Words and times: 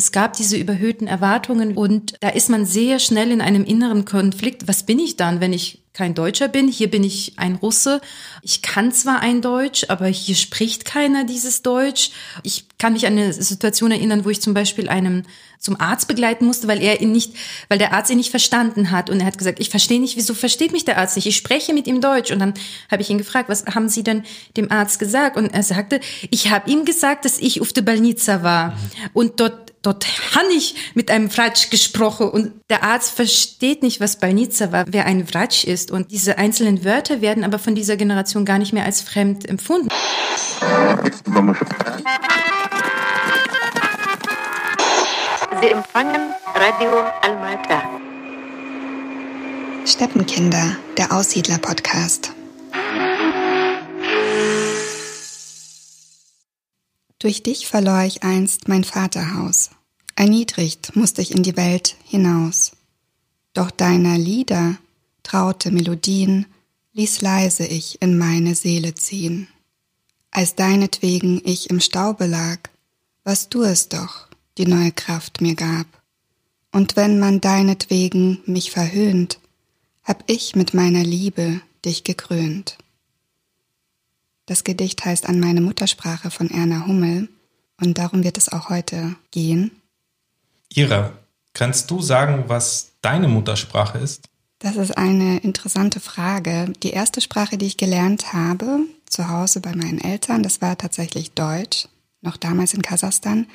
es 0.00 0.12
gab 0.12 0.32
diese 0.32 0.56
überhöhten 0.56 1.06
Erwartungen 1.06 1.76
und 1.76 2.14
da 2.20 2.30
ist 2.30 2.48
man 2.48 2.64
sehr 2.64 2.98
schnell 2.98 3.30
in 3.30 3.42
einem 3.42 3.64
inneren 3.64 4.06
Konflikt. 4.06 4.66
Was 4.66 4.84
bin 4.84 4.98
ich 4.98 5.16
dann, 5.16 5.40
wenn 5.40 5.52
ich 5.52 5.82
kein 5.92 6.14
Deutscher 6.14 6.48
bin. 6.48 6.68
Hier 6.68 6.88
bin 6.88 7.02
ich 7.02 7.34
ein 7.36 7.56
Russe. 7.56 8.00
Ich 8.42 8.62
kann 8.62 8.92
zwar 8.92 9.20
ein 9.20 9.42
Deutsch, 9.42 9.86
aber 9.88 10.06
hier 10.06 10.36
spricht 10.36 10.84
keiner 10.84 11.24
dieses 11.24 11.62
Deutsch. 11.62 12.12
Ich 12.44 12.66
kann 12.78 12.92
mich 12.92 13.06
an 13.06 13.14
eine 13.14 13.32
Situation 13.32 13.90
erinnern, 13.90 14.24
wo 14.24 14.30
ich 14.30 14.40
zum 14.40 14.54
Beispiel 14.54 14.88
einem 14.88 15.24
zum 15.58 15.78
Arzt 15.78 16.08
begleiten 16.08 16.46
musste, 16.46 16.68
weil 16.68 16.80
er 16.80 17.02
ihn 17.02 17.12
nicht, 17.12 17.34
weil 17.68 17.78
der 17.78 17.92
Arzt 17.92 18.10
ihn 18.10 18.16
nicht 18.16 18.30
verstanden 18.30 18.92
hat. 18.92 19.10
Und 19.10 19.20
er 19.20 19.26
hat 19.26 19.36
gesagt, 19.36 19.60
ich 19.60 19.68
verstehe 19.68 20.00
nicht, 20.00 20.16
wieso 20.16 20.32
versteht 20.32 20.72
mich 20.72 20.84
der 20.84 20.96
Arzt 20.96 21.16
nicht? 21.16 21.26
Ich 21.26 21.36
spreche 21.36 21.74
mit 21.74 21.86
ihm 21.88 22.00
Deutsch. 22.00 22.30
Und 22.30 22.38
dann 22.38 22.54
habe 22.90 23.02
ich 23.02 23.10
ihn 23.10 23.18
gefragt, 23.18 23.48
was 23.48 23.66
haben 23.66 23.88
Sie 23.88 24.04
denn 24.04 24.22
dem 24.56 24.70
Arzt 24.70 25.00
gesagt? 25.00 25.36
Und 25.36 25.52
er 25.52 25.64
sagte, 25.64 26.00
ich 26.30 26.50
habe 26.50 26.70
ihm 26.70 26.84
gesagt, 26.84 27.24
dass 27.24 27.38
ich 27.38 27.60
auf 27.60 27.72
der 27.72 27.82
Balnica 27.82 28.42
war. 28.42 28.70
Mhm. 28.70 28.76
Und 29.12 29.40
dort 29.40 29.70
dort 29.82 30.06
habe 30.34 30.52
ich 30.52 30.74
mit 30.94 31.10
einem 31.10 31.30
Fratsch 31.30 31.70
gesprochen 31.70 32.28
und 32.28 32.52
der 32.68 32.82
Arzt 32.82 33.12
versteht 33.12 33.82
nicht, 33.82 34.00
was 34.00 34.18
Balnica 34.18 34.72
war, 34.72 34.84
wer 34.88 35.06
ein 35.06 35.26
Fratsch 35.26 35.64
ist. 35.64 35.90
Und 35.90 36.10
diese 36.10 36.38
einzelnen 36.38 36.84
Wörter 36.84 37.20
werden 37.20 37.44
aber 37.44 37.58
von 37.58 37.74
dieser 37.74 37.96
Generation 37.96 38.44
gar 38.44 38.58
nicht 38.58 38.72
mehr 38.72 38.84
als 38.84 39.00
fremd 39.00 39.48
empfunden. 39.48 39.88
Sie 45.60 45.68
empfangen 45.68 46.32
Radio 46.54 46.90
Almata. 47.22 47.82
Steppenkinder, 49.84 50.76
der 50.96 51.12
Aussiedler-Podcast. 51.12 52.32
Durch 57.20 57.42
dich 57.42 57.66
verlor 57.66 58.02
ich 58.02 58.22
einst 58.22 58.66
mein 58.66 58.82
Vaterhaus. 58.82 59.70
Erniedrigt 60.16 60.96
musste 60.96 61.22
ich 61.22 61.30
in 61.30 61.42
die 61.42 61.56
Welt 61.56 61.96
hinaus. 62.04 62.72
Doch 63.52 63.70
deiner 63.70 64.16
Lieder, 64.16 64.78
traute 65.22 65.70
Melodien, 65.70 66.46
ließ 66.94 67.20
leise 67.20 67.66
ich 67.66 68.00
in 68.00 68.16
meine 68.16 68.54
Seele 68.54 68.94
ziehen. 68.94 69.48
Als 70.30 70.54
deinetwegen 70.54 71.42
ich 71.44 71.68
im 71.68 71.80
Staube 71.80 72.26
lag, 72.26 72.58
warst 73.22 73.52
du 73.52 73.62
es 73.62 73.88
doch, 73.88 74.28
die 74.56 74.66
neue 74.66 74.92
Kraft 74.92 75.42
mir 75.42 75.54
gab. 75.54 75.86
Und 76.72 76.96
wenn 76.96 77.18
man 77.18 77.42
deinetwegen 77.42 78.40
mich 78.46 78.70
verhöhnt, 78.70 79.40
hab 80.04 80.24
ich 80.26 80.56
mit 80.56 80.72
meiner 80.72 81.02
Liebe 81.02 81.60
dich 81.84 82.02
gekrönt. 82.02 82.78
Das 84.50 84.64
Gedicht 84.64 85.04
heißt 85.04 85.28
An 85.28 85.38
meine 85.38 85.60
Muttersprache 85.60 86.28
von 86.28 86.50
Erna 86.50 86.84
Hummel 86.84 87.28
und 87.80 87.98
darum 87.98 88.24
wird 88.24 88.36
es 88.36 88.48
auch 88.48 88.68
heute 88.68 89.14
gehen. 89.30 89.70
Ira, 90.74 91.12
kannst 91.52 91.88
du 91.88 92.02
sagen, 92.02 92.46
was 92.48 92.90
deine 93.00 93.28
Muttersprache 93.28 93.98
ist? 93.98 94.24
Das 94.58 94.74
ist 94.74 94.98
eine 94.98 95.38
interessante 95.38 96.00
Frage. 96.00 96.72
Die 96.82 96.90
erste 96.90 97.20
Sprache, 97.20 97.58
die 97.58 97.66
ich 97.66 97.76
gelernt 97.76 98.32
habe, 98.32 98.80
zu 99.06 99.28
Hause 99.28 99.60
bei 99.60 99.70
meinen 99.76 100.00
Eltern, 100.00 100.42
das 100.42 100.60
war 100.60 100.76
tatsächlich 100.76 101.30
Deutsch, 101.30 101.86
noch 102.20 102.36
damals 102.36 102.74
in 102.74 102.82
Kasachstan. 102.82 103.46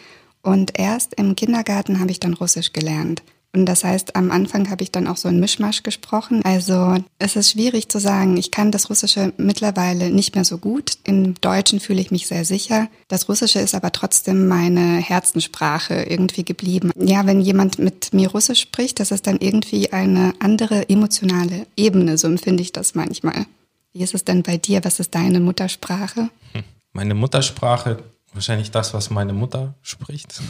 Und 0.43 0.79
erst 0.79 1.15
im 1.15 1.35
Kindergarten 1.35 1.99
habe 1.99 2.11
ich 2.11 2.21
dann 2.21 2.35
Russisch 2.35 2.71
gelernt. 2.71 3.21
Und 3.55 3.65
das 3.67 3.85
heißt, 3.85 4.15
am 4.17 4.31
Anfang 4.31 4.69
habe 4.69 4.83
ich 4.83 4.91
dann 4.91 5.07
auch 5.07 5.15
so 5.15 5.29
ein 5.29 5.39
Mischmasch 5.39 5.81
gesprochen. 5.83 6.43
Also 6.43 6.97
es 7.19 7.37
ist 7.37 7.51
schwierig 7.51 7.87
zu 7.87 7.99
sagen. 7.99 8.35
Ich 8.35 8.51
kann 8.51 8.71
das 8.71 8.89
Russische 8.89 9.31
mittlerweile 9.37 10.09
nicht 10.09 10.35
mehr 10.35 10.43
so 10.43 10.57
gut. 10.57 10.97
Im 11.05 11.35
Deutschen 11.39 11.79
fühle 11.79 12.01
ich 12.01 12.11
mich 12.11 12.27
sehr 12.27 12.43
sicher. 12.43 12.89
Das 13.07 13.29
Russische 13.29 13.59
ist 13.59 13.73
aber 13.73 13.93
trotzdem 13.93 14.47
meine 14.47 14.97
Herzenssprache 14.97 16.03
irgendwie 16.03 16.43
geblieben. 16.43 16.91
Ja, 16.97 17.25
wenn 17.25 17.39
jemand 17.39 17.79
mit 17.79 18.13
mir 18.13 18.29
Russisch 18.29 18.59
spricht, 18.59 18.99
das 18.99 19.11
ist 19.11 19.25
dann 19.25 19.37
irgendwie 19.37 19.93
eine 19.93 20.33
andere 20.39 20.89
emotionale 20.89 21.65
Ebene. 21.77 22.17
So 22.17 22.27
empfinde 22.27 22.61
ich 22.61 22.73
das 22.73 22.93
manchmal. 22.93 23.45
Wie 23.93 24.03
ist 24.03 24.13
es 24.13 24.25
denn 24.25 24.43
bei 24.43 24.57
dir? 24.57 24.83
Was 24.83 24.99
ist 24.99 25.15
deine 25.15 25.39
Muttersprache? 25.39 26.29
Hm. 26.51 26.63
Meine 26.91 27.13
Muttersprache, 27.13 28.03
wahrscheinlich 28.33 28.71
das, 28.71 28.93
was 28.93 29.09
meine 29.09 29.33
Mutter 29.33 29.75
spricht. 29.81 30.41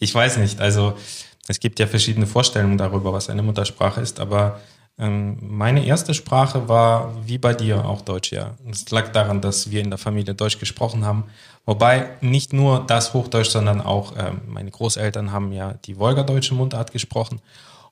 Ich 0.00 0.14
weiß 0.14 0.36
nicht. 0.36 0.60
Also 0.60 0.98
es 1.48 1.60
gibt 1.60 1.78
ja 1.78 1.86
verschiedene 1.86 2.26
Vorstellungen 2.26 2.78
darüber, 2.78 3.12
was 3.12 3.28
eine 3.28 3.42
Muttersprache 3.42 4.00
ist, 4.00 4.20
aber 4.20 4.60
ähm, 4.96 5.38
meine 5.40 5.84
erste 5.84 6.14
Sprache 6.14 6.68
war 6.68 7.14
wie 7.26 7.38
bei 7.38 7.52
dir 7.52 7.84
auch 7.84 8.02
Deutsch, 8.02 8.32
ja. 8.32 8.54
Es 8.70 8.88
lag 8.90 9.10
daran, 9.10 9.40
dass 9.40 9.70
wir 9.70 9.80
in 9.80 9.90
der 9.90 9.98
Familie 9.98 10.34
Deutsch 10.34 10.58
gesprochen 10.58 11.04
haben. 11.04 11.24
Wobei 11.66 12.10
nicht 12.20 12.52
nur 12.52 12.84
das 12.86 13.12
Hochdeutsch, 13.12 13.50
sondern 13.50 13.80
auch 13.80 14.14
ähm, 14.16 14.42
meine 14.46 14.70
Großeltern 14.70 15.32
haben 15.32 15.52
ja 15.52 15.74
die 15.84 15.98
wolgadeutsche 15.98 16.54
Mundart 16.54 16.92
gesprochen. 16.92 17.40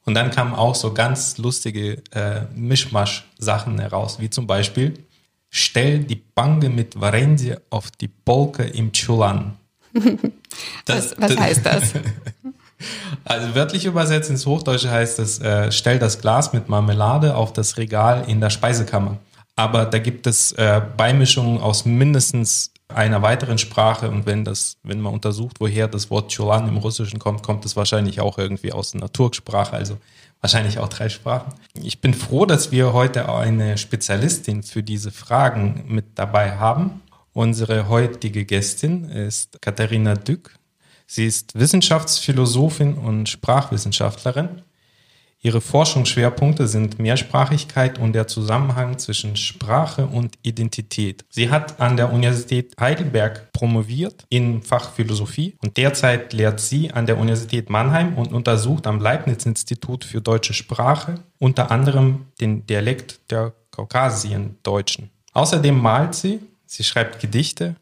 Und 0.05 0.15
dann 0.15 0.31
kamen 0.31 0.55
auch 0.55 0.75
so 0.75 0.93
ganz 0.95 1.39
lustige 1.39 2.03
äh, 2.13 2.43
Mischmasch-Sachen 2.55 3.79
heraus, 3.79 4.21
wie 4.21 4.31
zum 4.31 4.47
Beispiel 4.47 4.95
Stell 5.55 5.99
die 5.99 6.17
Bange 6.17 6.71
mit 6.71 6.99
Varensie 6.99 7.57
auf 7.69 7.91
die 7.91 8.09
Polke 8.09 8.65
im 8.65 8.93
Chulan. 8.93 9.57
Das, 10.85 11.15
was, 11.17 11.31
was 11.31 11.41
heißt 11.41 11.65
das? 11.67 11.95
Also 13.25 13.55
wörtlich 13.55 13.85
übersetzt 13.85 14.31
ins 14.31 14.47
Hochdeutsche 14.47 14.91
heißt 14.91 15.19
es, 15.19 15.41
äh, 15.41 15.71
stell 15.73 15.99
das 15.99 16.21
Glas 16.21 16.53
mit 16.53 16.69
Marmelade 16.69 17.37
auf 17.37 17.53
das 17.53 17.77
Regal 17.77 18.25
in 18.27 18.41
der 18.41 18.51
Speisekammer. 18.51 19.19
Aber 19.57 19.85
da 19.85 19.99
gibt 19.99 20.27
es 20.27 20.53
äh, 20.53 20.81
Beimischungen 20.97 21.61
aus 21.61 21.85
mindestens 21.85 22.73
einer 22.89 23.23
weiteren 23.23 23.59
Sprache 23.59 24.11
und 24.11 24.27
wenn 24.27 24.45
das, 24.45 24.77
wenn 24.83 25.01
man 25.01 25.13
untersucht, 25.13 25.57
woher 25.61 25.89
das 25.89 26.11
Wort 26.11 26.35
Cholan 26.35 26.69
im 26.69 26.77
Russischen 26.77 27.19
kommt, 27.19 27.43
kommt 27.43 27.65
es 27.65 27.77
wahrscheinlich 27.77 28.21
auch 28.21 28.39
irgendwie 28.39 28.73
aus 28.73 28.95
einer 28.95 29.13
Turksprache, 29.13 29.75
also 29.75 29.99
wahrscheinlich 30.41 30.79
auch 30.79 30.89
drei 30.89 31.09
Sprachen. 31.09 31.55
Ich 31.75 32.01
bin 32.01 32.15
froh, 32.15 32.47
dass 32.47 32.71
wir 32.73 32.93
heute 32.93 33.33
eine 33.33 33.79
Spezialistin 33.79 34.63
für 34.63 34.83
diese 34.83 35.11
Fragen 35.11 35.85
mit 35.89 36.05
dabei 36.17 36.57
haben. 36.57 37.01
Unsere 37.33 37.89
heutige 37.89 38.45
Gästin 38.45 39.05
ist 39.05 39.61
Katharina 39.63 40.15
Dück. 40.15 40.55
Sie 41.15 41.27
ist 41.27 41.55
Wissenschaftsphilosophin 41.55 42.95
und 42.95 43.29
Sprachwissenschaftlerin. 43.29 44.63
Ihre 45.43 45.61
Forschungsschwerpunkte 45.61 46.67
sind 46.67 46.99
Mehrsprachigkeit 46.99 47.99
und 47.99 48.15
der 48.15 48.29
Zusammenhang 48.29 48.97
zwischen 48.97 49.37
Sprache 49.37 50.07
und 50.07 50.39
Identität. 50.41 51.27
Sie 51.29 51.51
hat 51.51 51.79
an 51.83 51.99
der 51.99 52.15
Universität 52.15 52.75
Heidelberg 52.81 53.53
promoviert 53.53 54.25
im 54.31 54.63
Fach 54.63 54.95
Philosophie 54.95 55.55
und 55.63 55.77
derzeit 55.77 56.33
lehrt 56.33 56.61
sie 56.61 56.91
an 56.93 57.05
der 57.05 57.19
Universität 57.19 57.69
Mannheim 57.69 58.17
und 58.17 58.33
untersucht 58.33 58.87
am 58.87 58.99
Leibniz-Institut 58.99 60.07
für 60.07 60.23
deutsche 60.23 60.55
Sprache 60.55 61.17
unter 61.39 61.71
anderem 61.71 62.29
den 62.41 62.65
Dialekt 62.67 63.21
der 63.31 63.53
Kaukasiendeutschen. 63.71 65.11
Außerdem 65.35 65.79
malt 65.79 66.15
sie, 66.15 66.41
sie 66.65 66.85
schreibt 66.85 67.21
Gedichte 67.21 67.77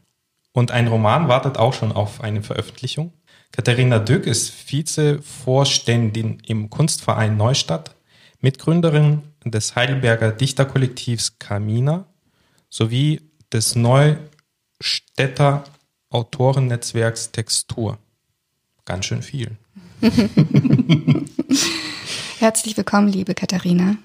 und 0.52 0.72
ein 0.72 0.88
Roman 0.88 1.28
wartet 1.28 1.58
auch 1.58 1.74
schon 1.74 1.92
auf 1.92 2.22
eine 2.22 2.42
Veröffentlichung. 2.42 3.12
Katharina 3.52 3.98
Dück 3.98 4.26
ist 4.26 4.52
Vizevorständin 4.70 6.38
im 6.46 6.70
Kunstverein 6.70 7.36
Neustadt, 7.36 7.96
Mitgründerin 8.40 9.22
des 9.44 9.74
Heidelberger 9.74 10.30
Dichterkollektivs 10.30 11.38
Kamina 11.38 12.06
sowie 12.68 13.20
des 13.52 13.74
Neustädter 13.74 15.64
Autorennetzwerks 16.10 17.32
Textur. 17.32 17.98
Ganz 18.84 19.06
schön 19.06 19.22
viel. 19.22 19.56
Herzlich 22.38 22.76
willkommen, 22.76 23.08
liebe 23.08 23.34
Katharina. 23.34 23.96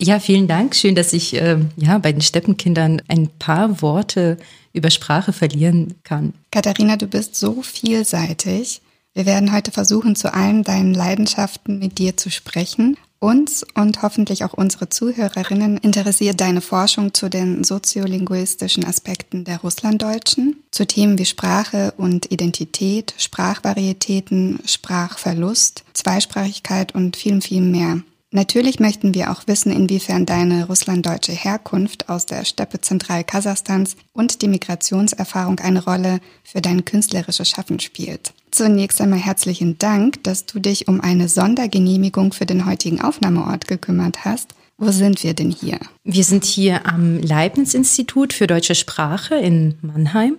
Ja, 0.00 0.20
vielen 0.20 0.46
Dank. 0.46 0.76
Schön, 0.76 0.94
dass 0.94 1.12
ich 1.12 1.34
äh, 1.34 1.58
ja, 1.76 1.98
bei 1.98 2.12
den 2.12 2.20
Steppenkindern 2.20 3.02
ein 3.08 3.28
paar 3.38 3.82
Worte 3.82 4.38
über 4.72 4.90
Sprache 4.90 5.32
verlieren 5.32 5.94
kann. 6.04 6.34
Katharina, 6.52 6.96
du 6.96 7.06
bist 7.06 7.34
so 7.34 7.62
vielseitig. 7.62 8.80
Wir 9.14 9.26
werden 9.26 9.52
heute 9.52 9.72
versuchen, 9.72 10.14
zu 10.14 10.32
allen 10.32 10.62
deinen 10.62 10.94
Leidenschaften 10.94 11.80
mit 11.80 11.98
dir 11.98 12.16
zu 12.16 12.30
sprechen. 12.30 12.96
Uns 13.20 13.66
und 13.74 14.02
hoffentlich 14.02 14.44
auch 14.44 14.52
unsere 14.52 14.90
Zuhörerinnen 14.90 15.78
interessiert 15.78 16.40
deine 16.40 16.60
Forschung 16.60 17.12
zu 17.12 17.28
den 17.28 17.64
soziolinguistischen 17.64 18.84
Aspekten 18.84 19.42
der 19.42 19.58
Russlanddeutschen, 19.58 20.62
zu 20.70 20.86
Themen 20.86 21.18
wie 21.18 21.24
Sprache 21.24 21.92
und 21.96 22.30
Identität, 22.30 23.14
Sprachvarietäten, 23.18 24.60
Sprachverlust, 24.64 25.82
Zweisprachigkeit 25.94 26.94
und 26.94 27.16
viel, 27.16 27.40
viel 27.40 27.62
mehr. 27.62 28.02
Natürlich 28.30 28.78
möchten 28.78 29.14
wir 29.14 29.30
auch 29.30 29.46
wissen, 29.46 29.72
inwiefern 29.72 30.26
deine 30.26 30.66
russlanddeutsche 30.66 31.32
Herkunft 31.32 32.10
aus 32.10 32.26
der 32.26 32.44
Steppe 32.44 32.80
zentral 32.82 33.24
Kasachstans 33.24 33.96
und 34.12 34.42
die 34.42 34.48
Migrationserfahrung 34.48 35.60
eine 35.60 35.82
Rolle 35.82 36.20
für 36.44 36.60
dein 36.60 36.84
künstlerisches 36.84 37.48
Schaffen 37.48 37.80
spielt. 37.80 38.34
Zunächst 38.50 39.00
einmal 39.00 39.18
herzlichen 39.18 39.78
Dank, 39.78 40.22
dass 40.24 40.44
du 40.44 40.58
dich 40.58 40.88
um 40.88 41.00
eine 41.00 41.28
Sondergenehmigung 41.28 42.34
für 42.34 42.44
den 42.44 42.66
heutigen 42.66 43.00
Aufnahmeort 43.00 43.66
gekümmert 43.66 44.26
hast. 44.26 44.54
Wo 44.76 44.90
sind 44.90 45.24
wir 45.24 45.32
denn 45.32 45.50
hier? 45.50 45.80
Wir 46.04 46.22
sind 46.22 46.44
hier 46.44 46.86
am 46.86 47.18
Leibniz-Institut 47.20 48.34
für 48.34 48.46
deutsche 48.46 48.74
Sprache 48.74 49.36
in 49.36 49.74
Mannheim. 49.80 50.36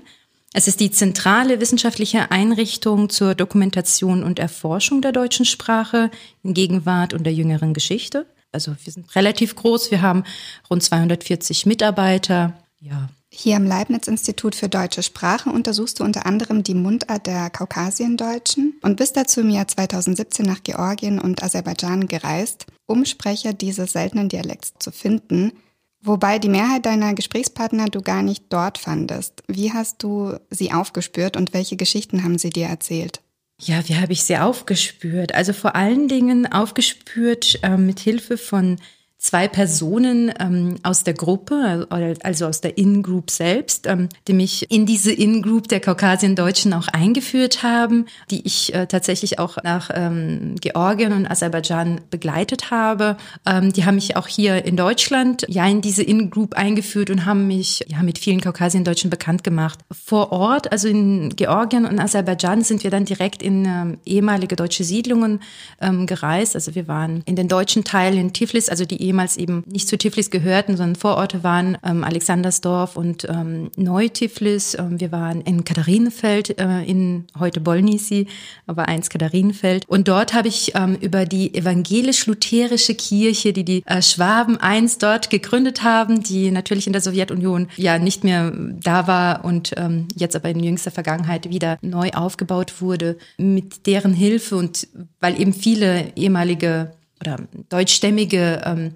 Es 0.51 0.67
ist 0.67 0.79
die 0.79 0.89
zentrale 0.89 1.59
wissenschaftliche 1.59 2.31
Einrichtung 2.31 3.09
zur 3.09 3.35
Dokumentation 3.35 4.23
und 4.23 4.39
Erforschung 4.39 5.01
der 5.01 5.11
deutschen 5.11 5.45
Sprache 5.45 6.09
in 6.43 6.55
Gegenwart 6.55 7.13
und 7.13 7.23
der 7.23 7.33
jüngeren 7.33 7.73
Geschichte. 7.75 8.25
Also 8.51 8.75
wir 8.83 8.91
sind 8.91 9.15
relativ 9.15 9.55
groß, 9.55 9.91
wir 9.91 10.01
haben 10.01 10.23
rund 10.69 10.81
240 10.81 11.67
Mitarbeiter. 11.67 12.53
Ja. 12.79 13.09
Hier 13.31 13.57
am 13.57 13.65
Leibniz-Institut 13.65 14.55
für 14.55 14.69
deutsche 14.69 15.03
Sprache 15.03 15.51
untersuchst 15.51 15.99
du 15.99 16.03
unter 16.03 16.25
anderem 16.25 16.63
die 16.63 16.73
Mundart 16.73 17.27
der 17.27 17.51
Kaukasiendeutschen 17.51 18.73
und 18.81 18.95
bist 18.95 19.17
dazu 19.17 19.41
im 19.41 19.51
Jahr 19.51 19.67
2017 19.67 20.47
nach 20.47 20.63
Georgien 20.63 21.19
und 21.19 21.43
Aserbaidschan 21.43 22.07
gereist, 22.07 22.65
um 22.87 23.05
Sprecher 23.05 23.53
dieses 23.53 23.91
seltenen 23.91 24.29
Dialekts 24.29 24.73
zu 24.79 24.91
finden, 24.91 25.51
wobei 26.01 26.39
die 26.39 26.49
Mehrheit 26.49 26.85
deiner 26.85 27.13
Gesprächspartner 27.13 27.85
du 27.85 28.01
gar 28.01 28.21
nicht 28.21 28.45
dort 28.49 28.77
fandest. 28.77 29.43
Wie 29.47 29.73
hast 29.73 30.03
du 30.03 30.37
sie 30.49 30.71
aufgespürt 30.71 31.37
und 31.37 31.53
welche 31.53 31.75
Geschichten 31.75 32.23
haben 32.23 32.37
sie 32.37 32.49
dir 32.49 32.67
erzählt? 32.67 33.21
Ja, 33.61 33.87
wie 33.89 33.97
habe 33.97 34.13
ich 34.13 34.23
sie 34.23 34.37
aufgespürt? 34.37 35.35
Also 35.35 35.51
vor 35.51 35.75
allen 35.75 36.07
Dingen 36.07 36.51
aufgespürt 36.51 37.59
äh, 37.61 37.77
mit 37.77 37.99
Hilfe 37.99 38.37
von 38.37 38.79
zwei 39.19 39.49
Personen 39.49 40.31
ähm, 40.39 40.77
aus 40.81 41.03
der 41.03 41.13
Gruppe, 41.13 41.87
also 42.23 42.47
aus 42.47 42.61
der 42.61 42.77
In-Group 42.77 43.29
selbst, 43.29 43.85
ähm, 43.85 44.07
die 44.27 44.33
mich 44.33 44.71
in 44.71 44.85
diese 44.85 45.11
In-Group 45.11 45.67
der 45.67 45.81
Kaukasien-Deutschen 45.81 46.73
auch 46.73 46.87
eingeführt 46.87 47.61
haben, 47.61 48.05
die 48.31 48.47
ich 48.47 48.73
äh, 48.73 48.87
tatsächlich 48.87 49.37
auch 49.37 49.57
nach 49.61 49.89
ähm, 49.93 50.55
Georgien 50.61 51.11
und 51.11 51.29
Aserbaidschan 51.29 51.99
begleitet 52.09 52.71
habe. 52.71 53.17
Ähm, 53.45 53.73
die 53.73 53.85
haben 53.85 53.95
mich 53.95 54.15
auch 54.15 54.27
hier 54.27 54.63
in 54.63 54.77
Deutschland 54.77 55.45
ja 55.49 55.67
in 55.67 55.81
diese 55.81 56.01
In-Group 56.01 56.53
eingeführt 56.53 57.09
und 57.09 57.25
haben 57.25 57.45
mich 57.45 57.85
ja 57.87 58.01
mit 58.01 58.19
vielen 58.19 58.39
Kaukasien-Deutschen 58.39 59.09
bekannt 59.09 59.43
gemacht. 59.43 59.79
Vor 59.91 60.31
Ort, 60.31 60.71
also 60.71 60.87
in 60.87 61.35
Georgien 61.35 61.85
und 61.85 61.99
Aserbaidschan, 61.99 62.63
sind 62.63 62.85
wir 62.85 62.89
dann 62.89 63.03
direkt 63.03 63.43
in 63.43 63.65
ähm, 63.65 63.97
ehemalige 64.05 64.55
deutsche 64.55 64.85
Siedlungen 64.85 65.41
ähm, 65.81 66.05
gereist. 66.05 66.55
Also 66.55 66.73
wir 66.73 66.87
waren 66.87 67.21
in 67.25 67.35
den 67.35 67.49
deutschen 67.49 67.83
Teilen 67.83 68.17
in 68.17 68.31
Tiflis, 68.31 68.69
also 68.69 68.85
die 68.85 69.08
ehemals 69.09 69.37
eben 69.37 69.63
nicht 69.65 69.87
zu 69.87 69.97
Tiflis 69.97 70.29
gehörten, 70.29 70.77
sondern 70.77 70.95
Vororte 70.95 71.43
waren, 71.43 71.77
ähm, 71.83 72.03
Alexandersdorf 72.03 72.95
und 72.95 73.27
ähm, 73.27 73.71
Neu-Tiflis. 73.75 74.75
Ähm, 74.75 74.99
wir 74.99 75.11
waren 75.11 75.41
in 75.41 75.63
Katharinenfeld, 75.63 76.59
äh, 76.59 76.83
in 76.83 77.25
heute 77.37 77.59
Bolnisi, 77.59 78.27
aber 78.67 78.87
einst 78.87 79.09
Katharinenfeld. 79.09 79.87
Und 79.87 80.07
dort 80.07 80.33
habe 80.33 80.47
ich 80.47 80.73
ähm, 80.75 80.95
über 81.01 81.25
die 81.25 81.55
evangelisch-lutherische 81.55 82.93
Kirche, 82.93 83.51
die 83.51 83.65
die 83.65 83.83
äh, 83.87 84.01
Schwaben 84.01 84.57
einst 84.57 85.01
dort 85.01 85.31
gegründet 85.31 85.83
haben, 85.83 86.21
die 86.21 86.51
natürlich 86.51 86.85
in 86.85 86.93
der 86.93 87.01
Sowjetunion 87.01 87.67
ja 87.75 87.97
nicht 87.97 88.23
mehr 88.23 88.53
da 88.55 89.07
war 89.07 89.43
und 89.43 89.73
ähm, 89.77 90.07
jetzt 90.15 90.35
aber 90.35 90.49
in 90.49 90.63
jüngster 90.63 90.91
Vergangenheit 90.91 91.49
wieder 91.49 91.79
neu 91.81 92.11
aufgebaut 92.11 92.79
wurde, 92.79 93.17
mit 93.37 93.87
deren 93.87 94.13
Hilfe 94.13 94.55
und 94.55 94.87
weil 95.19 95.39
eben 95.41 95.53
viele 95.53 96.13
ehemalige 96.15 96.91
oder 97.19 97.37
deutschstämmige 97.69 98.61
ähm, 98.65 98.95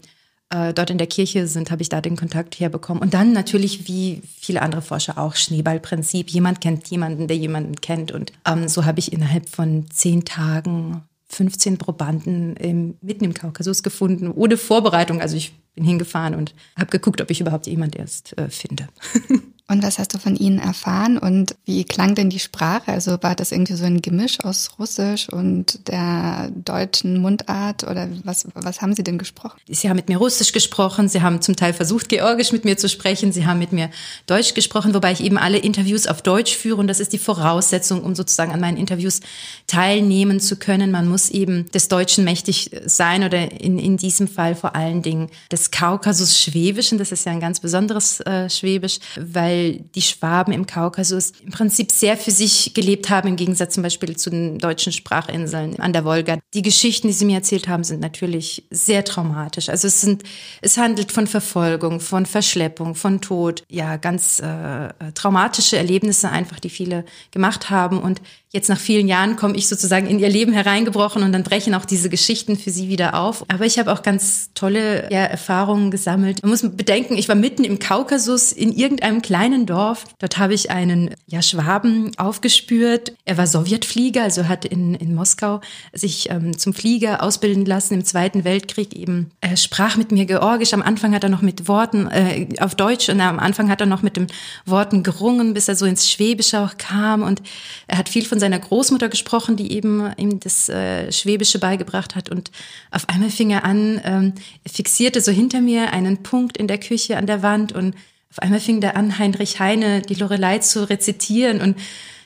äh, 0.50 0.74
dort 0.74 0.90
in 0.90 0.98
der 0.98 1.08
Kirche 1.08 1.48
sind, 1.48 1.72
habe 1.72 1.81
ich 1.81 1.90
da 1.90 2.00
den 2.00 2.16
Kontakt 2.16 2.60
herbekommen. 2.60 3.02
Und 3.02 3.14
dann 3.14 3.34
natürlich, 3.34 3.88
wie 3.88 4.22
viele 4.40 4.62
andere 4.62 4.81
Forscher 4.81 5.18
auch, 5.18 5.36
Schneeballprinzip. 5.36 6.30
Jemand 6.30 6.62
kennt 6.62 6.88
jemanden, 6.90 7.28
der 7.28 7.38
jemanden 7.38 7.75
kennt. 7.78 8.12
Und 8.12 8.31
ähm, 8.46 8.68
so 8.68 8.86
habe 8.86 9.00
ich 9.00 9.12
innerhalb 9.12 9.50
von 9.50 9.90
zehn 9.90 10.25
Tagen 10.25 11.02
15 11.30 11.80
Probanden 11.80 12.56
im, 12.58 12.96
mitten 13.02 13.25
im 13.25 13.34
Kaukasus 13.34 13.81
gefunden, 13.81 14.31
ohne 14.31 14.58
Vorbereitung. 14.58 15.22
Also 15.22 15.36
ich 15.36 15.54
bin 15.74 15.84
hingefahren 15.84 16.36
und 16.36 16.54
habe 16.78 16.92
geguckt, 16.92 17.22
ob 17.22 17.31
ich 17.31 17.42
überhaupt 17.42 17.66
jemand 17.66 17.96
erst 17.96 18.38
äh, 18.38 18.50
finde. 18.50 18.88
Und 19.69 19.81
was 19.81 19.98
hast 19.98 20.13
du 20.13 20.18
von 20.18 20.36
ihnen 20.36 20.60
erfahren 20.60 21.18
und 21.18 21.56
wie 21.63 21.86
klang 21.86 22.15
denn 22.15 22.30
die 22.30 22.39
Sprache? 22.39 22.92
Also 22.92 23.18
war 23.21 23.33
das 23.33 23.54
irgendwie 23.54 23.75
so 23.75 23.86
ein 23.86 24.01
Gemisch 24.01 24.42
aus 24.44 24.71
Russisch 24.77 25.30
und 25.30 25.88
der 25.88 26.51
deutschen 26.54 27.21
Mundart 27.21 27.86
oder 27.86 28.10
was, 28.25 28.45
was 28.56 28.81
haben 28.81 28.94
sie 28.94 29.06
denn 29.06 29.18
gesprochen? 29.18 29.57
Sie 29.69 29.88
haben 29.88 29.95
mit 29.95 30.10
mir 30.10 30.18
Russisch 30.18 30.51
gesprochen, 30.51 31.07
sie 31.07 31.21
haben 31.21 31.42
zum 31.42 31.56
Teil 31.56 31.71
versucht, 31.71 32.10
Georgisch 32.10 32.51
mit 32.51 32.65
mir 32.65 32.77
zu 32.77 32.89
sprechen, 32.89 33.31
sie 33.31 33.45
haben 33.45 33.57
mit 33.57 33.71
mir 33.71 33.89
Deutsch 34.27 34.54
gesprochen, 34.54 34.94
wobei 34.94 35.13
ich 35.13 35.24
eben 35.24 35.38
alle 35.38 35.60
Interviews 35.60 36.07
auf 36.07 36.21
Deutsch 36.21 36.57
führe 36.57 36.81
und 36.81 36.88
das 36.88 37.00
ist 37.00 37.13
die 37.13 37.18
Voraussetzung, 37.18 38.04
um 38.04 38.15
sozusagen 38.15 38.51
an 38.51 38.60
meinen 38.60 38.77
Interviews 38.77 39.21
teilnehmen 39.68 40.42
zu 40.42 40.57
können. 40.57 40.92
Man 40.92 41.07
muss 41.07 41.30
eben 41.30 41.71
des 41.71 41.88
Deutschen 41.88 42.25
mächtig 42.25 42.69
sein 42.86 43.24
oder 43.24 43.50
in, 43.62 43.80
in 43.80 43.95
diesem 43.95 44.27
Fall 44.27 44.56
vor 44.56 44.75
allen 44.75 45.01
Dingen 45.01 45.30
des 45.54 45.71
Kaukasus-Schwäbischen, 45.71 46.98
das 46.98 47.13
ist 47.13 47.25
ja 47.25 47.31
ein 47.31 47.39
ganz 47.39 47.62
besonderes 47.62 48.19
äh, 48.19 48.50
Schwäbisch, 48.50 49.00
weil 49.15 49.53
weil 49.54 49.80
die 49.96 50.02
Schwaben 50.02 50.52
im 50.54 50.66
Kaukasus 50.66 51.34
im 51.44 51.52
Prinzip 51.52 51.92
sehr 51.92 52.18
für 52.18 52.32
sich 52.32 52.74
gelebt 52.74 53.10
haben, 53.10 53.28
im 53.28 53.36
Gegensatz 53.36 53.76
zum 53.76 53.84
Beispiel 53.84 54.16
zu 54.16 54.30
den 54.30 54.58
deutschen 54.58 54.92
Sprachinseln 54.92 55.80
an 55.80 55.94
der 55.94 56.06
Wolga. 56.06 56.40
Die 56.54 56.62
Geschichten, 56.62 57.08
die 57.08 57.14
sie 57.14 57.26
mir 57.26 57.38
erzählt 57.38 57.68
haben, 57.68 57.84
sind 57.84 58.00
natürlich 58.00 58.64
sehr 58.72 59.04
traumatisch. 59.04 59.70
Also 59.70 59.88
es 59.88 60.02
sind, 60.02 60.24
es 60.62 60.78
handelt 60.78 61.12
von 61.12 61.28
Verfolgung, 61.28 62.00
von 62.00 62.26
Verschleppung, 62.26 62.96
von 62.96 63.22
Tod. 63.22 63.64
Ja, 63.70 63.98
ganz 63.98 64.40
äh, 64.40 64.90
traumatische 65.14 65.78
Erlebnisse 65.78 66.30
einfach, 66.30 66.60
die 66.60 66.70
viele 66.70 67.06
gemacht 67.32 67.70
haben 67.70 68.00
und 68.00 68.22
Jetzt 68.56 68.70
nach 68.70 68.80
vielen 68.80 69.08
Jahren 69.08 69.36
komme 69.36 69.56
ich 69.56 69.68
sozusagen 69.68 70.06
in 70.06 70.20
ihr 70.20 70.30
Leben 70.30 70.54
hereingebrochen 70.54 71.24
und 71.24 71.32
dann 71.32 71.42
brechen 71.42 71.74
auch 71.74 71.86
diese 71.86 72.08
Geschichten 72.08 72.56
für 72.56 72.70
sie 72.70 72.88
wieder 72.88 73.16
auf. 73.16 73.44
Aber 73.48 73.66
ich 73.66 73.80
habe 73.80 73.92
auch 73.92 74.04
ganz 74.04 74.52
tolle 74.54 75.12
ja, 75.12 75.24
Erfahrungen 75.24 75.90
gesammelt. 75.90 76.44
Man 76.44 76.52
muss 76.52 76.62
bedenken, 76.62 77.18
ich 77.18 77.28
war 77.28 77.36
mitten 77.36 77.64
im 77.64 77.80
Kaukasus 77.80 78.52
in 78.52 78.72
irgendeinem 78.72 79.24
kleinen 79.24 79.43
Dorf. 79.66 80.06
Dort 80.19 80.38
habe 80.38 80.54
ich 80.54 80.72
einen 80.72 81.16
ja, 81.28 81.42
Schwaben 81.42 82.12
aufgespürt. 82.18 83.13
Er 83.25 83.38
war 83.38 83.48
Sowjetflieger, 83.48 84.24
also 84.24 84.48
hat 84.48 84.66
in, 84.66 84.95
in 84.95 85.13
Moskau 85.13 85.62
sich 85.92 86.30
ähm, 86.30 86.57
zum 86.57 86.74
Flieger 86.74 87.22
ausbilden 87.22 87.66
lassen 87.66 87.95
im 87.95 88.06
Zweiten 88.06 88.44
Weltkrieg 88.44 88.95
eben. 88.95 89.31
Er 89.42 89.57
sprach 89.57 89.98
mit 89.98 90.12
mir 90.12 90.25
Georgisch. 90.25 90.74
Am 90.74 90.81
Anfang 90.81 91.13
hat 91.13 91.24
er 91.24 91.30
noch 91.30 91.42
mit 91.42 91.68
Worten 91.68 92.07
äh, 92.07 92.48
auf 92.60 92.75
Deutsch 92.75 93.10
und 93.10 93.19
am 93.22 93.40
Anfang 93.40 93.69
hat 93.69 93.81
er 93.81 93.88
noch 93.88 94.01
mit 94.01 94.18
den 94.18 94.28
Worten 94.66 95.04
gerungen, 95.04 95.54
bis 95.54 95.68
er 95.68 95.75
so 95.75 95.86
ins 95.86 96.10
Schwäbische 96.10 96.62
auch 96.62 96.78
kam. 96.78 97.22
Und 97.22 97.42
er 97.88 97.98
hat 97.98 98.10
viel 98.10 98.25
von 98.25 98.39
seiner 98.39 98.60
Großmutter 98.60 99.10
gesprochen, 99.10 99.56
die 99.56 99.72
eben 99.74 100.12
ihm 100.18 100.39
das 100.39 100.69
äh, 100.69 101.12
Schwäbische 101.12 101.60
beigebracht 101.60 102.16
hat. 102.16 102.30
Und 102.30 102.51
auf 102.92 103.10
einmal 103.10 103.30
fing 103.30 103.50
er 103.50 103.66
an, 103.66 104.01
ähm, 104.04 104.34
fixierte 104.66 105.22
so 105.22 105.31
hinter 105.31 105.62
mir 105.62 105.92
einen 105.92 106.24
Punkt 106.24 106.57
in 106.57 106.68
der 106.68 106.78
Küche 106.78 107.18
an 107.18 107.28
der 107.28 107.44
Wand 107.44 107.74
und 107.74 107.96
auf 108.34 108.40
einmal 108.40 108.60
fing 108.60 108.82
er 108.82 108.96
an, 108.96 109.20
Heinrich 109.20 109.60
Heine, 109.60 110.02
die 110.02 110.16
Lorelei 110.16 110.58
zu 110.58 110.90
rezitieren 110.90 111.62
und 111.62 111.78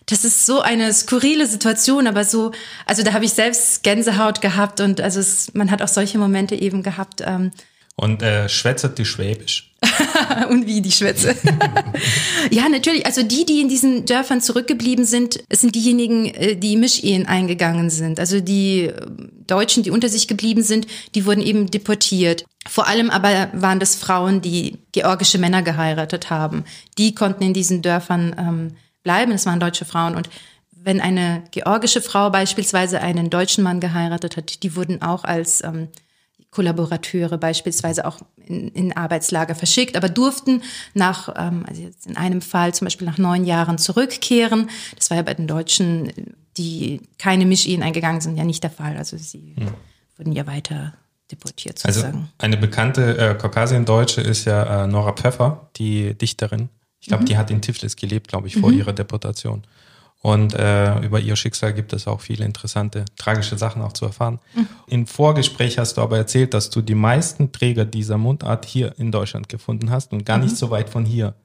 das 0.05 0.23
ist 0.23 0.45
so 0.45 0.61
eine 0.61 0.93
skurrile 0.93 1.45
Situation, 1.45 2.07
aber 2.07 2.23
so, 2.23 2.53
also 2.85 3.03
da 3.03 3.11
habe 3.11 3.25
ich 3.25 3.33
selbst 3.33 3.83
Gänsehaut 3.83 4.39
gehabt 4.39 4.79
und 4.79 5.01
also 5.01 5.19
es, 5.19 5.53
man 5.53 5.69
hat 5.69 5.81
auch 5.81 5.89
solche 5.89 6.17
Momente 6.17 6.55
eben 6.55 6.81
gehabt. 6.81 7.21
Ähm, 7.25 7.51
und 7.99 8.21
äh, 8.21 8.47
schwätzert 8.47 8.97
die 8.97 9.05
Schwäbisch. 9.05 9.73
und 10.49 10.65
wie 10.65 10.81
die 10.81 10.91
Schwätze. 10.91 11.35
ja, 12.51 12.69
natürlich. 12.69 13.05
Also 13.05 13.23
die, 13.23 13.45
die 13.45 13.61
in 13.61 13.69
diesen 13.69 14.05
Dörfern 14.05 14.41
zurückgeblieben 14.41 15.05
sind, 15.05 15.39
sind 15.51 15.75
diejenigen, 15.75 16.25
äh, 16.25 16.55
die 16.55 16.77
Mischehen 16.77 17.27
eingegangen 17.27 17.89
sind. 17.89 18.19
Also 18.19 18.39
die 18.39 18.83
äh, 18.83 19.05
Deutschen, 19.45 19.83
die 19.83 19.91
unter 19.91 20.09
sich 20.09 20.27
geblieben 20.27 20.63
sind, 20.63 20.87
die 21.15 21.25
wurden 21.25 21.41
eben 21.41 21.69
deportiert. 21.69 22.45
Vor 22.67 22.87
allem 22.87 23.09
aber 23.09 23.49
waren 23.53 23.79
das 23.79 23.95
Frauen, 23.95 24.41
die 24.41 24.77
georgische 24.91 25.37
Männer 25.37 25.63
geheiratet 25.63 26.29
haben. 26.29 26.65
Die 26.97 27.15
konnten 27.15 27.43
in 27.43 27.53
diesen 27.53 27.81
Dörfern 27.81 28.35
ähm, 28.37 28.75
bleiben. 29.03 29.31
Das 29.31 29.45
waren 29.45 29.59
deutsche 29.59 29.85
Frauen. 29.85 30.15
Und 30.15 30.29
wenn 30.71 31.01
eine 31.01 31.43
georgische 31.51 32.01
Frau 32.01 32.29
beispielsweise 32.29 33.01
einen 33.01 33.29
deutschen 33.29 33.63
Mann 33.63 33.79
geheiratet 33.79 34.37
hat, 34.37 34.63
die 34.63 34.75
wurden 34.75 35.01
auch 35.01 35.23
als 35.23 35.63
ähm, 35.63 35.89
Kollaborateure 36.57 37.37
beispielsweise 37.37 38.03
auch 38.03 38.17
in, 38.47 38.69
in 38.69 38.97
Arbeitslager 38.97 39.53
verschickt, 39.53 39.95
aber 39.95 40.09
durften 40.09 40.63
nach, 40.95 41.29
ähm, 41.37 41.65
also 41.67 41.83
jetzt 41.83 42.07
in 42.07 42.17
einem 42.17 42.41
Fall 42.41 42.73
zum 42.73 42.87
Beispiel 42.87 43.05
nach 43.05 43.19
neun 43.19 43.45
Jahren 43.45 43.77
zurückkehren. 43.77 44.71
Das 44.95 45.11
war 45.11 45.17
ja 45.17 45.23
bei 45.23 45.35
den 45.35 45.45
Deutschen, 45.45 46.11
die 46.57 47.01
keine 47.19 47.45
Mischehen 47.45 47.83
eingegangen 47.83 48.21
sind, 48.21 48.37
ja 48.37 48.43
nicht 48.43 48.63
der 48.63 48.71
Fall. 48.71 48.97
Also 48.97 49.17
sie 49.17 49.53
hm. 49.55 49.67
wurden 50.17 50.31
ja 50.31 50.47
weiter 50.47 50.93
deportiert 51.31 51.85
also 51.85 51.99
sozusagen. 51.99 52.17
Also 52.23 52.31
eine 52.39 52.57
bekannte 52.57 53.17
äh, 53.19 53.35
Kaukasien-Deutsche 53.35 54.21
ist 54.21 54.45
ja 54.45 54.85
äh, 54.85 54.87
Nora 54.87 55.13
Pfeffer, 55.13 55.69
die 55.75 56.15
Dichterin. 56.15 56.69
Ich 56.99 57.07
glaube, 57.07 57.21
mhm. 57.21 57.27
die 57.27 57.37
hat 57.37 57.51
in 57.51 57.61
Tiflis 57.61 57.95
gelebt, 57.95 58.29
glaube 58.29 58.47
ich, 58.47 58.55
vor 58.55 58.71
mhm. 58.71 58.79
ihrer 58.79 58.93
Deportation. 58.93 59.61
Und 60.21 60.53
äh, 60.55 60.99
über 61.01 61.19
ihr 61.19 61.35
Schicksal 61.35 61.73
gibt 61.73 61.93
es 61.93 62.07
auch 62.07 62.21
viele 62.21 62.43
interessante, 62.43 63.05
tragische 63.17 63.57
Sachen 63.57 63.81
auch 63.81 63.93
zu 63.93 64.05
erfahren. 64.05 64.39
Mhm. 64.55 64.67
Im 64.87 65.07
Vorgespräch 65.07 65.77
hast 65.77 65.97
du 65.97 66.01
aber 66.01 66.17
erzählt, 66.17 66.53
dass 66.53 66.69
du 66.69 66.81
die 66.81 66.95
meisten 66.95 67.51
Träger 67.51 67.85
dieser 67.85 68.17
Mundart 68.17 68.65
hier 68.65 68.95
in 68.97 69.11
Deutschland 69.11 69.47
gefunden 69.47 69.91
hast 69.91 70.11
und 70.11 70.25
gar 70.25 70.37
mhm. 70.37 70.45
nicht 70.45 70.57
so 70.57 70.71
weit 70.71 70.89
von 70.89 71.05
hier. 71.05 71.35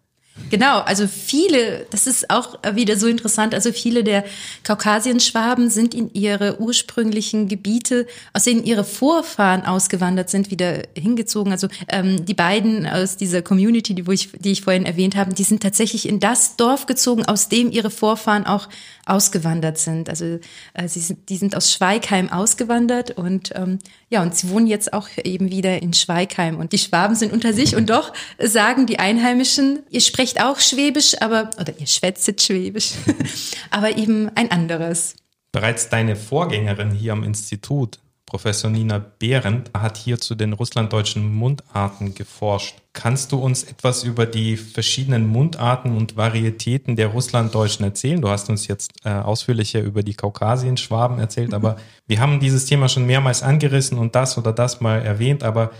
Genau, 0.50 0.80
also 0.80 1.06
viele, 1.06 1.86
das 1.90 2.06
ist 2.06 2.30
auch 2.30 2.58
wieder 2.74 2.96
so 2.96 3.06
interessant, 3.06 3.54
also 3.54 3.72
viele 3.72 4.04
der 4.04 4.24
Kaukasienschwaben 4.64 5.70
sind 5.70 5.94
in 5.94 6.12
ihre 6.12 6.60
ursprünglichen 6.60 7.48
Gebiete, 7.48 8.06
aus 8.32 8.44
denen 8.44 8.64
ihre 8.64 8.84
Vorfahren 8.84 9.64
ausgewandert 9.64 10.30
sind, 10.30 10.50
wieder 10.50 10.82
hingezogen. 10.96 11.52
Also 11.52 11.68
ähm, 11.88 12.24
die 12.26 12.34
beiden 12.34 12.86
aus 12.86 13.16
dieser 13.16 13.42
Community, 13.42 13.94
die, 13.94 14.06
wo 14.06 14.12
ich, 14.12 14.30
die 14.32 14.52
ich 14.52 14.62
vorhin 14.62 14.84
erwähnt 14.84 15.16
habe, 15.16 15.32
die 15.34 15.44
sind 15.44 15.62
tatsächlich 15.62 16.08
in 16.08 16.20
das 16.20 16.56
Dorf 16.56 16.86
gezogen, 16.86 17.24
aus 17.24 17.48
dem 17.48 17.70
ihre 17.70 17.90
Vorfahren 17.90 18.46
auch 18.46 18.68
ausgewandert 19.06 19.78
sind. 19.78 20.08
Also 20.08 20.38
äh, 20.74 20.88
sie 20.88 21.00
sind, 21.00 21.28
die 21.28 21.36
sind 21.36 21.56
aus 21.56 21.72
Schweigheim 21.72 22.30
ausgewandert 22.30 23.12
und 23.12 23.52
ähm, 23.54 23.78
ja, 24.08 24.22
und 24.22 24.34
sie 24.36 24.50
wohnen 24.50 24.66
jetzt 24.66 24.92
auch 24.92 25.08
eben 25.24 25.50
wieder 25.50 25.82
in 25.82 25.92
Schweigheim. 25.92 26.58
Und 26.58 26.72
die 26.72 26.78
Schwaben 26.78 27.14
sind 27.14 27.32
unter 27.32 27.52
sich 27.52 27.76
und 27.76 27.90
doch 27.90 28.12
sagen 28.38 28.86
die 28.86 28.98
Einheimischen, 28.98 29.80
ihr 29.90 30.00
sprecht 30.00 30.42
auch 30.42 30.60
Schwäbisch, 30.60 31.20
aber 31.20 31.50
oder 31.60 31.72
ihr 31.78 31.86
schwätzt 31.86 32.40
Schwäbisch, 32.40 32.92
aber 33.70 33.96
eben 33.96 34.30
ein 34.34 34.50
anderes. 34.50 35.16
Bereits 35.52 35.88
deine 35.88 36.16
Vorgängerin 36.16 36.90
hier 36.92 37.12
am 37.12 37.24
Institut 37.24 37.98
Professor 38.32 38.70
Nina 38.70 38.98
Behrendt 39.18 39.70
hat 39.74 39.98
hier 39.98 40.18
zu 40.18 40.34
den 40.34 40.54
russlanddeutschen 40.54 41.34
Mundarten 41.34 42.14
geforscht. 42.14 42.78
Kannst 42.94 43.30
du 43.30 43.36
uns 43.36 43.62
etwas 43.62 44.04
über 44.04 44.24
die 44.24 44.56
verschiedenen 44.56 45.26
Mundarten 45.26 45.94
und 45.94 46.16
Varietäten 46.16 46.96
der 46.96 47.08
Russlanddeutschen 47.08 47.84
erzählen? 47.84 48.22
Du 48.22 48.30
hast 48.30 48.48
uns 48.48 48.68
jetzt 48.68 48.92
äh, 49.04 49.10
ausführlicher 49.10 49.82
über 49.82 50.02
die 50.02 50.14
Kaukasienschwaben 50.14 51.18
erzählt, 51.18 51.52
aber 51.52 51.76
wir 52.06 52.20
haben 52.20 52.40
dieses 52.40 52.64
Thema 52.64 52.88
schon 52.88 53.04
mehrmals 53.04 53.42
angerissen 53.42 53.98
und 53.98 54.14
das 54.14 54.38
oder 54.38 54.54
das 54.54 54.80
mal 54.80 55.02
erwähnt, 55.02 55.42
aber 55.42 55.70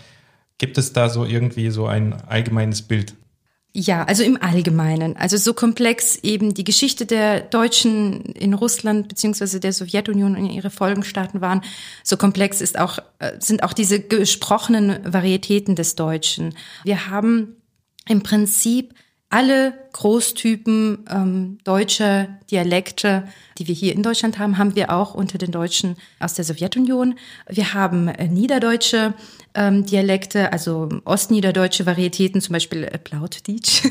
gibt 0.59 0.76
es 0.76 0.92
da 0.92 1.09
so 1.09 1.25
irgendwie 1.25 1.71
so 1.71 1.87
ein 1.87 2.12
allgemeines 2.28 2.82
Bild? 2.82 3.14
Ja, 3.75 4.05
also 4.05 4.23
im 4.23 4.41
Allgemeinen. 4.41 5.17
Also 5.17 5.38
so 5.38 5.55
komplex 5.55 6.17
eben 6.17 6.52
die 6.52 6.64
Geschichte 6.64 7.07
der 7.07 7.41
Deutschen 7.41 8.21
in 8.21 8.52
Russland 8.52 9.09
beziehungsweise 9.09 9.61
der 9.61 9.73
Sowjetunion 9.73 10.37
und 10.37 10.50
ihre 10.50 10.69
Folgenstaaten 10.69 11.41
waren, 11.41 11.62
so 12.05 12.19
komplex 12.19 12.61
ist 12.61 12.79
auch, 12.79 12.99
äh, 13.19 13.33
sind 13.38 13.62
auch 13.62 13.73
diese 13.73 13.99
gesprochenen 13.99 15.00
Varietäten 15.11 15.75
des 15.75 15.95
Deutschen. 15.95 16.55
Wir 16.85 17.09
haben 17.09 17.57
im 18.07 18.23
Prinzip 18.23 18.95
alle 19.33 19.73
Großtypen 19.93 21.07
ähm, 21.11 21.59
deutscher 21.65 22.29
Dialekte, 22.51 23.27
die 23.57 23.67
wir 23.67 23.75
hier 23.75 23.95
in 23.95 24.03
Deutschland 24.03 24.39
haben, 24.39 24.59
haben 24.59 24.77
wir 24.77 24.91
auch 24.91 25.15
unter 25.15 25.39
den 25.39 25.51
Deutschen 25.51 25.97
aus 26.21 26.35
der 26.35 26.45
Sowjetunion. 26.45 27.15
Wir 27.49 27.73
haben 27.73 28.09
äh, 28.09 28.29
niederdeutsche 28.29 29.15
ähm, 29.55 29.87
Dialekte, 29.87 30.53
also 30.53 30.89
ostniederdeutsche 31.05 31.87
Varietäten, 31.87 32.41
zum 32.43 32.53
Beispiel 32.55 32.85
äh, 32.85 32.99
Plautdeutsch, 32.99 33.83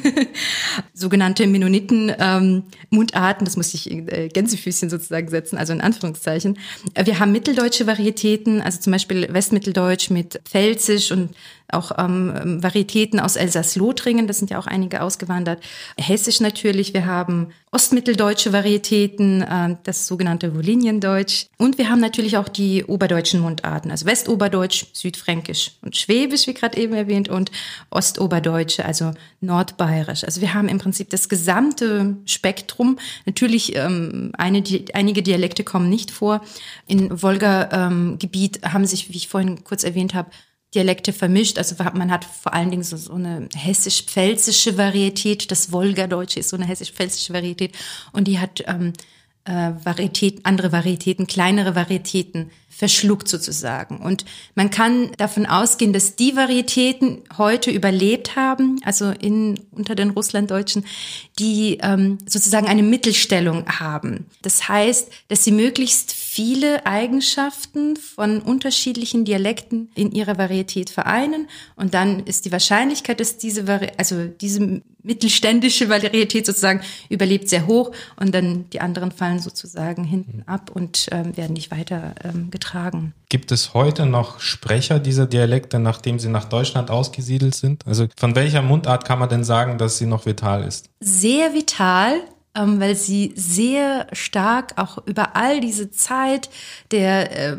sogenannte 0.94 1.48
Mennoniten-Mundarten, 1.48 3.42
ähm, 3.42 3.46
das 3.46 3.58
muss 3.58 3.74
ich 3.74 3.90
äh, 3.92 4.30
Gänsefüßchen 4.30 4.90
sozusagen 4.90 5.28
setzen, 5.30 5.58
also 5.58 5.74
in 5.74 5.82
Anführungszeichen. 5.82 6.60
Äh, 6.94 7.06
wir 7.06 7.20
haben 7.20 7.32
mitteldeutsche 7.32 7.88
Varietäten, 7.88 8.62
also 8.62 8.80
zum 8.80 8.92
Beispiel 8.92 9.28
Westmitteldeutsch 9.32 10.12
mit 10.12 10.40
Pfälzisch 10.46 11.12
und 11.12 11.32
auch 11.74 11.92
ähm, 11.98 12.62
Varietäten 12.62 13.20
aus 13.20 13.36
Elsass-Lothringen, 13.36 14.28
das 14.28 14.40
sind 14.40 14.50
ja 14.50 14.60
auch 14.60 14.68
einige 14.68 15.02
ausgewandert. 15.02 15.64
Hessisch 15.98 16.40
natürlich, 16.40 16.94
wir 16.94 17.06
haben 17.06 17.50
ostmitteldeutsche 17.72 18.52
Varietäten, 18.52 19.42
äh, 19.42 19.78
das 19.84 20.08
sogenannte 20.08 20.54
Voliniendeutsch. 20.54 21.46
Und 21.58 21.78
wir 21.78 21.90
haben 21.90 22.02
natürlich 22.02 22.38
auch 22.38 22.50
die 22.50 22.84
oberdeutschen 22.84 23.40
Mundarten, 23.40 23.92
also 23.92 24.06
Westoberdeutsch, 24.06 24.88
Südfränkisch 24.94 25.72
und 25.82 25.96
Schwäbisch, 25.96 26.48
wie 26.48 26.54
gerade 26.54 26.78
eben 26.78 26.94
erwähnt, 26.94 27.30
und 27.30 27.52
Ostoberdeutsche, 27.90 28.84
also 28.86 29.14
Nordbayerisch. 29.40 30.24
Also 30.24 30.42
wir 30.42 30.54
haben 30.54 30.68
im 30.68 30.80
Prinzip 30.80 31.10
das 31.10 31.30
gesamte 31.30 32.18
Spektrum. 32.26 33.00
Natürlich 33.26 33.76
ähm, 33.76 34.32
eine, 34.38 34.62
die, 34.62 34.94
einige 34.94 35.24
Dialekte 35.24 35.64
kommen 35.64 35.90
nicht 35.90 36.12
vor. 36.12 36.42
In 36.88 37.22
Wolga-Gebiet 37.22 38.60
ähm, 38.64 38.74
haben 38.74 38.86
sich, 38.86 39.10
wie 39.10 39.18
ich 39.18 39.30
vorhin 39.30 39.64
kurz 39.64 39.84
erwähnt 39.84 40.14
habe, 40.14 40.30
Dialekte 40.74 41.12
vermischt. 41.14 41.58
Also 41.58 41.76
man 41.94 42.12
hat 42.12 42.26
vor 42.26 42.54
allen 42.54 42.72
Dingen 42.72 42.84
so, 42.84 42.96
so 42.98 43.14
eine 43.14 43.50
hessisch-pfälzische 43.56 44.78
Varietät. 44.78 45.52
Das 45.52 45.72
Wolgadeutsche 45.72 46.40
ist 46.40 46.50
so 46.50 46.58
eine 46.58 46.66
hessisch-pfälzische 46.66 47.34
Varietät. 47.34 47.74
Und 48.14 48.28
die 48.28 48.40
hat 48.40 48.64
ähm, 48.68 48.94
äh, 49.46 49.72
Varietät, 49.84 50.46
andere 50.46 50.72
Varietäten, 50.72 51.28
kleinere 51.28 51.76
Varietäten 51.76 52.52
verschluckt 52.70 53.28
sozusagen. 53.28 53.98
Und 53.98 54.26
man 54.56 54.70
kann 54.70 55.12
davon 55.18 55.46
ausgehen, 55.46 55.94
dass 55.94 56.16
die 56.16 56.36
Varietäten 56.36 57.24
heute 57.38 57.70
überlebt 57.70 58.36
haben, 58.36 58.80
also 58.84 59.12
in, 59.12 59.60
unter 59.72 59.94
den 59.96 60.12
Russlanddeutschen, 60.12 60.86
die 61.38 61.80
ähm, 61.82 62.18
sozusagen 62.26 62.68
eine 62.68 62.84
Mittelstellung 62.84 63.68
haben. 63.68 64.26
Das 64.42 64.68
heißt, 64.68 65.12
dass 65.28 65.44
sie 65.44 65.52
möglichst 65.52 66.14
viele 66.34 66.86
Eigenschaften 66.86 67.98
von 67.98 68.42
unterschiedlichen 68.42 69.26
Dialekten 69.26 69.92
in 69.96 70.14
ihrer 70.14 70.38
Varietät 70.38 70.90
vereinen 70.90 71.50
und 71.76 71.94
dann 71.94 72.22
ist 72.22 72.46
die 72.46 72.54
Wahrscheinlichkeit, 72.54 73.20
dass 73.20 73.38
diese 73.38 73.68
Vari 73.68 73.90
also 73.98 74.28
diese 74.28 74.82
mittelständische 75.04 75.90
Varietät 75.90 76.46
sozusagen 76.46 76.80
überlebt 77.10 77.50
sehr 77.50 77.68
hoch 77.68 77.92
und 78.18 78.34
dann 78.34 78.70
die 78.70 78.80
anderen 78.80 79.12
fallen 79.12 79.40
sozusagen 79.40 80.06
hinten 80.06 80.44
ab 80.46 80.72
und 80.74 81.08
ähm, 81.12 81.36
werden 81.36 81.52
nicht 81.52 81.70
weiter 81.70 82.16
ähm, 82.24 82.50
getragen. 82.50 83.14
Gibt 83.28 83.52
es 83.52 83.74
heute 83.74 84.06
noch 84.06 84.40
Sprecher 84.40 85.00
dieser 85.00 85.26
Dialekte, 85.26 85.80
nachdem 85.80 86.18
sie 86.18 86.30
nach 86.30 86.46
Deutschland 86.46 86.92
ausgesiedelt 86.92 87.56
sind? 87.56 87.86
Also 87.86 88.08
von 88.16 88.36
welcher 88.36 88.62
Mundart 88.62 89.04
kann 89.04 89.20
man 89.20 89.28
denn 89.28 89.44
sagen, 89.44 89.78
dass 89.78 89.98
sie 89.98 90.06
noch 90.06 90.26
vital 90.26 90.64
ist? 90.64 90.90
Sehr 91.02 91.54
vital 91.54 92.22
ähm, 92.56 92.80
weil 92.80 92.96
sie 92.96 93.34
sehr 93.36 94.08
stark 94.12 94.74
auch 94.78 95.06
über 95.06 95.36
all 95.36 95.62
diese 95.62 95.92
Zeit 95.92 96.50
der 96.92 97.52
äh, 97.54 97.58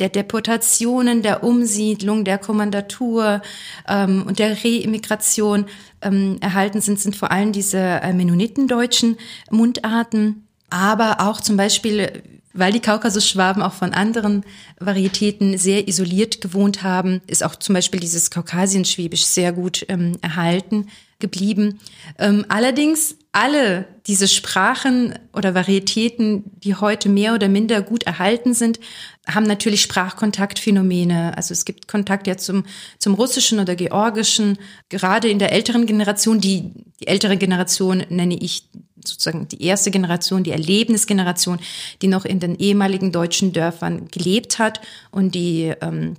der 0.00 0.08
Deportationen, 0.08 1.22
der 1.22 1.44
Umsiedlung, 1.44 2.24
der 2.24 2.38
Kommandatur 2.38 3.42
ähm, 3.86 4.24
und 4.26 4.38
der 4.38 4.56
Reimmigration 4.64 5.66
ähm, 6.00 6.38
erhalten 6.40 6.80
sind, 6.80 6.98
sind 6.98 7.16
vor 7.16 7.30
allem 7.30 7.52
diese 7.52 7.78
äh, 7.78 8.12
mennonitendeutschen 8.12 9.18
Mundarten, 9.50 10.46
aber 10.70 11.20
auch 11.20 11.40
zum 11.40 11.56
Beispiel 11.56 12.22
weil 12.52 12.72
die 12.72 12.80
Kaukasusschwaben 12.80 13.62
auch 13.62 13.74
von 13.74 13.94
anderen 13.94 14.44
Varietäten 14.80 15.56
sehr 15.56 15.86
isoliert 15.86 16.40
gewohnt 16.40 16.82
haben, 16.82 17.20
ist 17.28 17.44
auch 17.44 17.54
zum 17.54 17.74
Beispiel 17.76 18.00
dieses 18.00 18.32
Kaukasienschwäbisch 18.32 19.24
sehr 19.24 19.52
gut 19.52 19.86
ähm, 19.88 20.16
erhalten 20.20 20.88
geblieben. 21.20 21.78
Ähm, 22.18 22.44
allerdings 22.48 23.16
alle 23.32 23.86
diese 24.06 24.26
Sprachen 24.26 25.16
oder 25.32 25.54
Varietäten, 25.54 26.44
die 26.58 26.74
heute 26.74 27.08
mehr 27.08 27.34
oder 27.34 27.48
minder 27.48 27.80
gut 27.80 28.02
erhalten 28.02 28.54
sind, 28.54 28.80
haben 29.26 29.46
natürlich 29.46 29.82
Sprachkontaktphänomene. 29.82 31.36
Also 31.36 31.52
es 31.52 31.64
gibt 31.64 31.86
Kontakt 31.86 32.26
ja 32.26 32.36
zum, 32.36 32.64
zum 32.98 33.14
Russischen 33.14 33.60
oder 33.60 33.76
Georgischen. 33.76 34.58
Gerade 34.88 35.28
in 35.28 35.38
der 35.38 35.52
älteren 35.52 35.86
Generation, 35.86 36.40
die, 36.40 36.72
die 37.00 37.06
ältere 37.06 37.36
Generation 37.36 38.04
nenne 38.08 38.34
ich 38.34 38.68
sozusagen 39.04 39.46
die 39.48 39.62
erste 39.62 39.90
Generation, 39.90 40.42
die 40.42 40.50
Erlebnisgeneration, 40.50 41.60
die 42.02 42.08
noch 42.08 42.24
in 42.24 42.40
den 42.40 42.56
ehemaligen 42.56 43.12
deutschen 43.12 43.52
Dörfern 43.52 44.08
gelebt 44.08 44.58
hat 44.58 44.80
und 45.10 45.34
die 45.34 45.72
ähm, 45.80 46.16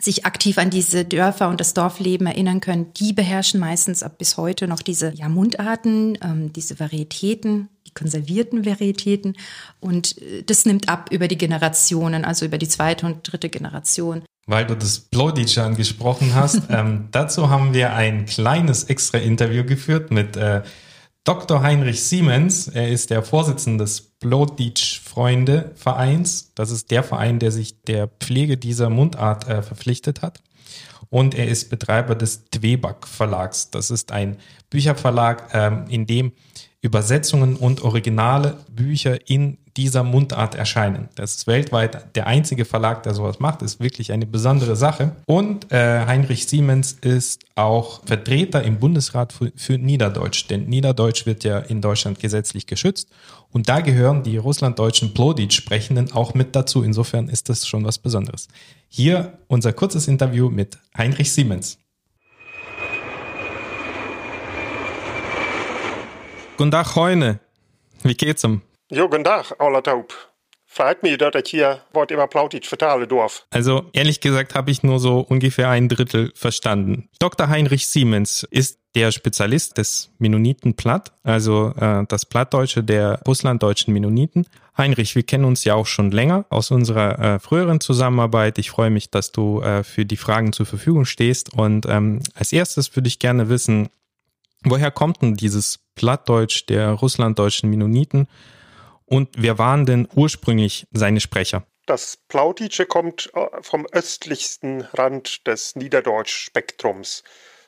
sich 0.00 0.26
aktiv 0.26 0.58
an 0.58 0.70
diese 0.70 1.04
Dörfer 1.04 1.48
und 1.48 1.60
das 1.60 1.74
Dorfleben 1.74 2.26
erinnern 2.26 2.60
können, 2.60 2.92
die 2.94 3.12
beherrschen 3.12 3.60
meistens 3.60 4.02
ab 4.02 4.18
bis 4.18 4.36
heute 4.36 4.68
noch 4.68 4.80
diese 4.80 5.12
ja, 5.14 5.28
Mundarten, 5.28 6.18
ähm, 6.22 6.52
diese 6.52 6.78
Varietäten, 6.78 7.68
die 7.86 7.92
konservierten 7.92 8.64
Varietäten. 8.64 9.36
Und 9.80 10.20
äh, 10.22 10.42
das 10.42 10.66
nimmt 10.66 10.88
ab 10.88 11.10
über 11.10 11.28
die 11.28 11.38
Generationen, 11.38 12.24
also 12.24 12.46
über 12.46 12.58
die 12.58 12.68
zweite 12.68 13.06
und 13.06 13.30
dritte 13.30 13.48
Generation. 13.48 14.22
Weil 14.46 14.66
du 14.66 14.74
das 14.74 15.00
Bloditsch 15.00 15.58
angesprochen 15.58 16.34
hast, 16.34 16.62
ähm, 16.70 17.08
dazu 17.10 17.50
haben 17.50 17.74
wir 17.74 17.92
ein 17.92 18.26
kleines 18.26 18.84
extra 18.84 19.18
Interview 19.18 19.64
geführt 19.64 20.10
mit 20.10 20.36
äh, 20.36 20.62
Dr. 21.28 21.60
Heinrich 21.60 22.02
Siemens, 22.04 22.68
er 22.68 22.88
ist 22.88 23.10
der 23.10 23.22
Vorsitzende 23.22 23.84
des 23.84 24.00
Bloditsch-Freunde-Vereins. 24.18 26.54
Das 26.54 26.70
ist 26.70 26.90
der 26.90 27.02
Verein, 27.02 27.38
der 27.38 27.52
sich 27.52 27.82
der 27.82 28.08
Pflege 28.08 28.56
dieser 28.56 28.88
Mundart 28.88 29.46
äh, 29.46 29.60
verpflichtet 29.60 30.22
hat. 30.22 30.40
Und 31.10 31.34
er 31.34 31.48
ist 31.48 31.70
Betreiber 31.70 32.14
des 32.14 32.44
Dwebak 32.50 33.06
Verlags. 33.06 33.70
Das 33.70 33.90
ist 33.90 34.12
ein 34.12 34.36
Bücherverlag, 34.70 35.50
ähm, 35.52 35.84
in 35.88 36.06
dem 36.06 36.32
Übersetzungen 36.80 37.56
und 37.56 37.82
originale 37.82 38.58
Bücher 38.68 39.28
in 39.28 39.58
dieser 39.76 40.02
Mundart 40.02 40.56
erscheinen. 40.56 41.08
Das 41.14 41.36
ist 41.36 41.46
weltweit 41.46 42.16
der 42.16 42.26
einzige 42.26 42.64
Verlag, 42.64 43.04
der 43.04 43.14
sowas 43.14 43.38
macht. 43.38 43.62
Das 43.62 43.74
ist 43.74 43.80
wirklich 43.80 44.12
eine 44.12 44.26
besondere 44.26 44.74
Sache. 44.74 45.12
Und 45.24 45.70
äh, 45.72 46.04
Heinrich 46.06 46.46
Siemens 46.46 46.92
ist 47.00 47.44
auch 47.54 48.04
Vertreter 48.04 48.62
im 48.64 48.78
Bundesrat 48.78 49.32
für, 49.32 49.52
für 49.54 49.78
Niederdeutsch, 49.78 50.48
denn 50.50 50.66
Niederdeutsch 50.66 51.26
wird 51.26 51.44
ja 51.44 51.58
in 51.58 51.80
Deutschland 51.80 52.18
gesetzlich 52.18 52.66
geschützt. 52.66 53.08
Und 53.50 53.68
da 53.68 53.80
gehören 53.80 54.24
die 54.24 54.36
russlanddeutschen 54.36 55.14
Ploditsch-Sprechenden 55.14 56.12
auch 56.12 56.34
mit 56.34 56.56
dazu. 56.56 56.82
Insofern 56.82 57.28
ist 57.28 57.48
das 57.48 57.66
schon 57.66 57.84
was 57.84 57.98
Besonderes. 57.98 58.48
Hier 58.90 59.38
unser 59.48 59.74
kurzes 59.74 60.08
Interview 60.08 60.48
mit 60.48 60.78
Heinrich 60.96 61.30
Siemens. 61.32 61.78
Guten 66.56 66.70
Tag, 66.70 66.96
Heune. 66.96 67.38
Wie 68.02 68.14
geht's 68.14 68.44
ihm? 68.44 68.62
Jo, 68.90 69.08
guten 69.08 69.24
Tag, 69.24 69.54
Aula 69.60 69.82
Taub. 69.82 70.14
Mich, 71.02 71.18
dass 71.18 71.34
ich 71.34 71.50
hier 71.50 71.80
Wort 71.92 72.10
über 72.10 72.26
Plautitsch 72.28 72.68
vertalen 72.68 73.08
darf. 73.08 73.46
Also 73.50 73.86
ehrlich 73.92 74.20
gesagt 74.20 74.54
habe 74.54 74.70
ich 74.70 74.82
nur 74.82 75.00
so 75.00 75.20
ungefähr 75.20 75.70
ein 75.70 75.88
Drittel 75.88 76.30
verstanden. 76.34 77.08
Dr. 77.18 77.48
Heinrich 77.48 77.88
Siemens 77.88 78.46
ist 78.50 78.78
der 78.94 79.12
Spezialist 79.12 79.78
des 79.78 80.10
Mennonitenplatt, 80.18 81.12
also 81.22 81.72
äh, 81.78 82.04
das 82.08 82.26
Plattdeutsche 82.26 82.82
der 82.82 83.20
russlanddeutschen 83.26 83.92
Mennoniten. 83.92 84.46
Heinrich, 84.76 85.16
wir 85.16 85.24
kennen 85.24 85.44
uns 85.44 85.64
ja 85.64 85.74
auch 85.74 85.86
schon 85.86 86.12
länger 86.12 86.46
aus 86.50 86.70
unserer 86.70 87.18
äh, 87.18 87.38
früheren 87.40 87.80
Zusammenarbeit. 87.80 88.58
Ich 88.58 88.70
freue 88.70 88.90
mich, 88.90 89.10
dass 89.10 89.32
du 89.32 89.60
äh, 89.60 89.82
für 89.82 90.06
die 90.06 90.16
Fragen 90.16 90.52
zur 90.52 90.66
Verfügung 90.66 91.04
stehst. 91.04 91.52
Und 91.52 91.86
ähm, 91.86 92.20
als 92.34 92.52
erstes 92.52 92.94
würde 92.94 93.08
ich 93.08 93.18
gerne 93.18 93.48
wissen, 93.48 93.88
woher 94.62 94.92
kommt 94.92 95.20
denn 95.22 95.34
dieses 95.34 95.80
Plattdeutsch 95.96 96.66
der 96.68 96.90
russlanddeutschen 96.90 97.68
Mennoniten? 97.68 98.28
Und 99.08 99.30
wer 99.36 99.58
waren 99.58 99.86
denn 99.86 100.08
ursprünglich 100.14 100.86
seine 100.92 101.20
Sprecher? 101.20 101.66
Das 101.86 102.18
Plautitsche 102.28 102.84
kommt 102.84 103.30
äh, 103.34 103.46
vom 103.62 103.86
östlichsten 103.92 104.82
Rand 104.82 105.46
des 105.46 105.74
Niederdeutsch-Spektrums. 105.74 107.24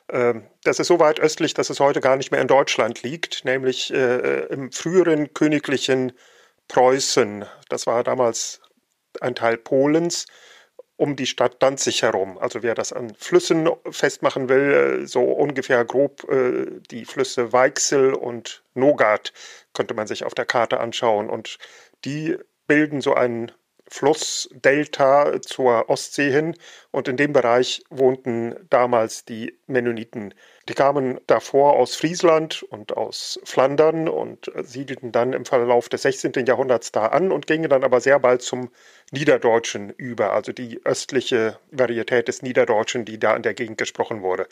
Ähm, 0.09 0.43
das 0.63 0.79
ist 0.79 0.87
so 0.87 0.99
weit 0.99 1.19
östlich, 1.19 1.55
dass 1.55 1.71
es 1.71 1.79
heute 1.79 2.01
gar 2.01 2.17
nicht 2.17 2.31
mehr 2.31 2.41
in 2.41 2.47
Deutschland 2.47 3.01
liegt, 3.01 3.45
nämlich 3.45 3.91
äh, 3.91 4.45
im 4.47 4.71
früheren 4.71 5.33
königlichen 5.33 6.11
Preußen. 6.67 7.45
Das 7.69 7.87
war 7.87 8.03
damals 8.03 8.61
ein 9.19 9.33
Teil 9.33 9.57
Polens 9.57 10.27
um 11.01 11.15
die 11.15 11.25
Stadt 11.25 11.55
Danzig 11.63 12.03
herum. 12.03 12.37
Also 12.37 12.61
wer 12.61 12.75
das 12.75 12.93
an 12.93 13.15
Flüssen 13.15 13.67
festmachen 13.89 14.49
will, 14.49 15.01
äh, 15.01 15.07
so 15.07 15.23
ungefähr 15.23 15.83
grob 15.83 16.29
äh, 16.29 16.67
die 16.91 17.05
Flüsse 17.05 17.51
Weichsel 17.51 18.13
und 18.13 18.61
Nogat 18.75 19.33
könnte 19.73 19.95
man 19.95 20.05
sich 20.05 20.25
auf 20.25 20.35
der 20.35 20.45
Karte 20.45 20.79
anschauen. 20.79 21.27
Und 21.27 21.57
die 22.05 22.37
bilden 22.67 23.01
so 23.01 23.15
einen 23.15 23.51
Flussdelta 23.87 25.41
zur 25.41 25.89
Ostsee 25.89 26.29
hin 26.29 26.55
und 26.91 27.07
in 27.07 27.17
dem 27.17 27.33
Bereich 27.33 27.83
wohnten 27.89 28.55
damals 28.69 29.25
die 29.25 29.57
Mennoniten. 29.67 30.33
Die 30.69 30.73
kamen 30.73 31.19
davor 31.25 31.73
aus 31.73 31.95
Friesland 31.95 32.63
und 32.63 32.95
aus 32.95 33.39
Flandern 33.43 34.07
und 34.07 34.51
siedelten 34.61 35.11
dann 35.11 35.33
im 35.33 35.45
Verlauf 35.45 35.89
des 35.89 36.03
16. 36.03 36.33
Jahrhunderts 36.45 36.91
da 36.91 37.07
an 37.07 37.31
und 37.31 37.47
gingen 37.47 37.69
dann 37.69 37.83
aber 37.83 38.01
sehr 38.01 38.19
bald 38.19 38.41
zum 38.41 38.69
Niederdeutschen 39.11 39.89
über, 39.89 40.33
also 40.33 40.51
die 40.51 40.81
östliche 40.85 41.57
Varietät 41.71 42.27
des 42.27 42.41
Niederdeutschen, 42.41 43.05
die 43.05 43.19
da 43.19 43.35
in 43.35 43.43
der 43.43 43.53
Gegend 43.53 43.77
gesprochen 43.77 44.21
wurde. 44.21 44.47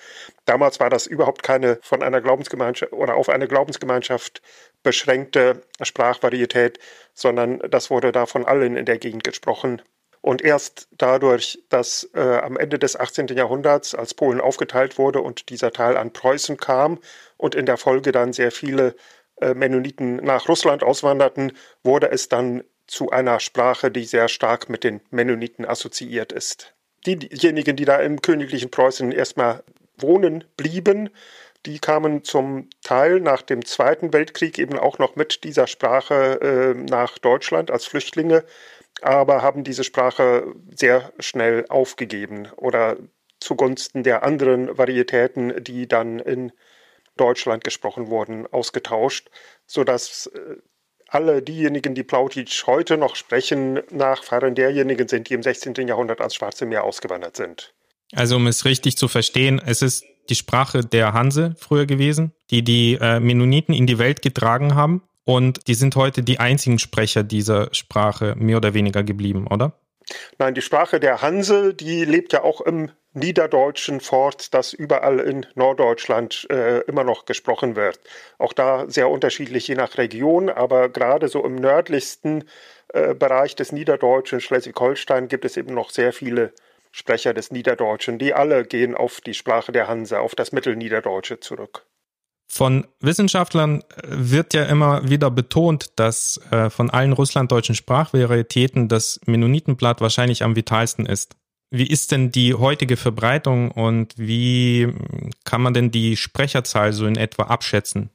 Damals 0.46 0.79
war 0.79 0.89
das 0.89 1.08
überhaupt 1.08 1.43
keine 1.43 1.77
von 1.81 2.01
einer 2.01 2.22
Glaubensgemeinschaft 2.22 2.93
oder 2.93 3.15
auf 3.15 3.29
eine 3.29 3.48
Glaubensgemeinschaft 3.48 4.41
beschränkte 4.81 5.62
Sprachvarietät, 5.81 6.79
sondern 7.13 7.60
das 7.69 7.89
wurde 7.89 8.12
da 8.12 8.25
von 8.25 8.46
allen 8.46 8.77
in 8.77 8.86
der 8.86 8.98
Gegend 8.98 9.24
gesprochen. 9.24 9.81
Und 10.21 10.43
erst 10.43 10.88
dadurch, 10.91 11.63
dass 11.69 12.09
äh, 12.13 12.19
am 12.19 12.57
Ende 12.57 12.77
des 12.77 12.99
18. 12.99 13.27
Jahrhunderts, 13.27 13.95
als 13.95 14.13
Polen 14.13 14.41
aufgeteilt 14.41 14.97
wurde 14.97 15.21
und 15.21 15.49
dieser 15.49 15.71
Teil 15.71 15.95
an 15.95 16.11
Preußen 16.11 16.57
kam 16.57 16.99
und 17.38 17.55
in 17.55 17.65
der 17.65 17.77
Folge 17.77 18.11
dann 18.11 18.33
sehr 18.33 18.51
viele 18.51 18.95
äh, 19.39 19.53
Mennoniten 19.53 20.17
nach 20.17 20.49
Russland 20.49 20.83
auswanderten, 20.83 21.53
wurde 21.83 22.11
es 22.11 22.27
dann 22.27 22.63
zu 22.88 23.11
einer 23.11 23.39
Sprache, 23.39 23.91
die 23.91 24.03
sehr 24.03 24.27
stark 24.27 24.67
mit 24.67 24.83
den 24.83 24.99
Mennoniten 25.09 25.65
assoziiert 25.65 26.31
ist. 26.31 26.73
Diejenigen, 27.05 27.77
die 27.77 27.85
da 27.85 27.97
im 27.97 28.21
königlichen 28.21 28.71
Preußen 28.71 29.11
erstmal 29.11 29.63
wohnen 29.97 30.43
blieben, 30.57 31.09
die 31.65 31.79
kamen 31.79 32.23
zum 32.23 32.69
Teil 32.83 33.19
nach 33.19 33.41
dem 33.41 33.65
Zweiten 33.65 34.13
Weltkrieg 34.13 34.57
eben 34.59 34.79
auch 34.79 34.97
noch 34.97 35.15
mit 35.15 35.43
dieser 35.43 35.67
Sprache 35.67 36.39
äh, 36.41 36.73
nach 36.73 37.17
Deutschland 37.17 37.69
als 37.69 37.85
Flüchtlinge, 37.85 38.43
aber 39.01 39.41
haben 39.41 39.63
diese 39.63 39.83
Sprache 39.83 40.53
sehr 40.73 41.13
schnell 41.19 41.65
aufgegeben 41.69 42.47
oder 42.55 42.97
zugunsten 43.39 44.03
der 44.03 44.23
anderen 44.23 44.77
Varietäten, 44.77 45.63
die 45.63 45.87
dann 45.87 46.19
in 46.19 46.51
Deutschland 47.15 47.63
gesprochen 47.63 48.07
wurden, 48.07 48.47
ausgetauscht, 48.47 49.29
sodass 49.65 50.27
äh, 50.27 50.57
alle 51.07 51.41
diejenigen, 51.41 51.95
die 51.95 52.03
Plautitsch 52.03 52.65
heute 52.67 52.97
noch 52.97 53.15
sprechen, 53.15 53.81
Nachfahren 53.91 54.55
derjenigen 54.55 55.07
sind, 55.07 55.29
die 55.29 55.33
im 55.33 55.43
16. 55.43 55.73
Jahrhundert 55.87 56.19
ans 56.19 56.35
Schwarze 56.35 56.65
Meer 56.65 56.83
ausgewandert 56.83 57.35
sind. 57.35 57.73
Also 58.13 58.35
um 58.35 58.47
es 58.47 58.65
richtig 58.65 58.97
zu 58.97 59.07
verstehen, 59.07 59.62
es 59.63 59.81
ist 59.81 60.05
die 60.29 60.35
Sprache 60.35 60.81
der 60.81 61.13
Hanse 61.13 61.55
früher 61.57 61.85
gewesen, 61.85 62.33
die 62.51 62.63
die 62.63 62.97
äh, 63.01 63.19
Mennoniten 63.19 63.73
in 63.73 63.88
die 63.88 63.97
Welt 63.97 64.21
getragen 64.21 64.75
haben. 64.75 65.01
Und 65.29 65.67
die 65.67 65.75
sind 65.75 65.95
heute 65.95 66.23
die 66.23 66.39
einzigen 66.39 66.79
Sprecher 66.79 67.21
dieser 67.21 67.71
Sprache 67.71 68.33
mehr 68.35 68.57
oder 68.57 68.73
weniger 68.73 69.03
geblieben, 69.03 69.45
oder? 69.45 69.73
Nein, 70.39 70.55
die 70.55 70.63
Sprache 70.63 70.99
der 70.99 71.21
Hanse, 71.21 71.75
die 71.75 72.03
lebt 72.03 72.33
ja 72.33 72.41
auch 72.41 72.61
im 72.61 72.89
Niederdeutschen 73.13 73.99
fort, 73.99 74.55
das 74.55 74.73
überall 74.73 75.19
in 75.19 75.45
Norddeutschland 75.53 76.47
äh, 76.49 76.79
immer 76.87 77.03
noch 77.03 77.25
gesprochen 77.25 77.75
wird. 77.75 77.99
Auch 78.39 78.53
da 78.53 78.89
sehr 78.89 79.07
unterschiedlich 79.07 79.67
je 79.67 79.75
nach 79.75 79.99
Region, 79.99 80.49
aber 80.49 80.89
gerade 80.89 81.27
so 81.27 81.45
im 81.45 81.57
nördlichsten 81.57 82.45
äh, 82.87 83.13
Bereich 83.13 83.55
des 83.55 83.71
Niederdeutschen, 83.71 84.41
Schleswig-Holstein, 84.41 85.27
gibt 85.27 85.45
es 85.45 85.57
eben 85.57 85.75
noch 85.75 85.91
sehr 85.91 86.11
viele 86.11 86.53
Sprecher 86.91 87.35
des 87.35 87.51
Niederdeutschen. 87.51 88.17
Die 88.17 88.33
alle 88.33 88.65
gehen 88.65 88.95
auf 88.95 89.21
die 89.21 89.35
Sprache 89.35 89.71
der 89.71 89.87
Hanse, 89.87 90.21
auf 90.21 90.33
das 90.33 90.53
Mittelniederdeutsche 90.53 91.39
zurück. 91.39 91.85
Von 92.51 92.88
Wissenschaftlern 92.99 93.81
äh, 93.81 93.83
wird 94.09 94.55
ja 94.55 94.63
immer 94.63 95.07
wieder 95.07 95.29
betont, 95.29 95.91
dass 95.97 96.41
äh, 96.51 96.69
von 96.71 96.89
allen 96.89 97.13
russlanddeutschen 97.13 97.75
Sprachvarietäten 97.75 98.88
das 98.88 99.21
Mennonitenblatt 99.25 100.01
wahrscheinlich 100.01 100.43
am 100.43 100.55
vitalsten 100.55 101.05
ist. 101.05 101.35
Wie 101.69 101.88
ist 101.88 102.12
denn 102.12 102.31
die 102.31 102.55
heutige 102.55 102.97
Verbreitung 102.97 103.69
und 103.69 104.15
wie 104.17 104.91
kann 105.45 105.62
man 105.62 105.75
denn 105.75 105.91
die 105.91 106.17
Sprecherzahl 106.17 106.93
so 106.93 107.05
in 107.05 107.15
etwa 107.15 107.43
abschätzen? 107.43 108.09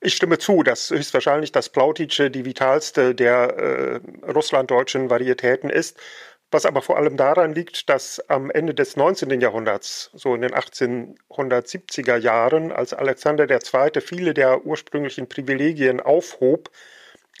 Ich 0.00 0.14
stimme 0.14 0.38
zu, 0.38 0.62
dass 0.62 0.90
höchstwahrscheinlich 0.90 1.50
das 1.50 1.68
Plautitsche 1.68 2.30
die 2.30 2.44
vitalste 2.44 3.14
der 3.16 3.56
äh, 3.56 4.00
russlanddeutschen 4.30 5.10
Varietäten 5.10 5.70
ist 5.70 5.96
was 6.52 6.66
aber 6.66 6.82
vor 6.82 6.96
allem 6.96 7.16
daran 7.16 7.54
liegt, 7.54 7.88
dass 7.88 8.20
am 8.28 8.50
Ende 8.50 8.74
des 8.74 8.96
19. 8.96 9.40
Jahrhunderts, 9.40 10.10
so 10.14 10.34
in 10.34 10.42
den 10.42 10.52
1870er 10.54 12.16
Jahren, 12.16 12.72
als 12.72 12.92
Alexander 12.94 13.48
II. 13.50 14.00
viele 14.00 14.34
der 14.34 14.64
ursprünglichen 14.66 15.28
Privilegien 15.28 16.00
aufhob, 16.00 16.70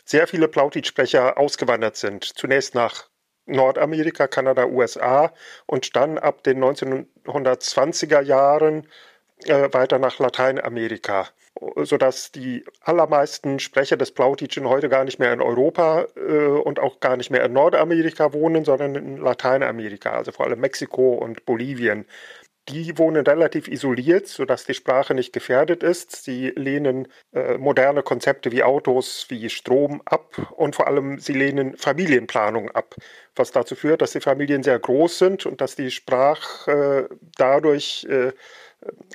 sehr 0.04 0.26
viele 0.26 0.48
Plautitsch-Sprecher 0.48 1.38
ausgewandert 1.38 1.96
sind. 1.96 2.24
Zunächst 2.24 2.74
nach 2.74 3.08
Nordamerika, 3.46 4.26
Kanada, 4.26 4.66
USA 4.66 5.32
und 5.66 5.94
dann 5.96 6.18
ab 6.18 6.42
den 6.42 6.62
1920er 6.62 8.22
Jahren 8.22 8.88
äh, 9.44 9.68
weiter 9.72 9.98
nach 9.98 10.18
Lateinamerika 10.18 11.28
sodass 11.82 12.32
die 12.32 12.64
allermeisten 12.80 13.58
Sprecher 13.58 13.96
des 13.96 14.12
Plautitschen 14.12 14.68
heute 14.68 14.88
gar 14.88 15.04
nicht 15.04 15.18
mehr 15.18 15.32
in 15.32 15.40
Europa 15.40 16.06
äh, 16.16 16.46
und 16.46 16.78
auch 16.78 17.00
gar 17.00 17.16
nicht 17.16 17.30
mehr 17.30 17.44
in 17.44 17.52
Nordamerika 17.52 18.32
wohnen, 18.32 18.64
sondern 18.64 18.94
in 18.94 19.16
Lateinamerika, 19.18 20.12
also 20.12 20.32
vor 20.32 20.46
allem 20.46 20.60
Mexiko 20.60 21.14
und 21.14 21.44
Bolivien. 21.44 22.06
Die 22.68 22.96
wohnen 22.96 23.26
relativ 23.26 23.66
isoliert, 23.66 24.28
sodass 24.28 24.64
die 24.64 24.74
Sprache 24.74 25.14
nicht 25.14 25.32
gefährdet 25.32 25.82
ist. 25.82 26.22
Sie 26.22 26.50
lehnen 26.50 27.08
äh, 27.32 27.58
moderne 27.58 28.04
Konzepte 28.04 28.52
wie 28.52 28.62
Autos, 28.62 29.26
wie 29.30 29.50
Strom 29.50 30.00
ab 30.04 30.52
und 30.56 30.76
vor 30.76 30.86
allem 30.86 31.18
sie 31.18 31.32
lehnen 31.32 31.76
Familienplanung 31.76 32.70
ab, 32.70 32.94
was 33.34 33.50
dazu 33.50 33.74
führt, 33.74 34.00
dass 34.00 34.12
die 34.12 34.20
Familien 34.20 34.62
sehr 34.62 34.78
groß 34.78 35.18
sind 35.18 35.44
und 35.44 35.60
dass 35.60 35.74
die 35.74 35.90
Sprache 35.90 37.08
äh, 37.10 37.14
dadurch 37.36 38.06
äh, 38.08 38.30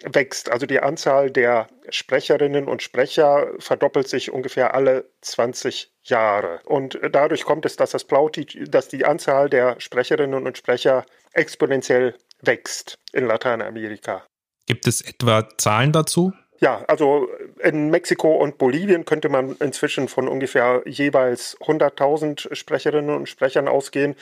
wächst. 0.04 0.52
Also 0.52 0.66
die 0.66 0.80
Anzahl 0.80 1.32
der 1.32 1.68
Sprecherinnen 1.90 2.68
und 2.68 2.82
Sprecher 2.82 3.52
verdoppelt 3.60 4.08
sich 4.08 4.32
ungefähr 4.32 4.74
alle 4.74 5.10
20 5.22 5.92
Jahre. 6.04 6.60
Und 6.66 7.00
dadurch 7.12 7.44
kommt 7.44 7.66
es, 7.66 7.76
dass, 7.76 7.92
das 7.92 8.04
Plauti, 8.04 8.46
dass 8.70 8.88
die 8.88 9.06
Anzahl 9.06 9.50
der 9.50 9.80
Sprecherinnen 9.80 10.46
und 10.46 10.58
Sprecher 10.58 11.06
exponentiell 11.34 12.16
wächst 12.42 13.00
in 13.14 13.26
Lateinamerika. 13.26 14.24
Gibt 14.66 14.88
es 14.88 15.02
etwa 15.02 15.48
Zahlen 15.58 15.92
dazu? 15.92 16.34
Ja, 16.60 16.84
also 16.88 17.30
in 17.62 17.90
Mexiko 17.92 18.36
und 18.36 18.58
Bolivien 18.58 19.06
könnte 19.06 19.30
man 19.30 19.56
inzwischen 19.60 20.08
von 20.08 20.28
ungefähr 20.28 20.82
jeweils 20.86 21.56
100.000 21.60 22.56
Sprecherinnen 22.56 23.16
und 23.16 23.30
Sprechern 23.30 23.68
ausgehen. 23.68 24.16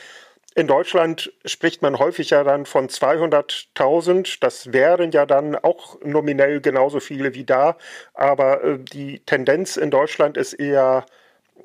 In 0.56 0.66
Deutschland 0.66 1.30
spricht 1.44 1.82
man 1.82 1.98
häufig 1.98 2.30
ja 2.30 2.42
dann 2.42 2.64
von 2.64 2.88
200.000. 2.88 4.38
Das 4.40 4.72
wären 4.72 5.10
ja 5.10 5.26
dann 5.26 5.54
auch 5.54 6.00
nominell 6.02 6.62
genauso 6.62 6.98
viele 6.98 7.34
wie 7.34 7.44
da. 7.44 7.76
Aber 8.14 8.64
äh, 8.64 8.78
die 8.78 9.20
Tendenz 9.20 9.76
in 9.76 9.90
Deutschland 9.90 10.38
ist 10.38 10.54
eher 10.54 11.04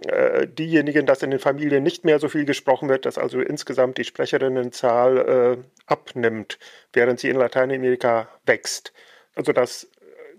äh, 0.08 0.46
diejenigen, 0.46 1.06
dass 1.06 1.24
in 1.24 1.32
den 1.32 1.40
Familien 1.40 1.84
nicht 1.84 2.04
mehr 2.04 2.20
so 2.20 2.28
viel 2.28 2.44
gesprochen 2.44 2.90
wird, 2.90 3.06
dass 3.06 3.18
also 3.18 3.40
insgesamt 3.40 3.98
die 3.98 4.04
Sprecherinnenzahl 4.04 5.18
äh, 5.18 5.58
abnimmt, 5.86 6.60
während 6.92 7.22
sie 7.22 7.30
in 7.30 7.38
Lateinamerika 7.38 8.28
wächst. 8.46 8.92
Also 9.36 9.54
dass 9.54 9.86
äh, 9.86 9.88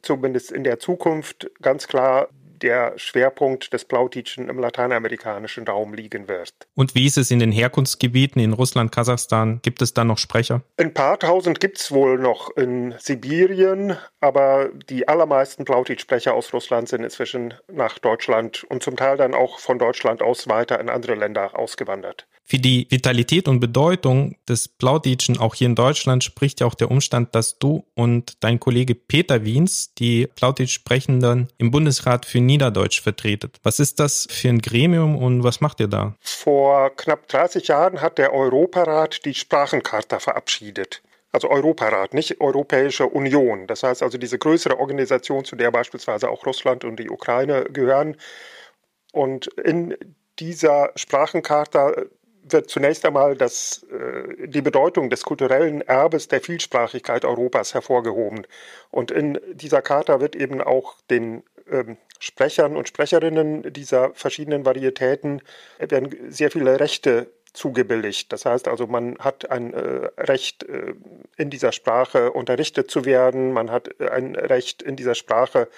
zumindest 0.03 0.53
in 0.53 0.63
der 0.63 0.79
Zukunft 0.79 1.51
ganz 1.63 1.89
klar 1.89 2.29
der 2.63 2.95
Schwerpunkt 2.97 3.73
des 3.73 3.85
Plautitschen 3.85 4.49
im 4.49 4.59
lateinamerikanischen 4.59 5.67
Raum 5.67 5.95
liegen 5.95 6.29
wird. 6.29 6.53
Und 6.75 6.95
wie 6.95 7.07
ist 7.07 7.19
es 7.19 7.31
in 7.31 7.39
den 7.39 7.53
Herkunftsgebieten 7.53 8.41
in 8.41 8.53
Russland, 8.53 8.93
Kasachstan? 8.93 9.61
Gibt 9.63 9.83
es 9.83 9.95
da 9.95 10.05
noch 10.05 10.19
Sprecher? 10.19 10.63
Ein 10.77 10.95
paar 10.95 11.19
tausend 11.19 11.61
gibt 11.61 11.79
es 11.79 11.91
wohl 11.91 12.19
noch 12.19 12.57
in 12.57 12.95
Sibirien, 12.99 13.97
aber 14.21 14.71
die 14.89 15.09
allermeisten 15.09 15.65
Plautitsch-Sprecher 15.65 16.35
aus 16.35 16.53
Russland 16.53 16.89
sind 16.89 17.03
inzwischen 17.03 17.55
nach 17.71 17.99
Deutschland 17.99 18.65
und 18.65 18.83
zum 18.83 18.97
Teil 18.97 19.17
dann 19.17 19.35
auch 19.35 19.59
von 19.59 19.79
Deutschland 19.79 20.23
aus 20.23 20.49
weiter 20.49 20.81
in 20.81 20.89
andere 20.89 21.15
Länder 21.15 21.59
ausgewandert. 21.59 22.27
Für 22.45 22.59
die 22.59 22.87
Vitalität 22.91 23.49
und 23.49 23.61
Bedeutung 23.61 24.37
des 24.49 24.69
Plauditschen 24.69 25.39
auch 25.39 25.55
hier 25.55 25.69
in 25.69 25.75
Deutschland 25.75 26.25
spricht 26.25 26.61
ja 26.61 26.67
auch 26.67 26.75
der 26.75 26.91
Umstand, 26.91 27.35
dass 27.35 27.59
du 27.59 27.85
und 27.95 28.43
dein 28.45 28.61
Kollege 28.61 28.95
Peter 28.95 29.45
Wiens 29.45 29.95
die 29.95 30.27
Plauditsch-Sprechenden 30.27 31.49
im 31.59 31.71
Bundesrat 31.71 32.27
für 32.27 32.41
Niederdeutsch 32.41 33.01
vertretet. 33.01 33.59
Was 33.63 33.81
ist 33.81 34.01
das 34.01 34.27
für 34.31 34.49
ein 34.49 34.61
Gremium 34.61 35.17
und 35.17 35.45
was 35.45 35.61
macht 35.61 35.81
ihr 35.81 35.89
da? 35.89 36.15
Vor 36.21 36.91
knapp 36.97 37.29
30 37.29 37.69
Jahren 37.69 38.01
hat 38.01 38.19
der 38.19 38.33
Europarat 38.33 39.25
die 39.25 39.35
Sprachencharta 39.35 40.19
verabschiedet 40.19 41.03
also 41.33 41.49
Europarat, 41.49 42.13
nicht 42.13 42.41
Europäische 42.41 43.07
Union. 43.07 43.67
Das 43.67 43.83
heißt 43.83 44.03
also 44.03 44.19
diese 44.19 44.39
größere 44.39 44.79
Organisation, 44.79 45.45
zu 45.45 45.57
der 45.57 45.71
beispielsweise 45.71 46.29
auch 46.29 46.45
Russland 46.45 46.85
und 46.85 46.97
die 46.97 47.09
Ukraine 47.09 47.65
gehören. 47.65 48.17
Und 49.13 49.47
in 49.47 49.97
dieser 50.39 50.93
Sprachencharta 50.95 51.95
wird 52.43 52.71
zunächst 52.71 53.05
einmal 53.07 53.37
das, 53.37 53.85
äh, 53.91 54.49
die 54.49 54.63
Bedeutung 54.63 55.11
des 55.11 55.23
kulturellen 55.23 55.81
Erbes 55.83 56.29
der 56.29 56.41
Vielsprachigkeit 56.41 57.25
Europas 57.25 57.75
hervorgehoben. 57.75 58.47
Und 58.91 59.11
in 59.11 59.39
dieser 59.53 59.83
Charta 59.83 60.21
wird 60.21 60.37
eben 60.37 60.61
auch 60.61 60.97
den 61.11 61.43
ähm, 61.71 61.97
Sprechern 62.19 62.77
und 62.77 62.89
Sprecherinnen 62.89 63.73
dieser 63.73 64.13
verschiedenen 64.15 64.65
Varietäten 64.65 65.43
werden 65.79 66.15
sehr 66.31 66.51
viele 66.51 66.79
Rechte 66.79 67.29
zugebilligt. 67.53 68.33
Das 68.33 68.47
heißt 68.47 68.69
also, 68.69 68.87
man 68.87 69.19
hat 69.19 69.51
ein 69.51 69.75
äh, 69.75 70.09
Recht, 70.19 70.63
äh, 70.65 70.95
in 71.37 71.51
dieser 71.51 71.73
Sprache 71.73 72.33
unterrichtet 72.33 72.91
zu 72.91 73.05
werden, 73.05 73.53
man 73.53 73.71
hat 73.71 74.01
ein 74.01 74.37
Recht, 74.37 74.83
in 74.83 74.97
dieser 74.97 75.15
Sprache 75.15 75.69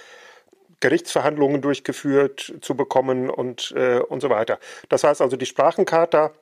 Gerichtsverhandlungen 0.80 1.62
durchgeführt 1.62 2.54
zu 2.60 2.76
bekommen 2.76 3.30
und, 3.30 3.72
äh, 3.76 3.98
und 3.98 4.20
so 4.20 4.30
weiter. 4.30 4.58
Das 4.88 5.04
heißt 5.04 5.20
also, 5.20 5.36
die 5.36 5.46
Sprachencharta 5.46 6.32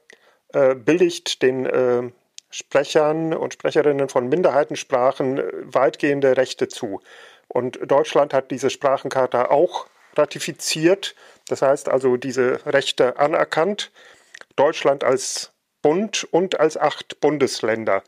äh, 0.52 0.74
billigt 0.74 1.42
den 1.42 1.66
äh, 1.66 2.10
Sprechern 2.50 3.32
und 3.32 3.54
Sprecherinnen 3.54 4.08
von 4.08 4.28
Minderheitensprachen 4.28 5.38
äh, 5.38 5.44
weitgehende 5.64 6.36
Rechte 6.36 6.68
zu. 6.68 7.00
Und 7.48 7.78
Deutschland 7.82 8.34
hat 8.34 8.50
diese 8.50 8.70
Sprachencharta 8.70 9.46
auch 9.46 9.86
ratifiziert, 10.14 11.14
das 11.48 11.62
heißt 11.62 11.88
also 11.88 12.16
diese 12.16 12.64
Rechte 12.66 13.18
anerkannt. 13.18 13.90
Deutschland 14.56 15.04
als 15.04 15.52
Bund 15.80 16.26
und 16.30 16.60
als 16.60 16.76
acht 16.76 17.20
Bundesländer. 17.20 18.02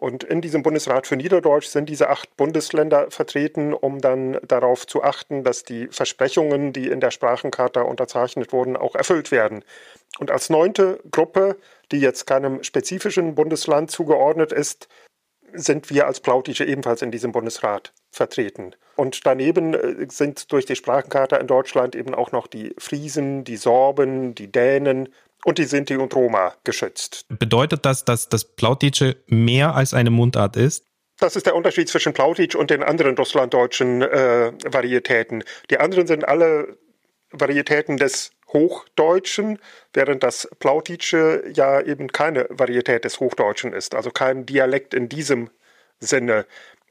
Und 0.00 0.22
in 0.22 0.40
diesem 0.40 0.62
Bundesrat 0.62 1.08
für 1.08 1.16
Niederdeutsch 1.16 1.66
sind 1.66 1.88
diese 1.88 2.08
acht 2.08 2.36
Bundesländer 2.36 3.10
vertreten, 3.10 3.74
um 3.74 4.00
dann 4.00 4.38
darauf 4.46 4.86
zu 4.86 5.02
achten, 5.02 5.42
dass 5.42 5.64
die 5.64 5.88
Versprechungen, 5.88 6.72
die 6.72 6.86
in 6.86 7.00
der 7.00 7.10
Sprachencharta 7.10 7.82
unterzeichnet 7.82 8.52
wurden, 8.52 8.76
auch 8.76 8.94
erfüllt 8.94 9.32
werden. 9.32 9.64
Und 10.20 10.30
als 10.30 10.50
neunte 10.50 11.00
Gruppe, 11.10 11.56
die 11.90 11.98
jetzt 11.98 12.28
keinem 12.28 12.62
spezifischen 12.62 13.34
Bundesland 13.34 13.90
zugeordnet 13.90 14.52
ist, 14.52 14.86
sind 15.52 15.90
wir 15.90 16.06
als 16.06 16.20
Plautische 16.20 16.64
ebenfalls 16.64 17.02
in 17.02 17.10
diesem 17.10 17.32
Bundesrat 17.32 17.92
vertreten. 18.12 18.76
Und 18.94 19.26
daneben 19.26 19.74
äh, 19.74 20.06
sind 20.08 20.52
durch 20.52 20.64
die 20.64 20.76
Sprachencharta 20.76 21.38
in 21.38 21.48
Deutschland 21.48 21.96
eben 21.96 22.14
auch 22.14 22.30
noch 22.30 22.46
die 22.46 22.72
Friesen, 22.78 23.42
die 23.42 23.56
Sorben, 23.56 24.36
die 24.36 24.52
Dänen, 24.52 25.08
und 25.44 25.58
die 25.58 25.64
Sinti 25.64 25.96
und 25.96 26.14
Roma 26.14 26.54
geschützt. 26.64 27.26
Bedeutet 27.28 27.84
das, 27.84 28.04
dass 28.04 28.28
das 28.28 28.44
Plautitsche 28.44 29.16
mehr 29.26 29.74
als 29.74 29.94
eine 29.94 30.10
Mundart 30.10 30.56
ist? 30.56 30.84
Das 31.18 31.34
ist 31.34 31.46
der 31.46 31.56
Unterschied 31.56 31.88
zwischen 31.88 32.12
Plautitsch 32.12 32.54
und 32.54 32.70
den 32.70 32.82
anderen 32.82 33.16
russlanddeutschen 33.16 34.02
äh, 34.02 34.52
Varietäten. 34.64 35.42
Die 35.70 35.78
anderen 35.78 36.06
sind 36.06 36.26
alle 36.26 36.78
Varietäten 37.30 37.96
des 37.96 38.30
Hochdeutschen, 38.52 39.58
während 39.92 40.22
das 40.22 40.48
Plautitsche 40.58 41.44
ja 41.52 41.80
eben 41.80 42.08
keine 42.08 42.46
Varietät 42.50 43.04
des 43.04 43.20
Hochdeutschen 43.20 43.72
ist, 43.72 43.94
also 43.94 44.10
kein 44.10 44.46
Dialekt 44.46 44.94
in 44.94 45.08
diesem 45.08 45.50
Sinne. 46.00 46.46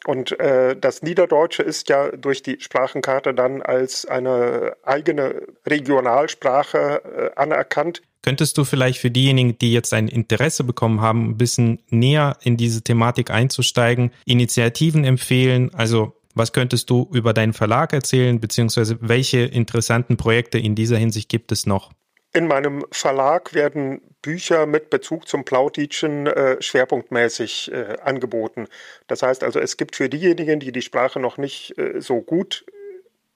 Und 0.08 0.40
äh, 0.40 0.78
das 0.80 1.02
Niederdeutsche 1.02 1.64
ist 1.64 1.90
ja 1.90 2.10
durch 2.12 2.42
die 2.42 2.62
Sprachenkarte 2.62 3.34
dann 3.34 3.62
als 3.62 4.06
eine 4.06 4.78
eigene 4.84 5.42
Regionalsprache 5.66 7.02
äh, 7.04 7.30
anerkannt. 7.36 8.02
Könntest 8.22 8.58
du 8.58 8.64
vielleicht 8.64 9.00
für 9.00 9.12
diejenigen, 9.12 9.58
die 9.60 9.74
jetzt 9.74 9.94
ein 9.94 10.08
Interesse 10.08 10.64
bekommen 10.64 11.02
haben, 11.02 11.32
ein 11.32 11.38
bisschen 11.38 11.80
näher 11.90 12.38
in 12.42 12.56
diese 12.56 12.84
Thematik 12.84 13.32
einzusteigen, 13.32 14.12
Initiativen 14.24 15.04
empfehlen? 15.04 15.72
Also 15.74 16.14
was 16.34 16.54
könntest 16.54 16.90
du 16.90 17.10
über 17.12 17.34
deinen 17.34 17.52
Verlag 17.52 17.92
erzählen, 17.92 18.40
beziehungsweise 18.40 18.98
welche 19.02 19.40
interessanten 19.40 20.16
Projekte 20.16 20.58
in 20.58 20.74
dieser 20.74 20.98
Hinsicht 20.98 21.28
gibt 21.28 21.52
es 21.52 21.66
noch? 21.66 21.92
In 22.38 22.46
meinem 22.46 22.86
Verlag 22.92 23.56
werden 23.56 24.00
Bücher 24.22 24.68
mit 24.68 24.92
Bezug 24.92 25.28
zum 25.28 25.44
Plautitschen 25.44 26.28
äh, 26.28 26.62
schwerpunktmäßig 26.62 27.72
äh, 27.72 27.98
angeboten. 28.04 28.68
Das 29.08 29.24
heißt 29.24 29.44
also, 29.44 29.60
es 29.60 29.76
gibt 29.76 29.96
für 29.96 30.08
diejenigen, 30.08 30.60
die 30.60 30.72
die 30.72 30.84
Sprache 30.84 31.20
noch 31.20 31.40
nicht 31.40 31.76
äh, 31.80 32.00
so 32.00 32.22
gut 32.22 32.64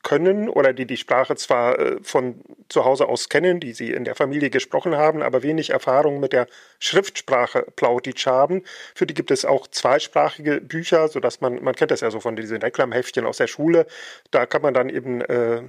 können 0.03 0.49
oder 0.49 0.71
die 0.71 0.85
die 0.85 0.97
Sprache 0.97 1.35
zwar 1.35 1.79
äh, 1.79 1.97
von 2.03 2.43
zu 2.69 2.85
Hause 2.85 3.07
aus 3.09 3.27
kennen, 3.27 3.59
die 3.59 3.73
sie 3.73 3.91
in 3.91 4.03
der 4.03 4.13
Familie 4.13 4.51
gesprochen 4.51 4.95
haben, 4.95 5.23
aber 5.23 5.41
wenig 5.41 5.71
Erfahrung 5.71 6.19
mit 6.19 6.31
der 6.31 6.45
Schriftsprache 6.77 7.65
Plautitsch 7.75 8.27
haben. 8.27 8.61
Für 8.93 9.07
die 9.07 9.15
gibt 9.15 9.31
es 9.31 9.45
auch 9.45 9.65
zweisprachige 9.65 10.61
Bücher, 10.61 11.07
sodass 11.07 11.41
man, 11.41 11.63
man 11.63 11.73
kennt 11.73 11.89
das 11.89 12.01
ja 12.01 12.11
so 12.11 12.19
von 12.19 12.35
diesen 12.35 12.57
Reklamheftchen 12.57 13.25
aus 13.25 13.37
der 13.37 13.47
Schule, 13.47 13.87
da 14.29 14.45
kann 14.45 14.61
man 14.61 14.75
dann 14.75 14.89
eben 14.89 15.21
äh, 15.21 15.63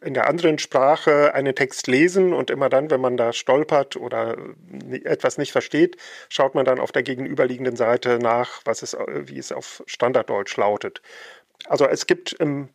in 0.00 0.14
der 0.14 0.28
anderen 0.28 0.58
Sprache 0.58 1.34
einen 1.34 1.54
Text 1.54 1.86
lesen 1.86 2.32
und 2.32 2.50
immer 2.50 2.68
dann, 2.68 2.90
wenn 2.90 3.00
man 3.00 3.16
da 3.16 3.32
stolpert 3.32 3.96
oder 3.96 4.36
etwas 5.04 5.38
nicht 5.38 5.52
versteht, 5.52 5.96
schaut 6.28 6.54
man 6.54 6.64
dann 6.64 6.80
auf 6.80 6.92
der 6.92 7.02
gegenüberliegenden 7.02 7.76
Seite 7.76 8.18
nach, 8.18 8.60
was 8.64 8.82
es, 8.82 8.94
wie 8.94 9.38
es 9.38 9.52
auf 9.52 9.82
Standarddeutsch 9.86 10.56
lautet. 10.56 11.02
Also 11.68 11.86
es 11.86 12.06
gibt 12.06 12.32
im 12.34 12.68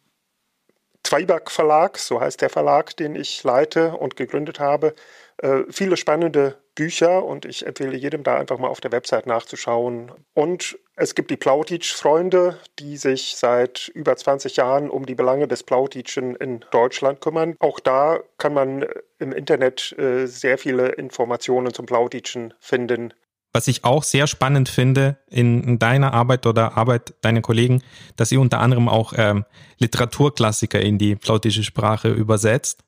Zweiback 1.03 1.49
Verlag, 1.49 1.97
so 1.97 2.21
heißt 2.21 2.41
der 2.41 2.49
Verlag, 2.49 2.95
den 2.97 3.15
ich 3.15 3.43
leite 3.43 3.97
und 3.97 4.15
gegründet 4.15 4.59
habe. 4.59 4.93
Äh, 5.37 5.63
viele 5.69 5.97
spannende 5.97 6.57
Bücher 6.75 7.23
und 7.23 7.45
ich 7.45 7.65
empfehle 7.65 7.97
jedem 7.97 8.23
da 8.23 8.37
einfach 8.37 8.59
mal 8.59 8.67
auf 8.67 8.81
der 8.81 8.91
Website 8.91 9.25
nachzuschauen. 9.25 10.11
Und 10.33 10.77
es 11.01 11.15
gibt 11.15 11.31
die 11.31 11.37
Plautitsch-Freunde, 11.37 12.59
die 12.77 12.95
sich 12.95 13.33
seit 13.35 13.87
über 13.87 14.15
20 14.15 14.55
Jahren 14.57 14.87
um 14.87 15.07
die 15.07 15.15
Belange 15.15 15.47
des 15.47 15.63
Plautitschen 15.63 16.35
in 16.35 16.63
Deutschland 16.69 17.21
kümmern. 17.21 17.55
Auch 17.57 17.79
da 17.79 18.19
kann 18.37 18.53
man 18.53 18.85
im 19.17 19.31
Internet 19.31 19.97
äh, 19.97 20.27
sehr 20.27 20.59
viele 20.59 20.89
Informationen 20.89 21.73
zum 21.73 21.87
Plautitschen 21.87 22.53
finden. 22.59 23.15
Was 23.51 23.67
ich 23.67 23.83
auch 23.83 24.03
sehr 24.03 24.27
spannend 24.27 24.69
finde 24.69 25.17
in, 25.27 25.63
in 25.63 25.79
deiner 25.79 26.13
Arbeit 26.13 26.45
oder 26.45 26.77
Arbeit 26.77 27.15
deiner 27.21 27.41
Kollegen, 27.41 27.81
dass 28.15 28.31
ihr 28.31 28.39
unter 28.39 28.59
anderem 28.59 28.87
auch 28.87 29.13
ähm, 29.17 29.43
Literaturklassiker 29.79 30.79
in 30.79 30.99
die 30.99 31.15
plautische 31.15 31.63
Sprache 31.63 32.09
übersetzt. 32.09 32.83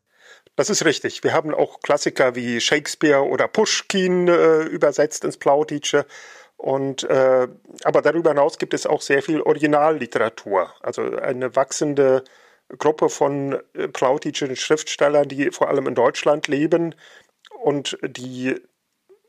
Das 0.55 0.69
ist 0.69 0.85
richtig. 0.85 1.23
Wir 1.23 1.33
haben 1.33 1.51
auch 1.55 1.79
Klassiker 1.79 2.35
wie 2.35 2.61
Shakespeare 2.61 3.27
oder 3.27 3.47
Pushkin 3.47 4.27
äh, 4.27 4.61
übersetzt 4.65 5.23
ins 5.23 5.37
Plautitsche. 5.37 6.05
Und 6.63 7.03
äh, 7.03 7.49
aber 7.83 8.01
darüber 8.01 8.29
hinaus 8.29 8.57
gibt 8.57 8.73
es 8.73 8.85
auch 8.85 9.01
sehr 9.01 9.21
viel 9.21 9.41
Originalliteratur. 9.41 10.71
Also 10.79 11.01
eine 11.17 11.57
wachsende 11.57 12.23
Gruppe 12.77 13.09
von 13.09 13.59
äh, 13.73 13.89
plautitschen 13.89 14.55
Schriftstellern, 14.55 15.27
die 15.27 15.51
vor 15.51 15.67
allem 15.67 15.87
in 15.87 15.95
Deutschland 15.95 16.47
leben 16.47 16.95
und 17.61 17.97
die 18.01 18.55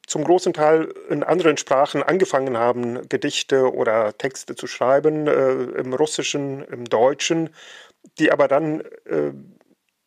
zum 0.07 0.23
großen 0.23 0.53
Teil 0.53 0.95
in 1.09 1.25
anderen 1.25 1.57
Sprachen 1.57 2.05
angefangen 2.05 2.57
haben, 2.57 3.09
Gedichte 3.09 3.75
oder 3.75 4.17
Texte 4.17 4.55
zu 4.55 4.69
schreiben, 4.69 5.27
äh, 5.27 5.55
im 5.81 5.93
Russischen, 5.93 6.63
im 6.63 6.85
Deutschen, 6.85 7.51
die 8.21 8.31
aber 8.31 8.47
dann 8.47 8.83
äh, 9.07 9.33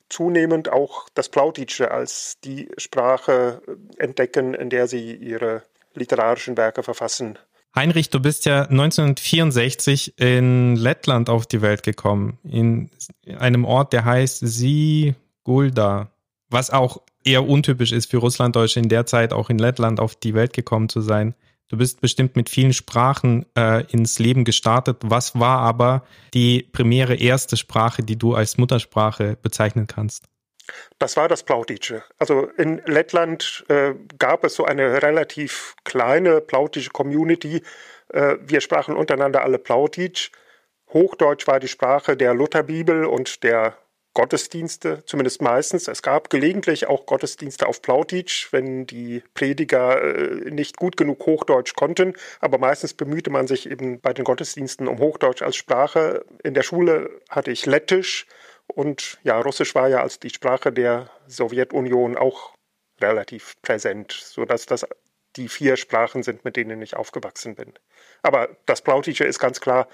zunehmend 0.08 0.70
auch 0.70 1.10
das 1.14 1.28
Plautitsche 1.28 1.92
als 1.92 2.40
die 2.40 2.70
Sprache 2.78 3.62
entdecken, 3.98 4.54
in 4.54 4.70
der 4.70 4.88
sie 4.88 5.14
ihre 5.14 5.64
literarischen 5.98 6.58
Werke 6.58 6.84
verfassen. 6.84 7.38
Heinrich, 7.76 8.10
du 8.10 8.20
bist 8.20 8.46
ja 8.46 8.64
1964 8.64 10.18
in 10.20 10.76
Lettland 10.76 11.30
auf 11.30 11.46
die 11.46 11.62
Welt 11.62 11.84
gekommen, 11.84 12.40
in 12.44 12.90
einem 13.38 13.66
Ort, 13.66 13.94
der 13.94 14.04
heißt 14.04 14.40
Sigulda, 14.42 16.10
was 16.50 16.72
auch 16.72 17.02
eher 17.24 17.48
untypisch 17.48 17.92
ist 17.92 18.10
für 18.10 18.18
Russlanddeutsche 18.18 18.80
in 18.80 18.90
der 18.90 19.06
Zeit 19.06 19.34
auch 19.34 19.50
in 19.50 19.60
Lettland 19.60 20.00
auf 20.00 20.16
die 20.16 20.34
Welt 20.34 20.54
gekommen 20.54 20.90
zu 20.90 21.02
sein. 21.02 21.36
Du 21.68 21.78
bist 21.78 22.00
bestimmt 22.00 22.38
mit 22.38 22.50
vielen 22.50 22.74
Sprachen 22.74 23.46
äh, 23.58 23.84
ins 23.92 24.20
Leben 24.20 24.46
gestartet. 24.46 24.98
Was 25.04 25.38
war 25.38 25.60
aber 25.60 26.04
die 26.34 26.64
primäre 26.64 27.16
erste 27.16 27.58
Sprache, 27.58 28.04
die 28.04 28.18
du 28.18 28.36
als 28.36 28.58
Muttersprache 28.58 29.38
bezeichnen 29.42 29.86
kannst? 29.86 30.24
Das 31.00 31.18
war 31.18 31.28
das 31.28 31.44
Plautische. 31.44 32.04
Also 32.18 32.48
in 32.58 32.82
Lettland 32.86 33.66
äh, 33.70 33.94
gab 34.20 34.44
es 34.44 34.56
so 34.56 34.66
eine 34.66 35.02
relativ 35.02 35.76
kleine 35.84 36.42
plautische 36.42 36.90
Community. 36.90 37.62
Äh, 38.10 38.38
wir 38.42 38.62
sprachen 38.62 38.96
untereinander 38.96 39.44
alle 39.44 39.60
Plautisch. 39.60 40.32
Hochdeutsch 40.94 41.48
war 41.48 41.60
die 41.60 41.68
Sprache 41.68 42.16
der 42.16 42.34
Lutherbibel 42.34 43.06
und 43.06 43.44
der 43.44 43.78
Gottesdienste, 44.18 45.04
zumindest 45.06 45.44
meistens. 45.44 45.88
Es 45.88 46.02
gab 46.02 46.32
gelegentlich 46.32 46.88
auch 46.88 47.06
Gottesdienste 47.06 47.68
auf 47.68 47.84
Plautitsch, 47.84 48.52
wenn 48.52 48.88
die 48.88 49.22
Prediger 49.36 50.02
äh, 50.02 50.50
nicht 50.50 50.78
gut 50.78 50.98
genug 50.98 51.24
Hochdeutsch 51.28 51.76
konnten. 51.76 52.16
Aber 52.40 52.58
meistens 52.58 52.96
bemühte 52.96 53.30
man 53.30 53.46
sich 53.46 53.70
eben 53.70 54.00
bei 54.02 54.14
den 54.14 54.26
Gottesdiensten 54.26 54.88
um 54.88 54.98
Hochdeutsch 54.98 55.44
als 55.44 55.56
Sprache. 55.56 56.26
In 56.42 56.56
der 56.56 56.64
Schule 56.64 57.12
hatte 57.30 57.52
ich 57.52 57.68
Lettisch 57.68 58.26
und 58.68 59.18
ja, 59.24 59.40
Russisch 59.40 59.76
war 59.76 59.88
ja 59.88 60.02
als 60.02 60.20
die 60.20 60.30
Sprache 60.30 60.72
der 60.72 61.10
Sowjetunion 61.28 62.18
auch 62.18 62.54
relativ 63.02 63.56
präsent, 63.62 64.12
sodass 64.12 64.66
das 64.66 64.86
die 65.36 65.50
vier 65.50 65.78
Sprachen 65.78 66.24
sind, 66.24 66.44
mit 66.46 66.56
denen 66.56 66.82
ich 66.82 66.96
aufgewachsen 66.96 67.56
bin. 67.56 67.74
Aber 68.24 68.50
das 68.66 68.82
Plautische 68.82 69.24
ist 69.24 69.40
ganz 69.40 69.62
klar 69.62 69.88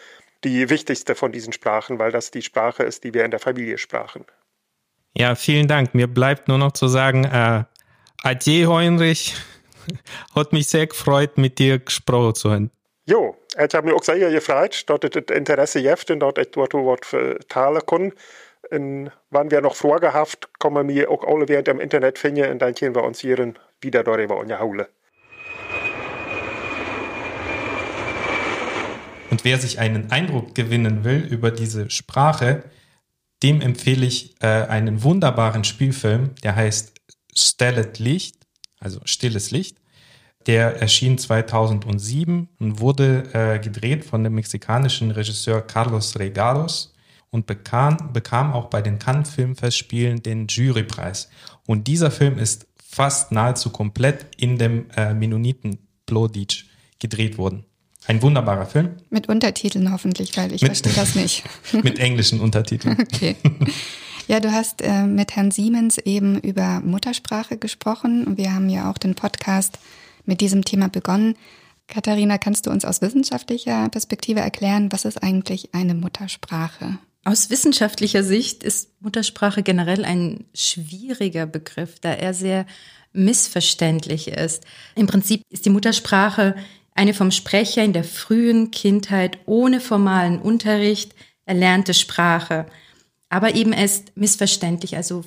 die 0.43 0.69
wichtigste 0.69 1.15
von 1.15 1.31
diesen 1.31 1.53
Sprachen, 1.53 1.99
weil 1.99 2.11
das 2.11 2.31
die 2.31 2.41
Sprache 2.41 2.83
ist, 2.83 3.03
die 3.03 3.13
wir 3.13 3.25
in 3.25 3.31
der 3.31 3.39
Familie 3.39 3.77
sprachen. 3.77 4.25
Ja, 5.15 5.35
vielen 5.35 5.67
Dank. 5.67 5.93
Mir 5.93 6.07
bleibt 6.07 6.47
nur 6.47 6.57
noch 6.57 6.71
zu 6.71 6.87
sagen, 6.87 7.25
äh, 7.25 7.63
Adieu, 8.23 8.73
Heinrich. 8.73 9.35
Hat 10.33 10.53
mich 10.53 10.69
sehr 10.69 10.87
gefreut, 10.87 11.37
mit 11.37 11.59
dir 11.59 11.79
gesprochen 11.79 12.35
zu 12.35 12.51
haben. 12.51 12.71
Jo, 13.05 13.35
het 13.55 13.73
hat 13.73 13.83
mich 13.83 13.93
auch 13.93 14.03
sehr 14.03 14.31
gefreut, 14.31 14.89
dass 14.89 14.99
das 15.01 15.23
Interesse 15.35 15.83
gibt 15.83 16.09
und 16.09 16.21
dass 16.21 16.33
ich 16.37 16.51
dort 16.51 16.73
was 16.73 16.99
vertalen 17.05 17.81
kann. 17.85 18.13
Und 18.73 19.11
wenn 19.29 19.51
wir 19.51 19.61
noch 19.61 19.75
haben, 19.83 20.31
können 20.57 20.87
wir 20.89 21.11
auch 21.11 21.23
alle 21.23 21.47
während 21.47 21.67
im 21.67 21.79
Internet 21.79 22.17
finden 22.17 22.49
und 22.49 22.59
dann 22.59 22.73
können 22.73 22.95
wir 22.95 23.03
uns 23.03 23.19
hier 23.19 23.53
wieder 23.81 24.03
darüber 24.03 24.37
unterhalten. 24.37 24.85
Und 29.29 29.45
wer 29.45 29.59
sich 29.59 29.79
einen 29.79 30.11
Eindruck 30.11 30.55
gewinnen 30.55 31.03
will 31.03 31.19
über 31.19 31.51
diese 31.51 31.91
Sprache, 31.91 32.63
dem 33.43 33.61
empfehle 33.61 34.07
ich 34.07 34.35
äh, 34.41 34.47
einen 34.47 35.03
wunderbaren 35.03 35.63
Spielfilm, 35.63 36.33
der 36.43 36.55
heißt 36.55 36.93
Stellet 37.35 37.99
Licht, 37.99 38.37
also 38.79 39.01
Stilles 39.05 39.51
Licht. 39.51 39.77
Der 40.47 40.81
erschien 40.81 41.17
2007 41.17 42.49
und 42.59 42.79
wurde 42.79 43.23
äh, 43.33 43.59
gedreht 43.59 44.03
von 44.03 44.23
dem 44.23 44.33
mexikanischen 44.33 45.11
Regisseur 45.11 45.61
Carlos 45.61 46.17
Regalos 46.17 46.92
und 47.33 47.47
bekam, 47.47 48.13
bekam 48.13 48.53
auch 48.53 48.67
bei 48.67 48.83
den 48.83 48.99
Cannes 48.99 49.31
Filmfestspielen 49.31 50.21
den 50.21 50.47
Jurypreis. 50.47 51.29
Und 51.65 51.87
dieser 51.87 52.11
Film 52.11 52.37
ist 52.37 52.67
fast 52.77 53.31
nahezu 53.31 53.71
komplett 53.71 54.27
in 54.37 54.59
dem 54.59 54.85
äh, 54.95 55.15
Mennoniten 55.15 55.79
Plodic 56.05 56.65
gedreht 56.99 57.39
worden. 57.39 57.65
Ein 58.05 58.21
wunderbarer 58.21 58.67
Film. 58.67 58.97
Mit 59.09 59.29
Untertiteln 59.29 59.91
hoffentlich, 59.91 60.37
weil 60.37 60.53
ich 60.53 60.61
mit, 60.61 60.77
verstehe 60.77 60.93
das 60.93 61.15
nicht. 61.15 61.43
mit 61.83 61.97
englischen 61.97 62.39
Untertiteln. 62.39 62.97
Okay. 63.13 63.35
Ja, 64.27 64.39
du 64.39 64.53
hast 64.53 64.81
äh, 64.81 65.03
mit 65.03 65.35
Herrn 65.35 65.51
Siemens 65.51 65.97
eben 65.97 66.39
über 66.39 66.81
Muttersprache 66.81 67.57
gesprochen 67.57 68.25
und 68.25 68.37
wir 68.37 68.53
haben 68.53 68.69
ja 68.69 68.89
auch 68.89 68.97
den 68.97 69.15
Podcast 69.15 69.79
mit 70.25 70.39
diesem 70.39 70.63
Thema 70.63 70.87
begonnen. 70.87 71.35
Katharina, 71.87 72.37
kannst 72.37 72.67
du 72.67 72.69
uns 72.71 72.85
aus 72.85 73.01
wissenschaftlicher 73.01 73.89
Perspektive 73.89 74.39
erklären, 74.39 74.91
was 74.91 75.03
ist 75.03 75.21
eigentlich 75.21 75.73
eine 75.73 75.93
Muttersprache? 75.93 76.99
Aus 77.25 77.49
wissenschaftlicher 77.49 78.23
Sicht 78.23 78.63
ist 78.63 78.89
Muttersprache 78.99 79.63
generell 79.63 80.03
ein 80.03 80.45
schwieriger 80.53 81.45
Begriff, 81.45 81.99
da 81.99 82.11
er 82.11 82.33
sehr 82.33 82.65
missverständlich 83.13 84.27
ist. 84.27 84.65
Im 84.95 85.07
Prinzip 85.07 85.43
ist 85.49 85.65
die 85.65 85.69
Muttersprache 85.69 86.55
eine 86.95 87.13
vom 87.13 87.31
Sprecher 87.31 87.83
in 87.83 87.93
der 87.93 88.03
frühen 88.03 88.71
Kindheit 88.71 89.39
ohne 89.45 89.79
formalen 89.79 90.39
Unterricht 90.39 91.15
erlernte 91.45 91.93
Sprache. 91.93 92.65
Aber 93.29 93.55
eben 93.55 93.73
erst 93.73 94.15
missverständlich. 94.15 94.95
Also 94.95 95.23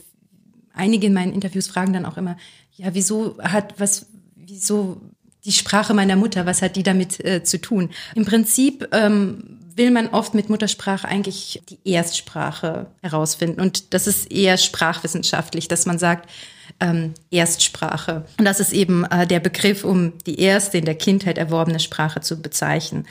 einige 0.74 1.06
in 1.06 1.14
meinen 1.14 1.32
Interviews 1.32 1.66
fragen 1.66 1.92
dann 1.92 2.06
auch 2.06 2.18
immer, 2.18 2.36
ja, 2.72 2.94
wieso 2.94 3.38
hat 3.38 3.74
was, 3.78 4.06
wieso 4.34 5.00
die 5.44 5.52
Sprache 5.52 5.94
meiner 5.94 6.16
Mutter, 6.16 6.44
was 6.44 6.60
hat 6.60 6.76
die 6.76 6.82
damit 6.82 7.24
äh, 7.24 7.42
zu 7.42 7.60
tun? 7.60 7.90
Im 8.14 8.24
Prinzip 8.24 8.88
ähm, 8.92 9.55
will 9.76 9.90
man 9.90 10.08
oft 10.08 10.34
mit 10.34 10.48
Muttersprache 10.48 11.06
eigentlich 11.06 11.62
die 11.68 11.78
Erstsprache 11.90 12.86
herausfinden. 13.02 13.60
Und 13.60 13.92
das 13.94 14.06
ist 14.06 14.32
eher 14.32 14.56
sprachwissenschaftlich, 14.56 15.68
dass 15.68 15.86
man 15.86 15.98
sagt, 15.98 16.28
ähm, 16.80 17.14
Erstsprache. 17.30 18.24
Und 18.38 18.44
das 18.44 18.60
ist 18.60 18.72
eben 18.72 19.04
äh, 19.04 19.26
der 19.26 19.40
Begriff, 19.40 19.84
um 19.84 20.12
die 20.26 20.40
erste 20.40 20.78
in 20.78 20.84
der 20.84 20.94
Kindheit 20.94 21.38
erworbene 21.38 21.80
Sprache 21.80 22.20
zu 22.20 22.40
bezeichnen. 22.40 23.06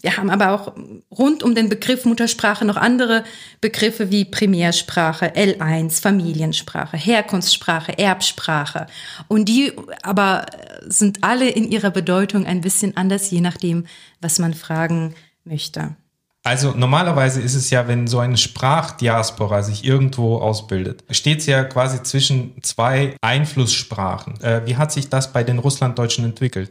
Wir 0.00 0.16
haben 0.16 0.30
aber 0.30 0.52
auch 0.52 0.74
rund 1.10 1.42
um 1.42 1.54
den 1.54 1.68
Begriff 1.68 2.04
Muttersprache 2.04 2.64
noch 2.64 2.76
andere 2.76 3.24
Begriffe 3.60 4.10
wie 4.10 4.24
Primärsprache, 4.24 5.34
L1, 5.34 6.00
Familiensprache, 6.00 6.96
Herkunftssprache, 6.96 7.98
Erbsprache. 7.98 8.86
Und 9.28 9.48
die 9.48 9.72
aber 10.02 10.46
sind 10.86 11.22
alle 11.22 11.48
in 11.48 11.70
ihrer 11.70 11.90
Bedeutung 11.90 12.46
ein 12.46 12.60
bisschen 12.60 12.96
anders, 12.96 13.30
je 13.30 13.40
nachdem, 13.40 13.86
was 14.20 14.38
man 14.38 14.54
fragen 14.54 15.14
möchte. 15.44 15.96
Also 16.42 16.72
normalerweise 16.72 17.40
ist 17.40 17.54
es 17.54 17.68
ja, 17.68 17.86
wenn 17.86 18.06
so 18.06 18.18
eine 18.18 18.38
Sprachdiaspora 18.38 19.62
sich 19.62 19.84
irgendwo 19.84 20.38
ausbildet, 20.38 21.04
steht 21.10 21.40
es 21.40 21.46
ja 21.46 21.64
quasi 21.64 22.02
zwischen 22.02 22.54
zwei 22.62 23.14
Einflusssprachen. 23.20 24.40
Äh, 24.40 24.62
wie 24.64 24.76
hat 24.76 24.90
sich 24.90 25.10
das 25.10 25.32
bei 25.32 25.44
den 25.44 25.58
Russlanddeutschen 25.58 26.24
entwickelt? 26.24 26.70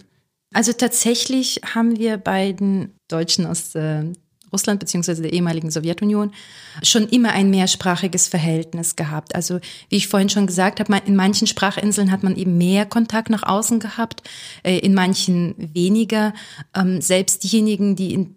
Also 0.51 0.73
tatsächlich 0.73 1.61
haben 1.75 1.99
wir 1.99 2.17
bei 2.17 2.53
den 2.53 2.95
Deutschen 3.07 3.45
aus 3.45 3.75
äh, 3.75 4.05
Russland 4.51 4.79
beziehungsweise 4.79 5.21
der 5.21 5.33
ehemaligen 5.33 5.69
Sowjetunion 5.71 6.31
schon 6.81 7.07
immer 7.07 7.33
ein 7.33 7.49
mehrsprachiges 7.49 8.27
Verhältnis 8.27 8.95
gehabt. 8.95 9.35
Also 9.35 9.59
wie 9.89 9.97
ich 9.97 10.07
vorhin 10.07 10.29
schon 10.29 10.47
gesagt 10.47 10.79
habe, 10.79 10.99
in 11.05 11.15
manchen 11.15 11.47
Sprachinseln 11.47 12.11
hat 12.11 12.23
man 12.23 12.35
eben 12.35 12.57
mehr 12.57 12.85
Kontakt 12.85 13.29
nach 13.29 13.43
außen 13.43 13.79
gehabt, 13.79 14.23
äh, 14.63 14.79
in 14.79 14.93
manchen 14.93 15.55
weniger. 15.57 16.33
Ähm, 16.75 17.01
selbst 17.01 17.43
diejenigen, 17.43 17.95
die 17.95 18.13
in 18.13 18.35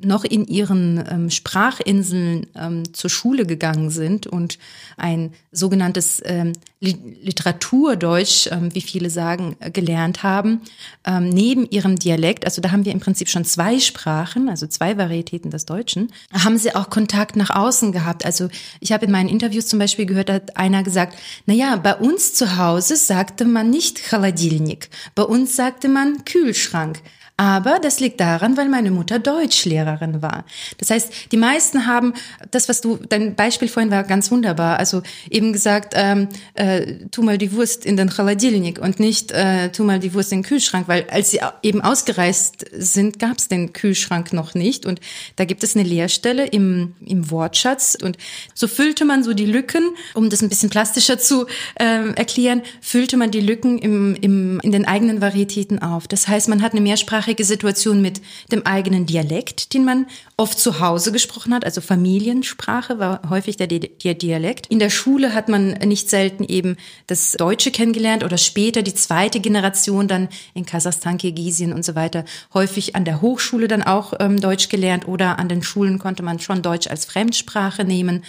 noch 0.00 0.24
in 0.24 0.46
ihren 0.46 1.04
ähm, 1.10 1.30
Sprachinseln 1.30 2.46
ähm, 2.54 2.94
zur 2.94 3.10
Schule 3.10 3.46
gegangen 3.46 3.90
sind 3.90 4.26
und 4.26 4.58
ein 4.96 5.32
sogenanntes 5.50 6.22
ähm, 6.24 6.52
Literaturdeutsch, 6.80 8.48
ähm, 8.52 8.72
wie 8.74 8.80
viele 8.80 9.10
sagen, 9.10 9.56
äh, 9.58 9.70
gelernt 9.70 10.22
haben, 10.22 10.60
ähm, 11.04 11.28
neben 11.28 11.68
ihrem 11.68 11.98
Dialekt, 11.98 12.44
also 12.44 12.62
da 12.62 12.70
haben 12.70 12.84
wir 12.84 12.92
im 12.92 13.00
Prinzip 13.00 13.28
schon 13.28 13.44
zwei 13.44 13.80
Sprachen, 13.80 14.48
also 14.48 14.68
zwei 14.68 14.96
Varietäten 14.96 15.50
des 15.50 15.66
Deutschen, 15.66 16.12
haben 16.32 16.58
sie 16.58 16.74
auch 16.76 16.90
Kontakt 16.90 17.34
nach 17.34 17.50
außen 17.50 17.90
gehabt. 17.90 18.24
Also 18.24 18.48
ich 18.80 18.92
habe 18.92 19.06
in 19.06 19.10
meinen 19.10 19.28
Interviews 19.28 19.66
zum 19.66 19.80
Beispiel 19.80 20.06
gehört, 20.06 20.30
hat 20.30 20.56
einer 20.56 20.84
gesagt, 20.84 21.18
na 21.46 21.54
ja, 21.54 21.74
bei 21.76 21.96
uns 21.96 22.34
zu 22.34 22.56
Hause 22.56 22.94
sagte 22.96 23.44
man 23.44 23.70
nicht 23.70 23.98
Chaladilnik, 23.98 24.90
bei 25.16 25.24
uns 25.24 25.56
sagte 25.56 25.88
man 25.88 26.24
Kühlschrank. 26.24 27.00
Aber 27.40 27.78
das 27.78 28.00
liegt 28.00 28.18
daran, 28.18 28.56
weil 28.56 28.68
meine 28.68 28.90
Mutter 28.90 29.20
Deutschlehrerin 29.20 30.22
war. 30.22 30.44
Das 30.78 30.90
heißt, 30.90 31.30
die 31.30 31.36
meisten 31.36 31.86
haben 31.86 32.14
das, 32.50 32.68
was 32.68 32.80
du, 32.80 32.98
dein 33.08 33.36
Beispiel 33.36 33.68
vorhin 33.68 33.92
war 33.92 34.02
ganz 34.02 34.32
wunderbar. 34.32 34.80
Also 34.80 35.04
eben 35.30 35.52
gesagt, 35.52 35.94
ähm, 35.96 36.28
äh, 36.54 37.06
tu 37.12 37.22
mal 37.22 37.38
die 37.38 37.52
Wurst 37.52 37.86
in 37.86 37.96
den 37.96 38.10
Chaladilnik 38.10 38.80
und 38.80 38.98
nicht 38.98 39.30
äh, 39.30 39.70
tu 39.70 39.84
mal 39.84 40.00
die 40.00 40.14
Wurst 40.14 40.32
in 40.32 40.38
den 40.38 40.48
Kühlschrank, 40.48 40.88
weil 40.88 41.06
als 41.10 41.30
sie 41.30 41.38
eben 41.62 41.80
ausgereist 41.80 42.64
sind, 42.72 43.20
gab 43.20 43.38
es 43.38 43.46
den 43.46 43.72
Kühlschrank 43.72 44.32
noch 44.32 44.54
nicht. 44.54 44.84
Und 44.84 44.98
da 45.36 45.44
gibt 45.44 45.62
es 45.62 45.76
eine 45.76 45.84
Leerstelle 45.84 46.44
im, 46.44 46.96
im 47.06 47.30
Wortschatz. 47.30 47.96
Und 48.02 48.18
so 48.52 48.66
füllte 48.66 49.04
man 49.04 49.22
so 49.22 49.32
die 49.32 49.46
Lücken, 49.46 49.94
um 50.14 50.28
das 50.28 50.42
ein 50.42 50.48
bisschen 50.48 50.70
plastischer 50.70 51.20
zu 51.20 51.46
äh, 51.76 52.10
erklären, 52.16 52.62
füllte 52.80 53.16
man 53.16 53.30
die 53.30 53.42
Lücken 53.42 53.78
im, 53.78 54.16
im, 54.20 54.58
in 54.64 54.72
den 54.72 54.86
eigenen 54.86 55.20
Varietäten 55.20 55.80
auf. 55.80 56.08
Das 56.08 56.26
heißt, 56.26 56.48
man 56.48 56.62
hat 56.62 56.72
eine 56.72 56.80
Mehrsprache 56.80 57.27
zweisprachige 57.28 57.44
Situation 57.44 58.00
mit 58.00 58.20
dem 58.52 58.64
eigenen 58.64 59.06
Dialekt, 59.06 59.74
den 59.74 59.84
man 59.84 60.06
oft 60.36 60.58
zu 60.58 60.80
Hause 60.80 61.12
gesprochen 61.12 61.52
hat, 61.52 61.64
also 61.64 61.80
Familiensprache 61.80 62.98
war 62.98 63.28
häufig 63.28 63.56
der, 63.56 63.66
der 63.66 64.14
Dialekt. 64.14 64.68
In 64.68 64.78
der 64.78 64.90
Schule 64.90 65.34
hat 65.34 65.48
man 65.48 65.72
nicht 65.84 66.08
selten 66.08 66.44
eben 66.44 66.76
das 67.06 67.32
Deutsche 67.32 67.70
kennengelernt 67.70 68.24
oder 68.24 68.38
später 68.38 68.82
die 68.82 68.94
zweite 68.94 69.40
Generation 69.40 70.08
dann 70.08 70.28
in 70.54 70.64
Kasachstan, 70.64 71.18
Kirgisien 71.18 71.72
und 71.72 71.84
so 71.84 71.94
weiter 71.94 72.24
häufig 72.54 72.94
an 72.94 73.04
der 73.04 73.20
Hochschule 73.20 73.68
dann 73.68 73.82
auch 73.82 74.14
ähm, 74.20 74.40
Deutsch 74.40 74.68
gelernt 74.68 75.08
oder 75.08 75.38
an 75.38 75.48
den 75.48 75.62
Schulen 75.62 75.98
konnte 75.98 76.22
man 76.22 76.38
schon 76.38 76.62
Deutsch 76.62 76.86
als 76.86 77.04
Fremdsprache 77.04 77.84
nehmen. 77.84 78.22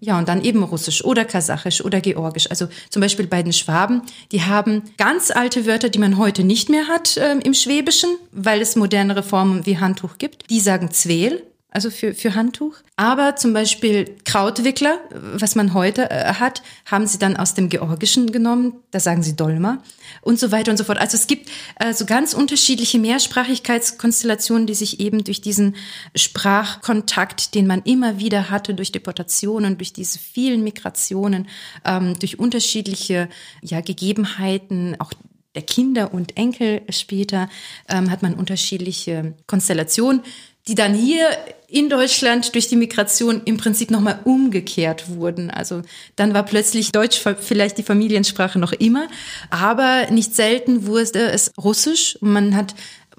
Ja, 0.00 0.18
und 0.18 0.28
dann 0.28 0.42
eben 0.42 0.62
Russisch 0.62 1.04
oder 1.04 1.26
Kasachisch 1.26 1.84
oder 1.84 2.00
Georgisch. 2.00 2.48
Also 2.50 2.68
zum 2.88 3.02
Beispiel 3.02 3.26
bei 3.26 3.42
den 3.42 3.52
Schwaben, 3.52 4.02
die 4.32 4.42
haben 4.42 4.82
ganz 4.96 5.30
alte 5.30 5.66
Wörter, 5.66 5.90
die 5.90 5.98
man 5.98 6.16
heute 6.16 6.42
nicht 6.42 6.70
mehr 6.70 6.88
hat 6.88 7.18
äh, 7.18 7.34
im 7.38 7.52
Schwäbischen, 7.52 8.10
weil 8.32 8.62
es 8.62 8.76
modernere 8.76 9.22
Formen 9.22 9.66
wie 9.66 9.78
Handtuch 9.78 10.16
gibt. 10.16 10.48
Die 10.48 10.60
sagen 10.60 10.90
Zweel, 10.90 11.42
also 11.70 11.90
für, 11.90 12.14
für 12.14 12.34
Handtuch. 12.34 12.74
Aber 12.96 13.36
zum 13.36 13.52
Beispiel 13.52 14.16
Krautwickler, 14.24 14.98
was 15.10 15.54
man 15.54 15.72
heute 15.72 16.10
äh, 16.10 16.34
hat, 16.34 16.62
haben 16.84 17.06
sie 17.06 17.18
dann 17.18 17.36
aus 17.36 17.54
dem 17.54 17.68
Georgischen 17.68 18.32
genommen, 18.32 18.74
da 18.90 19.00
sagen 19.00 19.22
sie 19.22 19.36
Dolma 19.36 19.82
und 20.20 20.38
so 20.38 20.50
weiter 20.52 20.70
und 20.70 20.76
so 20.76 20.84
fort. 20.84 20.98
Also 20.98 21.16
es 21.16 21.26
gibt 21.26 21.48
äh, 21.78 21.94
so 21.94 22.06
ganz 22.06 22.34
unterschiedliche 22.34 22.98
Mehrsprachigkeitskonstellationen, 22.98 24.66
die 24.66 24.74
sich 24.74 25.00
eben 25.00 25.24
durch 25.24 25.40
diesen 25.40 25.76
Sprachkontakt, 26.14 27.54
den 27.54 27.66
man 27.66 27.82
immer 27.82 28.18
wieder 28.18 28.50
hatte, 28.50 28.74
durch 28.74 28.92
Deportationen, 28.92 29.78
durch 29.78 29.92
diese 29.92 30.18
vielen 30.18 30.64
Migrationen, 30.64 31.48
ähm, 31.84 32.18
durch 32.18 32.38
unterschiedliche 32.38 33.28
ja, 33.62 33.80
Gegebenheiten, 33.80 34.96
auch 34.98 35.12
der 35.54 35.62
Kinder 35.62 36.14
und 36.14 36.36
Enkel 36.36 36.82
später, 36.90 37.48
ähm, 37.88 38.10
hat 38.10 38.22
man 38.22 38.34
unterschiedliche 38.34 39.34
Konstellationen 39.46 40.22
die 40.68 40.74
dann 40.74 40.94
hier 40.94 41.30
in 41.68 41.88
Deutschland 41.88 42.54
durch 42.54 42.68
die 42.68 42.76
Migration 42.76 43.42
im 43.44 43.56
Prinzip 43.56 43.90
nochmal 43.90 44.20
umgekehrt 44.24 45.08
wurden. 45.08 45.50
Also 45.50 45.82
dann 46.16 46.34
war 46.34 46.44
plötzlich 46.44 46.90
Deutsch 46.92 47.20
vielleicht 47.40 47.78
die 47.78 47.82
Familiensprache 47.82 48.58
noch 48.58 48.72
immer, 48.72 49.06
aber 49.50 50.10
nicht 50.10 50.34
selten 50.34 50.86
wurde 50.86 51.30
es 51.30 51.52
Russisch. 51.56 52.18
Man 52.20 52.56
hat 52.56 52.74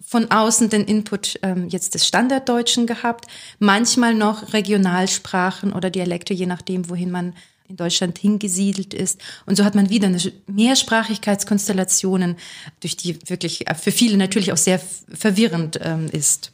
von 0.05 0.29
außen 0.29 0.69
den 0.69 0.83
Input 0.83 1.39
ähm, 1.41 1.69
jetzt 1.69 1.95
des 1.95 2.05
Standarddeutschen 2.05 2.85
gehabt, 2.85 3.27
manchmal 3.59 4.13
noch 4.13 4.51
Regionalsprachen 4.51 5.71
oder 5.71 5.89
Dialekte, 5.89 6.33
je 6.33 6.47
nachdem, 6.47 6.89
wohin 6.89 7.11
man 7.11 7.33
in 7.69 7.77
Deutschland 7.77 8.17
hingesiedelt 8.17 8.93
ist. 8.93 9.21
Und 9.45 9.55
so 9.55 9.63
hat 9.63 9.75
man 9.75 9.89
wieder 9.89 10.07
eine 10.07 10.19
Mehrsprachigkeitskonstellationen, 10.47 12.35
durch 12.81 12.97
die 12.97 13.17
wirklich 13.29 13.63
für 13.81 13.93
viele 13.93 14.17
natürlich 14.17 14.51
auch 14.51 14.57
sehr 14.57 14.81
verwirrend 15.13 15.79
ähm, 15.81 16.09
ist. 16.11 16.51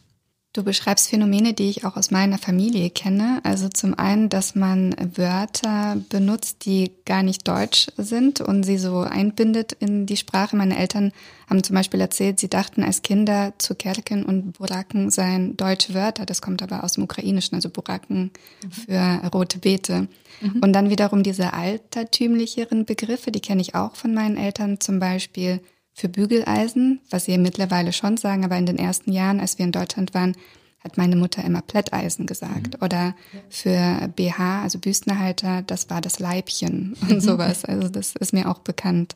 Du 0.53 0.63
beschreibst 0.63 1.09
Phänomene, 1.09 1.53
die 1.53 1.69
ich 1.69 1.85
auch 1.85 1.97
aus 1.97 2.09
meiner 2.09 2.39
Familie 2.39 2.89
kenne. 2.89 3.41
Also 3.43 3.69
zum 3.69 3.93
einen, 3.93 4.27
dass 4.29 4.55
man 4.55 4.95
Wörter 5.15 5.97
benutzt, 6.09 6.65
die 6.65 6.93
gar 7.05 7.21
nicht 7.21 7.47
deutsch 7.47 7.87
sind 7.97 8.41
und 8.41 8.63
sie 8.63 8.79
so 8.79 9.01
einbindet 9.01 9.73
in 9.73 10.07
die 10.07 10.17
Sprache. 10.17 10.55
Meine 10.55 10.77
Eltern 10.77 11.11
haben 11.47 11.63
zum 11.63 11.75
Beispiel 11.75 12.01
erzählt, 12.01 12.39
sie 12.39 12.49
dachten 12.49 12.81
als 12.81 13.03
Kinder 13.03 13.53
zu 13.59 13.75
Kerken 13.75 14.25
und 14.25 14.53
Buraken 14.53 15.11
seien 15.11 15.55
deutsche 15.57 15.93
Wörter. 15.93 16.25
Das 16.25 16.41
kommt 16.41 16.63
aber 16.63 16.83
aus 16.83 16.93
dem 16.93 17.03
Ukrainischen, 17.03 17.53
also 17.53 17.69
Buraken 17.69 18.31
mhm. 18.63 18.71
für 18.71 19.29
rote 19.31 19.59
Beete. 19.59 20.07
Mhm. 20.41 20.59
Und 20.61 20.73
dann 20.73 20.89
wiederum 20.89 21.21
diese 21.21 21.53
altertümlicheren 21.53 22.85
Begriffe, 22.85 23.31
die 23.31 23.41
kenne 23.41 23.61
ich 23.61 23.75
auch 23.75 23.95
von 23.95 24.13
meinen 24.13 24.37
Eltern, 24.37 24.79
zum 24.79 24.99
Beispiel 24.99 25.61
für 25.97 26.09
Bügeleisen, 26.09 27.01
was 27.09 27.25
sie 27.25 27.39
mittlerweile 27.39 27.91
schon 27.91 28.17
sagen, 28.17 28.45
aber 28.45 28.55
in 28.55 28.67
den 28.67 28.77
ersten 28.77 29.11
Jahren, 29.11 29.39
als 29.39 29.57
wir 29.57 29.65
in 29.65 29.71
Deutschland 29.71 30.13
waren, 30.13 30.35
hat 30.79 30.95
meine 30.95 31.15
Mutter 31.15 31.43
immer 31.43 31.63
Plätteisen 31.63 32.27
gesagt. 32.27 32.77
Mhm. 32.77 32.85
Oder 32.85 33.15
für 33.49 34.07
BH, 34.15 34.61
also 34.61 34.77
Büstenhalter, 34.77 35.63
das 35.63 35.89
war 35.89 35.99
das 35.99 36.19
Leibchen 36.19 36.95
und 37.09 37.21
sowas. 37.23 37.65
Also 37.65 37.89
das 37.89 38.15
ist 38.15 38.31
mir 38.31 38.47
auch 38.47 38.59
bekannt. 38.59 39.15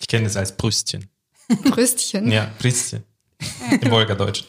Ich 0.00 0.08
kenne 0.08 0.26
es 0.26 0.36
als 0.38 0.56
Brüstchen. 0.56 1.10
Brüstchen? 1.64 2.32
Ja, 2.32 2.50
Brüstchen. 2.58 3.04
Im 3.80 3.90
Wolgadeutschen. 3.90 4.46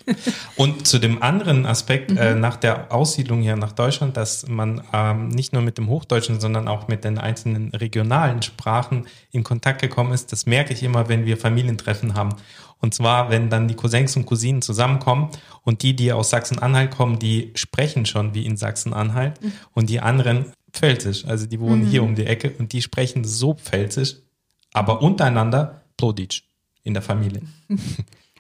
Und 0.56 0.88
zu 0.88 1.00
dem 1.00 1.22
anderen 1.22 1.66
Aspekt 1.66 2.12
mhm. 2.12 2.18
äh, 2.18 2.36
nach 2.36 2.56
der 2.56 2.92
Aussiedlung 2.92 3.42
hier 3.42 3.56
nach 3.56 3.72
Deutschland, 3.72 4.18
dass 4.18 4.48
man 4.48 4.84
ähm, 4.94 5.30
nicht 5.30 5.54
nur 5.54 5.62
mit 5.62 5.78
dem 5.78 5.88
Hochdeutschen, 5.88 6.40
sondern 6.40 6.68
auch 6.68 6.88
mit 6.88 7.04
den 7.04 7.18
einzelnen 7.18 7.70
regionalen 7.74 8.42
Sprachen 8.42 9.08
in 9.32 9.44
Kontakt 9.44 9.82
gekommen 9.82 10.14
ist, 10.14 10.32
das 10.32 10.46
merke 10.46 10.74
ich 10.74 10.84
immer, 10.84 11.10
wenn 11.10 11.26
wir 11.26 11.38
Familientreffen 11.38 12.16
haben. 12.16 12.36
Und 12.80 12.94
zwar, 12.94 13.30
wenn 13.30 13.50
dann 13.50 13.68
die 13.68 13.76
Cousins 13.76 14.16
und 14.16 14.26
Cousinen 14.26 14.62
zusammenkommen 14.62 15.30
und 15.64 15.82
die, 15.82 15.96
die 15.96 16.12
aus 16.12 16.30
Sachsen-Anhalt 16.30 16.92
kommen, 16.92 17.20
die 17.20 17.52
sprechen 17.56 18.06
schon 18.06 18.34
wie 18.34 18.46
in 18.46 18.58
Sachsen-Anhalt 18.58 19.42
mhm. 19.42 19.52
und 19.74 19.90
die 19.90 20.02
anderen 20.02 20.54
Pfälzisch. 20.72 21.26
Also 21.26 21.48
die 21.48 21.60
wohnen 21.60 21.86
mhm. 21.86 21.88
hier 21.88 22.04
um 22.04 22.16
die 22.16 22.26
Ecke 22.26 22.52
und 22.60 22.74
die 22.74 22.82
sprechen 22.82 23.24
so 23.24 23.54
Pfälzisch, 23.54 24.18
aber 24.74 25.02
untereinander 25.02 25.82
Ploditsch 25.98 26.44
in 26.84 26.94
der 26.94 27.02
Familie. 27.02 27.42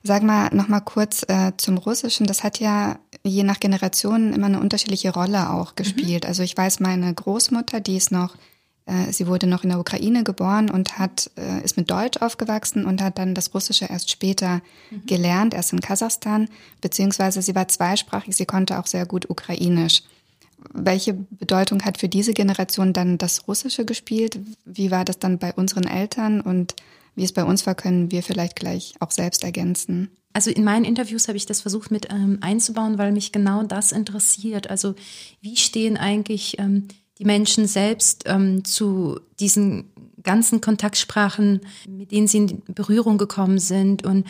Sag 0.08 0.22
mal 0.22 0.54
noch 0.54 0.68
mal 0.68 0.82
kurz 0.82 1.24
äh, 1.28 1.54
zum 1.58 1.80
Russischen. 1.80 2.28
Das 2.28 2.44
hat 2.44 2.60
ja 2.60 3.00
je 3.24 3.41
nach 3.41 3.60
Generation 3.60 4.34
immer 4.34 4.46
eine 4.46 4.60
unterschiedliche 4.60 5.12
Rolle 5.12 5.50
auch 5.50 5.72
mhm. 5.72 5.76
gespielt. 5.78 6.26
Mhm. 6.26 6.28
Also 6.28 6.44
ich 6.44 6.56
weiß, 6.56 6.80
meine 6.80 7.12
Großmutter, 7.12 7.80
die 7.80 7.98
ist 7.98 8.12
noch, 8.12 8.36
äh, 8.86 9.12
sie 9.12 9.26
wurde 9.26 9.48
noch 9.48 9.63
in 9.63 9.72
der 9.72 9.80
Ukraine 9.80 10.24
geboren 10.24 10.70
und 10.70 11.00
hat 11.00 11.32
äh, 11.38 11.63
ist 11.63 11.76
mit 11.76 11.89
Deutsch 11.89 12.22
aufgewachsen 12.22 12.86
und 12.86 13.02
hat 13.02 13.18
dann 13.18 13.34
das 13.34 13.56
Russische 13.56 13.86
erst 13.86 14.12
später 14.12 14.62
mhm. 14.91 15.08
gelernt, 15.08 15.56
erst 15.56 15.74
in 15.74 15.80
Kasachstan, 15.80 16.50
beziehungsweise 16.82 17.41
sie 17.41 17.56
war 17.56 17.68
zweisprachig. 17.68 18.36
Sie 18.36 18.46
konnte 18.46 18.78
auch 18.78 18.86
sehr 18.86 19.08
gut 19.08 19.28
Ukrainisch. 19.32 20.04
Welche 20.72 21.15
Bedeutung 21.15 21.82
hat 21.82 21.98
für 21.98 22.10
diese 22.10 22.34
Generation 22.34 22.94
dann 22.94 23.18
das 23.18 23.48
Russische 23.48 23.86
gespielt? 23.86 24.38
Wie 24.65 24.91
war 24.91 25.04
das 25.04 25.18
dann 25.18 25.39
bei 25.39 25.52
unseren 25.52 25.88
Eltern 25.88 26.41
und 26.41 26.76
wie 27.15 27.23
es 27.23 27.34
bei 27.34 27.43
uns 27.43 27.65
war, 27.65 27.75
können 27.75 28.12
wir 28.12 28.23
vielleicht 28.23 28.56
gleich 28.56 28.93
auch 28.99 29.12
selbst 29.12 29.43
ergänzen. 29.43 30.10
Also 30.34 30.51
in 30.51 30.65
meinen 30.65 30.84
Interviews 30.84 31.28
habe 31.28 31.38
ich 31.38 31.45
das 31.45 31.62
versucht 31.62 31.91
mit 31.91 32.12
ähm, 32.12 32.39
einzubauen, 32.41 32.97
weil 32.97 33.13
mich 33.13 33.32
genau 33.32 33.63
das 33.63 33.93
interessiert. 33.93 34.69
Also 34.69 34.95
wie 35.41 35.56
stehen 35.56 35.95
eigentlich 35.95 36.60
ähm, 36.60 36.89
die 37.17 37.25
Menschen 37.25 37.67
selbst 37.67 38.23
ähm, 38.25 38.65
zu 38.65 39.19
diesen 39.39 39.86
ganzen 40.21 40.60
Kontaktsprachen, 40.60 41.62
mit 41.88 42.12
denen 42.12 42.28
sie 42.28 42.39
in 42.39 42.63
Berührung 42.67 43.17
gekommen 43.17 43.60
sind 43.60 44.04
und 44.04 44.25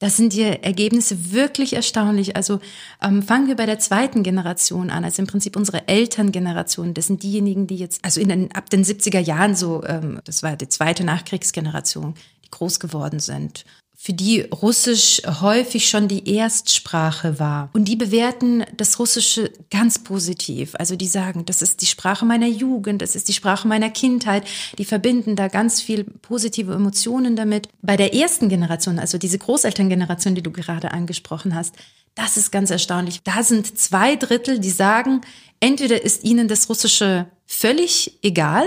das 0.00 0.16
sind 0.16 0.32
die 0.32 0.42
Ergebnisse 0.42 1.32
wirklich 1.32 1.74
erstaunlich. 1.74 2.36
Also 2.36 2.60
ähm, 3.02 3.22
fangen 3.22 3.48
wir 3.48 3.56
bei 3.56 3.66
der 3.66 3.78
zweiten 3.78 4.22
Generation 4.22 4.90
an, 4.90 5.04
also 5.04 5.22
im 5.22 5.28
Prinzip 5.28 5.56
unsere 5.56 5.88
Elterngeneration. 5.88 6.94
Das 6.94 7.06
sind 7.06 7.22
diejenigen, 7.22 7.66
die 7.66 7.76
jetzt, 7.76 8.04
also 8.04 8.20
in 8.20 8.28
den, 8.28 8.52
ab 8.52 8.70
den 8.70 8.84
70er 8.84 9.20
Jahren 9.20 9.54
so, 9.54 9.84
ähm, 9.84 10.20
das 10.24 10.42
war 10.42 10.56
die 10.56 10.68
zweite 10.68 11.04
Nachkriegsgeneration, 11.04 12.14
die 12.44 12.50
groß 12.50 12.80
geworden 12.80 13.20
sind 13.20 13.64
für 14.04 14.12
die 14.12 14.42
Russisch 14.42 15.22
häufig 15.40 15.88
schon 15.88 16.08
die 16.08 16.28
Erstsprache 16.36 17.38
war. 17.38 17.70
Und 17.72 17.86
die 17.86 17.96
bewerten 17.96 18.62
das 18.76 18.98
Russische 18.98 19.50
ganz 19.70 19.98
positiv. 19.98 20.74
Also 20.78 20.94
die 20.94 21.06
sagen, 21.06 21.46
das 21.46 21.62
ist 21.62 21.80
die 21.80 21.86
Sprache 21.86 22.26
meiner 22.26 22.46
Jugend, 22.46 23.00
das 23.00 23.16
ist 23.16 23.28
die 23.28 23.32
Sprache 23.32 23.66
meiner 23.66 23.88
Kindheit. 23.88 24.46
Die 24.76 24.84
verbinden 24.84 25.36
da 25.36 25.48
ganz 25.48 25.80
viel 25.80 26.04
positive 26.04 26.74
Emotionen 26.74 27.34
damit. 27.34 27.70
Bei 27.80 27.96
der 27.96 28.12
ersten 28.12 28.50
Generation, 28.50 28.98
also 28.98 29.16
diese 29.16 29.38
Großelterngeneration, 29.38 30.34
die 30.34 30.42
du 30.42 30.50
gerade 30.50 30.90
angesprochen 30.90 31.54
hast, 31.54 31.74
das 32.14 32.36
ist 32.36 32.52
ganz 32.52 32.68
erstaunlich. 32.68 33.22
Da 33.22 33.42
sind 33.42 33.78
zwei 33.78 34.16
Drittel, 34.16 34.58
die 34.58 34.68
sagen, 34.68 35.22
entweder 35.60 36.04
ist 36.04 36.24
ihnen 36.24 36.46
das 36.46 36.68
Russische 36.68 37.24
völlig 37.46 38.18
egal 38.22 38.66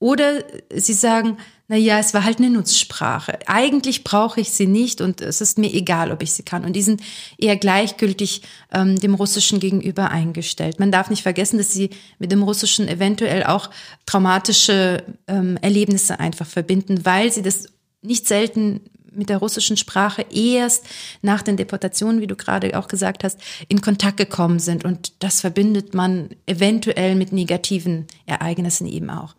oder 0.00 0.42
sie 0.74 0.94
sagen, 0.94 1.36
naja, 1.70 2.00
es 2.00 2.14
war 2.14 2.24
halt 2.24 2.38
eine 2.38 2.50
Nutzsprache. 2.50 3.38
Eigentlich 3.46 4.02
brauche 4.02 4.40
ich 4.40 4.50
sie 4.50 4.66
nicht 4.66 5.00
und 5.00 5.20
es 5.20 5.40
ist 5.40 5.56
mir 5.56 5.72
egal, 5.72 6.10
ob 6.10 6.20
ich 6.20 6.32
sie 6.32 6.42
kann. 6.42 6.64
Und 6.64 6.72
die 6.72 6.82
sind 6.82 7.00
eher 7.38 7.56
gleichgültig 7.56 8.42
ähm, 8.72 8.98
dem 8.98 9.14
Russischen 9.14 9.60
gegenüber 9.60 10.10
eingestellt. 10.10 10.80
Man 10.80 10.90
darf 10.90 11.10
nicht 11.10 11.22
vergessen, 11.22 11.58
dass 11.58 11.72
sie 11.72 11.90
mit 12.18 12.32
dem 12.32 12.42
Russischen 12.42 12.88
eventuell 12.88 13.44
auch 13.44 13.70
traumatische 14.04 15.04
ähm, 15.28 15.58
Erlebnisse 15.62 16.18
einfach 16.18 16.44
verbinden, 16.44 17.04
weil 17.04 17.30
sie 17.30 17.42
das 17.42 17.68
nicht 18.02 18.26
selten 18.26 18.80
mit 19.12 19.28
der 19.28 19.38
russischen 19.38 19.76
Sprache 19.76 20.26
erst 20.28 20.84
nach 21.22 21.42
den 21.42 21.56
Deportationen, 21.56 22.20
wie 22.20 22.26
du 22.26 22.34
gerade 22.34 22.76
auch 22.76 22.88
gesagt 22.88 23.22
hast, 23.22 23.38
in 23.68 23.80
Kontakt 23.80 24.16
gekommen 24.16 24.58
sind. 24.58 24.84
Und 24.84 25.22
das 25.22 25.40
verbindet 25.40 25.94
man 25.94 26.30
eventuell 26.46 27.14
mit 27.14 27.32
negativen 27.32 28.08
Ereignissen 28.26 28.88
eben 28.88 29.08
auch 29.08 29.36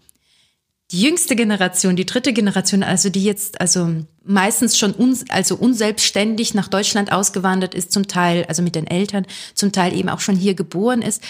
die 0.92 1.02
jüngste 1.02 1.36
Generation, 1.36 1.96
die 1.96 2.06
dritte 2.06 2.34
Generation, 2.34 2.84
also 2.84 3.10
die 3.10 3.24
jetzt 3.24 3.62
also 3.62 3.90
meistens 4.24 4.78
schon 4.78 4.92
uns, 4.92 5.30
also 5.30 5.56
unselbstständig 5.56 6.54
nach 6.54 6.68
Deutschland 6.68 7.12
ausgewandert 7.12 7.74
ist, 7.74 7.92
zum 7.92 8.08
Teil 8.08 8.46
also 8.48 8.62
mit 8.62 8.76
den 8.76 8.88
Eltern, 8.88 9.26
zum 9.54 9.72
Teil 9.72 9.96
eben 9.96 10.10
auch 10.10 10.20
schon 10.20 10.36
hier 10.36 10.54
geboren 10.54 11.02
ist, 11.02 11.24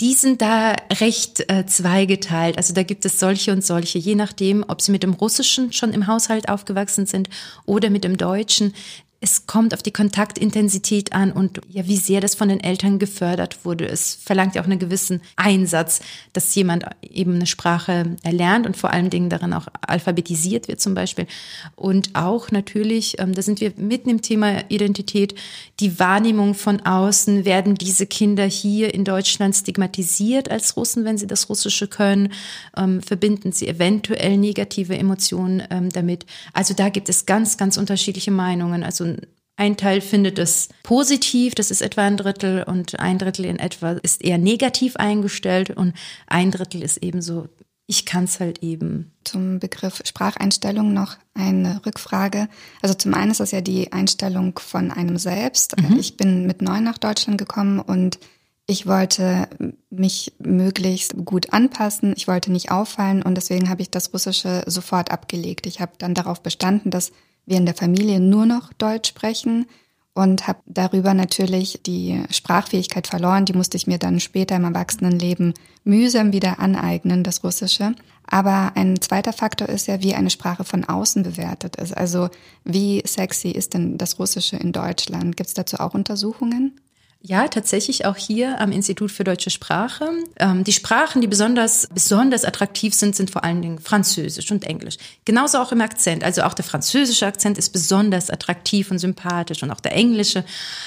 die 0.00 0.14
sind 0.14 0.42
da 0.42 0.74
recht 1.00 1.48
äh, 1.48 1.66
zweigeteilt. 1.66 2.56
Also 2.56 2.74
da 2.74 2.82
gibt 2.82 3.04
es 3.04 3.20
solche 3.20 3.52
und 3.52 3.64
solche, 3.64 3.98
je 3.98 4.14
nachdem, 4.14 4.64
ob 4.66 4.80
sie 4.80 4.90
mit 4.90 5.02
dem 5.02 5.12
Russischen 5.12 5.72
schon 5.72 5.92
im 5.92 6.06
Haushalt 6.06 6.48
aufgewachsen 6.48 7.06
sind 7.06 7.28
oder 7.66 7.90
mit 7.90 8.02
dem 8.02 8.16
Deutschen 8.16 8.74
es 9.22 9.46
kommt 9.46 9.72
auf 9.72 9.84
die 9.84 9.92
Kontaktintensität 9.92 11.12
an 11.12 11.30
und 11.30 11.60
ja, 11.68 11.86
wie 11.86 11.96
sehr 11.96 12.20
das 12.20 12.34
von 12.34 12.48
den 12.48 12.58
Eltern 12.58 12.98
gefördert 12.98 13.64
wurde. 13.64 13.86
Es 13.86 14.16
verlangt 14.16 14.56
ja 14.56 14.62
auch 14.62 14.66
einen 14.66 14.80
gewissen 14.80 15.20
Einsatz, 15.36 16.00
dass 16.32 16.52
jemand 16.56 16.86
eben 17.02 17.36
eine 17.36 17.46
Sprache 17.46 18.16
erlernt 18.24 18.66
und 18.66 18.76
vor 18.76 18.90
allen 18.90 19.10
Dingen 19.10 19.30
darin 19.30 19.52
auch 19.52 19.68
alphabetisiert 19.80 20.66
wird 20.66 20.80
zum 20.80 20.94
Beispiel. 20.94 21.28
Und 21.76 22.16
auch 22.16 22.50
natürlich, 22.50 23.20
ähm, 23.20 23.32
da 23.32 23.42
sind 23.42 23.60
wir 23.60 23.72
mitten 23.76 24.10
im 24.10 24.22
Thema 24.22 24.68
Identität, 24.68 25.36
die 25.78 26.00
Wahrnehmung 26.00 26.54
von 26.54 26.80
außen, 26.80 27.44
werden 27.44 27.76
diese 27.76 28.06
Kinder 28.06 28.44
hier 28.44 28.92
in 28.92 29.04
Deutschland 29.04 29.54
stigmatisiert 29.54 30.50
als 30.50 30.76
Russen, 30.76 31.04
wenn 31.04 31.16
sie 31.16 31.28
das 31.28 31.48
Russische 31.48 31.86
können, 31.86 32.32
ähm, 32.76 33.00
verbinden 33.00 33.52
sie 33.52 33.68
eventuell 33.68 34.36
negative 34.36 34.98
Emotionen 34.98 35.62
ähm, 35.70 35.90
damit. 35.90 36.26
Also 36.52 36.74
da 36.74 36.88
gibt 36.88 37.08
es 37.08 37.24
ganz, 37.24 37.56
ganz 37.56 37.76
unterschiedliche 37.76 38.32
Meinungen. 38.32 38.82
Also 38.82 39.11
Ein 39.56 39.76
Teil 39.76 40.00
findet 40.00 40.38
es 40.38 40.70
positiv, 40.82 41.54
das 41.54 41.70
ist 41.70 41.82
etwa 41.82 42.02
ein 42.02 42.16
Drittel 42.16 42.62
und 42.62 42.98
ein 42.98 43.18
Drittel 43.18 43.44
in 43.44 43.58
etwa 43.58 43.92
ist 43.92 44.22
eher 44.24 44.38
negativ 44.38 44.96
eingestellt 44.96 45.70
und 45.70 45.94
ein 46.26 46.50
Drittel 46.50 46.82
ist 46.82 46.96
eben 46.98 47.20
so, 47.20 47.48
ich 47.86 48.06
kann 48.06 48.24
es 48.24 48.40
halt 48.40 48.62
eben. 48.62 49.12
Zum 49.24 49.58
Begriff 49.58 50.00
Spracheinstellung 50.04 50.94
noch 50.94 51.16
eine 51.34 51.84
Rückfrage. 51.84 52.48
Also 52.80 52.94
zum 52.94 53.12
einen 53.12 53.32
ist 53.32 53.40
das 53.40 53.50
ja 53.50 53.60
die 53.60 53.92
Einstellung 53.92 54.58
von 54.58 54.90
einem 54.90 55.18
selbst. 55.18 55.80
Mhm. 55.80 55.98
Ich 55.98 56.16
bin 56.16 56.46
mit 56.46 56.62
neun 56.62 56.84
nach 56.84 56.98
Deutschland 56.98 57.38
gekommen 57.38 57.80
und 57.80 58.18
ich 58.66 58.86
wollte 58.86 59.48
mich 59.90 60.32
möglichst 60.38 61.14
gut 61.24 61.52
anpassen, 61.52 62.14
ich 62.16 62.28
wollte 62.28 62.50
nicht 62.50 62.70
auffallen 62.70 63.22
und 63.22 63.34
deswegen 63.34 63.68
habe 63.68 63.82
ich 63.82 63.90
das 63.90 64.14
Russische 64.14 64.62
sofort 64.66 65.10
abgelegt. 65.10 65.66
Ich 65.66 65.80
habe 65.80 65.92
dann 65.98 66.14
darauf 66.14 66.42
bestanden, 66.42 66.90
dass 66.90 67.12
wir 67.46 67.56
in 67.56 67.66
der 67.66 67.74
Familie 67.74 68.20
nur 68.20 68.46
noch 68.46 68.72
Deutsch 68.72 69.08
sprechen 69.08 69.66
und 70.14 70.46
habe 70.46 70.60
darüber 70.66 71.14
natürlich 71.14 71.80
die 71.84 72.22
Sprachfähigkeit 72.30 73.06
verloren. 73.06 73.46
Die 73.46 73.54
musste 73.54 73.76
ich 73.76 73.86
mir 73.86 73.98
dann 73.98 74.20
später 74.20 74.56
im 74.56 74.64
Erwachsenenleben 74.64 75.54
mühsam 75.84 76.32
wieder 76.32 76.58
aneignen, 76.58 77.24
das 77.24 77.42
Russische. 77.42 77.94
Aber 78.26 78.72
ein 78.76 79.00
zweiter 79.00 79.32
Faktor 79.32 79.68
ist 79.68 79.88
ja, 79.88 80.02
wie 80.02 80.14
eine 80.14 80.30
Sprache 80.30 80.64
von 80.64 80.84
außen 80.84 81.22
bewertet 81.22 81.76
ist. 81.76 81.96
Also 81.96 82.28
wie 82.64 83.02
sexy 83.06 83.48
ist 83.48 83.74
denn 83.74 83.98
das 83.98 84.18
Russische 84.18 84.56
in 84.56 84.72
Deutschland? 84.72 85.36
Gibt 85.36 85.48
es 85.48 85.54
dazu 85.54 85.78
auch 85.78 85.94
Untersuchungen? 85.94 86.78
Ja, 87.24 87.46
tatsächlich 87.46 88.04
auch 88.04 88.16
hier 88.16 88.60
am 88.60 88.72
Institut 88.72 89.12
für 89.12 89.22
deutsche 89.22 89.50
Sprache. 89.50 90.10
Ähm, 90.40 90.64
die 90.64 90.72
Sprachen, 90.72 91.20
die 91.20 91.28
besonders, 91.28 91.86
besonders 91.94 92.44
attraktiv 92.44 92.94
sind, 92.94 93.14
sind 93.14 93.30
vor 93.30 93.44
allen 93.44 93.62
Dingen 93.62 93.78
Französisch 93.78 94.50
und 94.50 94.64
Englisch. 94.64 94.96
Genauso 95.24 95.58
auch 95.58 95.70
im 95.70 95.80
Akzent. 95.80 96.24
Also 96.24 96.42
auch 96.42 96.54
der 96.54 96.64
französische 96.64 97.24
Akzent 97.24 97.58
ist 97.58 97.70
besonders 97.70 98.28
attraktiv 98.28 98.90
und 98.90 98.98
sympathisch 98.98 99.62
und 99.62 99.70
auch 99.70 99.78
der 99.78 99.92
englische. 99.92 100.44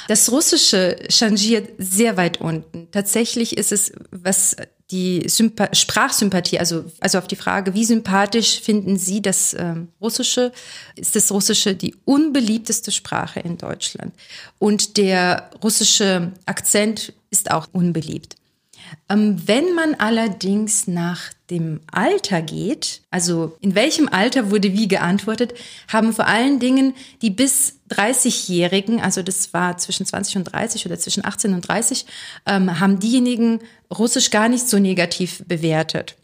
Das 0.10 0.30
Russische 0.30 0.98
changiert 1.10 1.70
sehr 1.78 2.18
weit 2.18 2.42
unten. 2.42 2.90
Tatsächlich 2.92 3.58
ist 3.58 3.72
es, 3.72 3.94
was 4.12 4.58
die 4.92 5.28
Sympa 5.28 5.74
Sprachsympathie, 5.74 6.60
also, 6.60 6.86
also 7.00 7.18
auf 7.18 7.28
die 7.28 7.36
Frage, 7.36 7.74
wie 7.74 7.86
sympathisch 7.86 8.62
finden 8.62 8.98
Sie 8.98 9.22
das 9.22 9.56
ähm, 9.58 9.90
Russische, 10.00 10.52
ist 10.96 11.16
das 11.16 11.32
Russische 11.32 11.76
die 11.76 11.96
unbeliebteste 12.06 12.92
Sprache 12.92 13.40
in 13.40 13.58
Deutschland. 13.58 14.14
Und 14.60 14.98
der 14.98 15.50
russische 15.64 16.34
Akzent 16.46 17.14
ist 17.32 17.52
auch 17.52 17.68
unbeliebt. 17.72 18.36
Ähm, 19.10 19.42
wenn 19.46 19.74
man 19.74 19.96
allerdings 19.96 20.88
nach 20.88 21.32
dem 21.50 21.80
Alter 21.92 22.42
geht, 22.42 23.02
also 23.12 23.56
in 23.62 23.76
welchem 23.76 24.10
Alter 24.10 24.50
wurde 24.52 24.74
wie 24.74 24.88
geantwortet, 24.88 25.54
haben 25.88 26.14
vor 26.14 26.28
allen 26.28 26.60
Dingen 26.60 26.96
die 27.22 27.30
bis 27.30 27.80
30-Jährigen, 27.92 29.00
also 29.00 29.22
das 29.22 29.54
war 29.54 29.78
zwischen 29.78 30.06
20 30.06 30.38
und 30.38 30.44
30 30.46 30.86
oder 30.86 30.98
zwischen 30.98 31.24
18 31.24 31.54
und 31.54 31.62
30, 31.68 32.06
ähm, 32.48 32.80
haben 32.80 33.00
diejenigen 33.00 33.60
Russisch 33.96 34.32
gar 34.32 34.50
nicht 34.50 34.68
so 34.68 34.80
negativ 34.80 35.44
bewertet. 35.48 36.16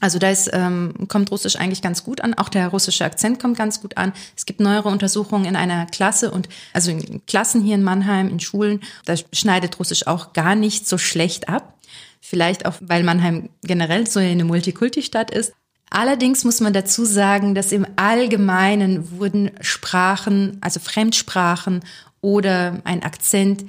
Also 0.00 0.18
da 0.18 0.30
ist, 0.30 0.50
ähm, 0.52 0.94
kommt 1.08 1.30
Russisch 1.30 1.56
eigentlich 1.56 1.82
ganz 1.82 2.04
gut 2.04 2.22
an. 2.22 2.34
Auch 2.34 2.48
der 2.48 2.68
russische 2.68 3.04
Akzent 3.04 3.40
kommt 3.40 3.56
ganz 3.56 3.80
gut 3.80 3.96
an. 3.96 4.12
Es 4.36 4.46
gibt 4.46 4.60
neuere 4.60 4.88
Untersuchungen 4.88 5.44
in 5.44 5.56
einer 5.56 5.86
Klasse 5.86 6.30
und 6.30 6.48
also 6.72 6.90
in 6.90 7.24
Klassen 7.26 7.62
hier 7.62 7.74
in 7.74 7.82
Mannheim, 7.82 8.28
in 8.28 8.40
Schulen, 8.40 8.80
da 9.04 9.14
schneidet 9.32 9.78
Russisch 9.78 10.06
auch 10.06 10.32
gar 10.32 10.54
nicht 10.54 10.88
so 10.88 10.98
schlecht 10.98 11.48
ab. 11.48 11.74
Vielleicht 12.20 12.66
auch, 12.66 12.74
weil 12.80 13.02
Mannheim 13.02 13.50
generell 13.62 14.06
so 14.06 14.20
eine 14.20 14.44
Multikulti-Stadt 14.44 15.30
ist. 15.30 15.52
Allerdings 15.90 16.44
muss 16.44 16.60
man 16.60 16.72
dazu 16.72 17.04
sagen, 17.04 17.54
dass 17.54 17.72
im 17.72 17.86
Allgemeinen 17.96 19.18
wurden 19.18 19.50
Sprachen, 19.60 20.58
also 20.60 20.78
Fremdsprachen 20.78 21.80
oder 22.20 22.80
ein 22.84 23.02
Akzent 23.02 23.64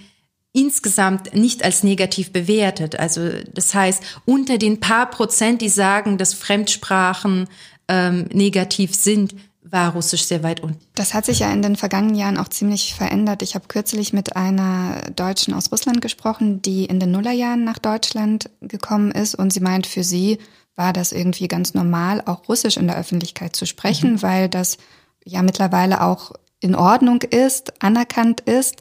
insgesamt 0.53 1.33
nicht 1.33 1.63
als 1.63 1.83
negativ 1.83 2.33
bewertet. 2.33 2.99
Also 2.99 3.29
das 3.53 3.73
heißt, 3.73 4.03
unter 4.25 4.57
den 4.57 4.79
paar 4.79 5.09
Prozent, 5.09 5.61
die 5.61 5.69
sagen, 5.69 6.17
dass 6.17 6.33
Fremdsprachen 6.33 7.47
ähm, 7.87 8.25
negativ 8.33 8.93
sind, 8.93 9.35
war 9.63 9.93
Russisch 9.93 10.23
sehr 10.23 10.43
weit 10.43 10.59
unten. 10.59 10.79
Das 10.95 11.13
hat 11.13 11.25
sich 11.25 11.39
ja 11.39 11.51
in 11.51 11.61
den 11.61 11.75
vergangenen 11.77 12.15
Jahren 12.15 12.37
auch 12.37 12.49
ziemlich 12.49 12.93
verändert. 12.93 13.41
Ich 13.41 13.55
habe 13.55 13.67
kürzlich 13.67 14.11
mit 14.11 14.35
einer 14.35 15.01
Deutschen 15.15 15.53
aus 15.53 15.71
Russland 15.71 16.01
gesprochen, 16.01 16.61
die 16.61 16.85
in 16.85 16.99
den 16.99 17.11
Nullerjahren 17.11 17.63
nach 17.63 17.79
Deutschland 17.79 18.49
gekommen 18.59 19.11
ist 19.11 19.35
und 19.35 19.53
sie 19.53 19.61
meint, 19.61 19.87
für 19.87 20.03
sie 20.03 20.39
war 20.75 20.93
das 20.93 21.11
irgendwie 21.11 21.47
ganz 21.47 21.73
normal, 21.73 22.21
auch 22.25 22.47
Russisch 22.49 22.77
in 22.77 22.87
der 22.87 22.97
Öffentlichkeit 22.97 23.55
zu 23.55 23.65
sprechen, 23.65 24.13
mhm. 24.13 24.21
weil 24.21 24.49
das 24.49 24.77
ja 25.23 25.41
mittlerweile 25.41 26.01
auch 26.01 26.33
in 26.59 26.75
Ordnung 26.75 27.21
ist, 27.21 27.81
anerkannt 27.81 28.41
ist. 28.41 28.77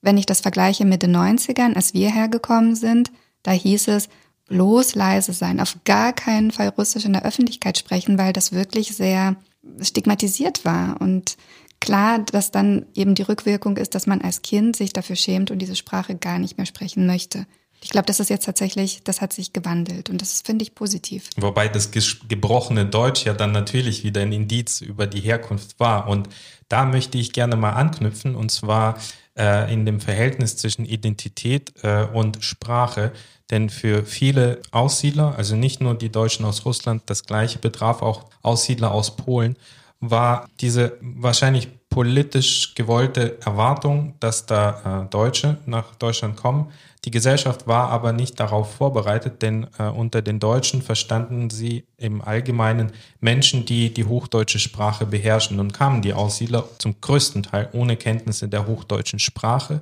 Wenn 0.00 0.16
ich 0.16 0.26
das 0.26 0.40
vergleiche 0.40 0.84
mit 0.84 1.02
den 1.02 1.16
90ern, 1.16 1.74
als 1.74 1.94
wir 1.94 2.10
hergekommen 2.10 2.76
sind, 2.76 3.10
da 3.42 3.50
hieß 3.50 3.88
es, 3.88 4.08
bloß 4.48 4.94
leise 4.94 5.32
sein, 5.32 5.60
auf 5.60 5.76
gar 5.84 6.12
keinen 6.12 6.50
Fall 6.50 6.68
Russisch 6.68 7.04
in 7.04 7.12
der 7.12 7.24
Öffentlichkeit 7.24 7.78
sprechen, 7.78 8.18
weil 8.18 8.32
das 8.32 8.52
wirklich 8.52 8.96
sehr 8.96 9.36
stigmatisiert 9.80 10.64
war. 10.64 11.00
Und 11.00 11.36
klar, 11.80 12.18
dass 12.20 12.50
dann 12.50 12.86
eben 12.94 13.14
die 13.14 13.22
Rückwirkung 13.22 13.76
ist, 13.76 13.94
dass 13.94 14.06
man 14.06 14.22
als 14.22 14.42
Kind 14.42 14.76
sich 14.76 14.92
dafür 14.92 15.16
schämt 15.16 15.50
und 15.50 15.58
diese 15.58 15.76
Sprache 15.76 16.16
gar 16.16 16.38
nicht 16.38 16.56
mehr 16.56 16.66
sprechen 16.66 17.06
möchte. 17.06 17.46
Ich 17.80 17.90
glaube, 17.90 18.06
das 18.06 18.18
ist 18.18 18.28
jetzt 18.28 18.44
tatsächlich, 18.44 19.04
das 19.04 19.20
hat 19.20 19.32
sich 19.32 19.52
gewandelt 19.52 20.10
und 20.10 20.20
das 20.20 20.42
finde 20.42 20.64
ich 20.64 20.74
positiv. 20.74 21.30
Wobei 21.36 21.68
das 21.68 21.90
gebrochene 21.92 22.86
Deutsch 22.86 23.24
ja 23.24 23.34
dann 23.34 23.52
natürlich 23.52 24.02
wieder 24.02 24.22
ein 24.22 24.32
Indiz 24.32 24.80
über 24.80 25.06
die 25.06 25.20
Herkunft 25.20 25.78
war. 25.78 26.08
Und 26.08 26.28
da 26.68 26.84
möchte 26.84 27.18
ich 27.18 27.32
gerne 27.32 27.54
mal 27.54 27.72
anknüpfen 27.72 28.34
und 28.34 28.50
zwar 28.50 28.98
äh, 29.38 29.72
in 29.72 29.86
dem 29.86 30.00
Verhältnis 30.00 30.56
zwischen 30.56 30.84
Identität 30.84 31.72
äh, 31.82 32.04
und 32.04 32.42
Sprache. 32.44 33.12
Denn 33.50 33.70
für 33.70 34.04
viele 34.04 34.60
Aussiedler, 34.72 35.34
also 35.36 35.56
nicht 35.56 35.80
nur 35.80 35.94
die 35.94 36.10
Deutschen 36.10 36.44
aus 36.44 36.64
Russland, 36.66 37.02
das 37.06 37.24
gleiche 37.24 37.58
betraf 37.58 38.02
auch 38.02 38.24
Aussiedler 38.42 38.92
aus 38.92 39.16
Polen, 39.16 39.56
war 40.00 40.48
diese 40.60 40.98
wahrscheinlich 41.00 41.68
politisch 41.88 42.74
gewollte 42.74 43.38
Erwartung, 43.44 44.14
dass 44.20 44.46
da 44.46 45.04
äh, 45.04 45.10
Deutsche 45.10 45.56
nach 45.66 45.94
Deutschland 45.96 46.36
kommen. 46.36 46.70
Die 47.04 47.10
Gesellschaft 47.10 47.66
war 47.66 47.90
aber 47.90 48.12
nicht 48.12 48.40
darauf 48.40 48.74
vorbereitet, 48.74 49.42
denn 49.42 49.68
äh, 49.78 49.84
unter 49.84 50.20
den 50.20 50.40
Deutschen 50.40 50.82
verstanden 50.82 51.48
sie 51.48 51.84
im 51.96 52.20
Allgemeinen 52.22 52.92
Menschen, 53.20 53.64
die 53.64 53.94
die 53.94 54.04
hochdeutsche 54.04 54.58
Sprache 54.58 55.06
beherrschen. 55.06 55.60
Und 55.60 55.72
kamen 55.72 56.02
die 56.02 56.12
Aussiedler 56.12 56.68
zum 56.78 57.00
größten 57.00 57.44
Teil 57.44 57.68
ohne 57.72 57.96
Kenntnisse 57.96 58.48
der 58.48 58.66
hochdeutschen 58.66 59.20
Sprache, 59.20 59.80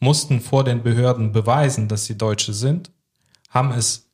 mussten 0.00 0.40
vor 0.40 0.62
den 0.62 0.82
Behörden 0.82 1.32
beweisen, 1.32 1.88
dass 1.88 2.04
sie 2.04 2.18
Deutsche 2.18 2.52
sind 2.52 2.90
haben 3.48 3.72
es 3.72 4.07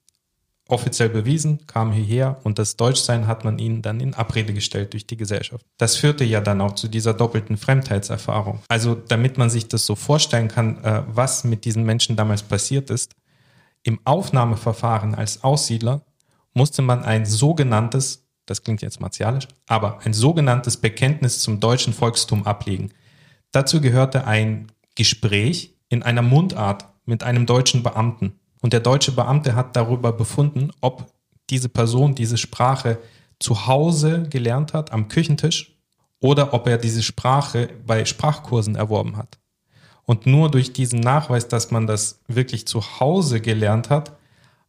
offiziell 0.75 1.09
bewiesen, 1.09 1.67
kamen 1.67 1.93
hierher 1.93 2.39
und 2.45 2.59
das 2.59 2.77
Deutschsein 2.77 3.27
hat 3.27 3.45
man 3.45 3.59
ihnen 3.59 3.81
dann 3.81 4.01
in 4.01 4.15
Abrede 4.15 4.53
gestellt 4.53 4.93
durch 4.93 5.07
die 5.07 5.17
Gesellschaft. 5.17 5.65
Das 5.79 5.97
führte 5.97 6.25
ja 6.25 6.41
dann 6.41 6.61
auch 6.61 6.75
zu 6.75 6.89
dieser 6.89 7.15
doppelten 7.15 7.57
Fremdheitserfahrung. 7.57 8.61
Also 8.69 8.95
damit 8.95 9.39
man 9.39 9.49
sich 9.49 9.69
das 9.69 9.87
so 9.87 9.95
vorstellen 9.95 10.49
kann, 10.49 10.83
äh, 10.85 11.03
was 11.07 11.45
mit 11.45 11.65
diesen 11.65 11.85
Menschen 11.85 12.17
damals 12.17 12.43
passiert 12.43 12.91
ist, 12.91 13.15
im 13.83 14.01
Aufnahmeverfahren 14.05 15.15
als 15.15 15.45
Aussiedler 15.45 16.03
musste 16.55 16.83
man 16.83 17.05
ein 17.05 17.27
sogenanntes, 17.27 18.27
das 18.47 18.63
klingt 18.63 18.83
jetzt 18.83 19.01
martialisch, 19.01 19.47
aber 19.67 20.01
ein 20.05 20.13
sogenanntes 20.13 20.77
Bekenntnis 20.77 21.41
zum 21.41 21.61
deutschen 21.61 21.93
Volkstum 21.93 22.47
ablegen. 22.47 22.93
Dazu 23.53 23.81
gehörte 23.81 24.27
ein 24.27 24.73
Gespräch 24.95 25.77
in 25.89 26.03
einer 26.03 26.23
Mundart 26.23 26.87
mit 27.05 27.23
einem 27.23 27.47
deutschen 27.47 27.83
Beamten. 27.83 28.41
Und 28.65 28.73
der 28.73 28.81
deutsche 28.81 29.13
Beamte 29.13 29.55
hat 29.57 29.77
darüber 29.77 30.11
befunden, 30.11 30.71
ob 30.81 31.13
diese 31.51 31.69
Person 31.69 32.15
diese 32.15 32.39
Sprache 32.39 32.97
zu 33.39 33.67
Hause 33.67 34.23
gelernt 34.31 34.73
hat, 34.73 34.91
am 34.91 35.09
Küchentisch, 35.09 35.77
oder 36.19 36.55
ob 36.55 36.67
er 36.67 36.79
diese 36.79 37.03
Sprache 37.03 37.69
bei 37.87 38.07
Sprachkursen 38.07 38.75
erworben 38.75 39.19
hat. 39.19 39.39
Und 40.07 40.25
nur 40.25 40.51
durch 40.51 40.73
diesen 40.73 41.01
Nachweis, 41.01 41.47
dass 41.47 41.73
man 41.73 41.87
das 41.87 42.23
wirklich 42.27 42.67
zu 42.67 42.81
Hause 43.01 43.43
gelernt 43.43 43.91
hat, 43.91 44.17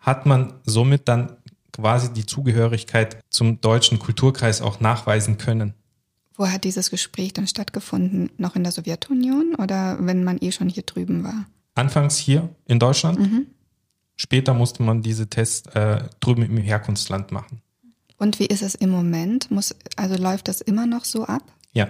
hat 0.02 0.26
man 0.26 0.56
somit 0.66 1.08
dann 1.08 1.38
quasi 1.72 2.12
die 2.12 2.26
Zugehörigkeit 2.26 3.24
zum 3.30 3.62
deutschen 3.62 3.98
Kulturkreis 3.98 4.62
auch 4.62 4.82
nachweisen 4.82 5.38
können. 5.38 5.74
Wo 6.36 6.50
hat 6.50 6.66
dieses 6.66 6.90
Gespräch 6.90 7.32
dann 7.32 7.48
stattgefunden? 7.48 8.30
Noch 8.36 8.58
in 8.58 8.64
der 8.64 8.74
Sowjetunion 8.74 9.56
oder 9.56 9.96
wenn 10.02 10.26
man 10.26 10.38
eh 10.42 10.52
schon 10.52 10.68
hier 10.68 10.84
drüben 10.84 11.24
war? 11.24 11.46
Anfangs 11.76 12.18
hier 12.18 12.50
in 12.66 12.80
Deutschland. 12.80 13.20
Mhm. 13.20 13.48
Später 14.16 14.54
musste 14.54 14.84
man 14.84 15.02
diese 15.02 15.28
Tests 15.28 15.68
äh, 15.76 16.04
drüben 16.20 16.44
im 16.44 16.58
Herkunftsland 16.58 17.32
machen. 17.32 17.62
Und 18.18 18.40
wie 18.40 18.46
ist 18.46 18.62
es 18.62 18.76
im 18.76 18.90
Moment? 18.90 19.52
Muss, 19.52 19.76
also 19.98 20.16
läuft 20.16 20.48
das 20.48 20.62
immer 20.62 20.86
noch 20.86 21.06
so 21.06 21.26
ab? 21.26 21.44
Ja. 21.74 21.88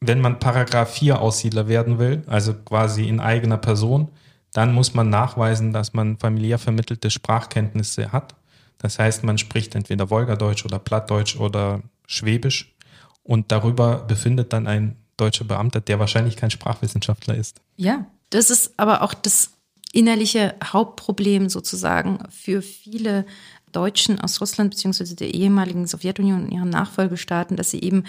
Wenn 0.00 0.20
man 0.20 0.38
Paragraph 0.38 0.94
4 0.94 1.20
Aussiedler 1.20 1.68
werden 1.68 1.98
will, 1.98 2.22
also 2.26 2.54
quasi 2.54 3.06
in 3.06 3.20
eigener 3.20 3.58
Person, 3.58 4.08
dann 4.52 4.74
muss 4.74 4.94
man 4.94 5.10
nachweisen, 5.10 5.72
dass 5.72 5.92
man 5.92 6.18
familiär 6.18 6.58
vermittelte 6.58 7.10
Sprachkenntnisse 7.10 8.10
hat. 8.10 8.34
Das 8.78 8.98
heißt, 8.98 9.24
man 9.24 9.38
spricht 9.38 9.74
entweder 9.74 10.10
Wolgadeutsch 10.10 10.64
oder 10.64 10.78
Plattdeutsch 10.78 11.36
oder 11.36 11.82
Schwäbisch 12.06 12.74
und 13.22 13.52
darüber 13.52 13.98
befindet 13.98 14.52
dann 14.52 14.66
ein 14.66 14.96
deutscher 15.18 15.44
Beamter, 15.44 15.80
der 15.80 15.98
wahrscheinlich 15.98 16.36
kein 16.36 16.50
Sprachwissenschaftler 16.50 17.34
ist. 17.34 17.60
Ja, 17.76 18.06
das 18.30 18.50
ist 18.50 18.72
aber 18.78 19.02
auch 19.02 19.12
das 19.12 19.52
innerliche 19.92 20.54
Hauptproblem 20.64 21.48
sozusagen 21.48 22.20
für 22.30 22.62
viele 22.62 23.26
Deutschen 23.72 24.20
aus 24.20 24.40
Russland 24.40 24.70
beziehungsweise 24.70 25.14
der 25.14 25.32
ehemaligen 25.34 25.86
Sowjetunion 25.86 26.44
und 26.44 26.52
ihren 26.52 26.70
Nachfolgestaaten, 26.70 27.56
dass 27.56 27.70
sie 27.70 27.80
eben 27.80 28.04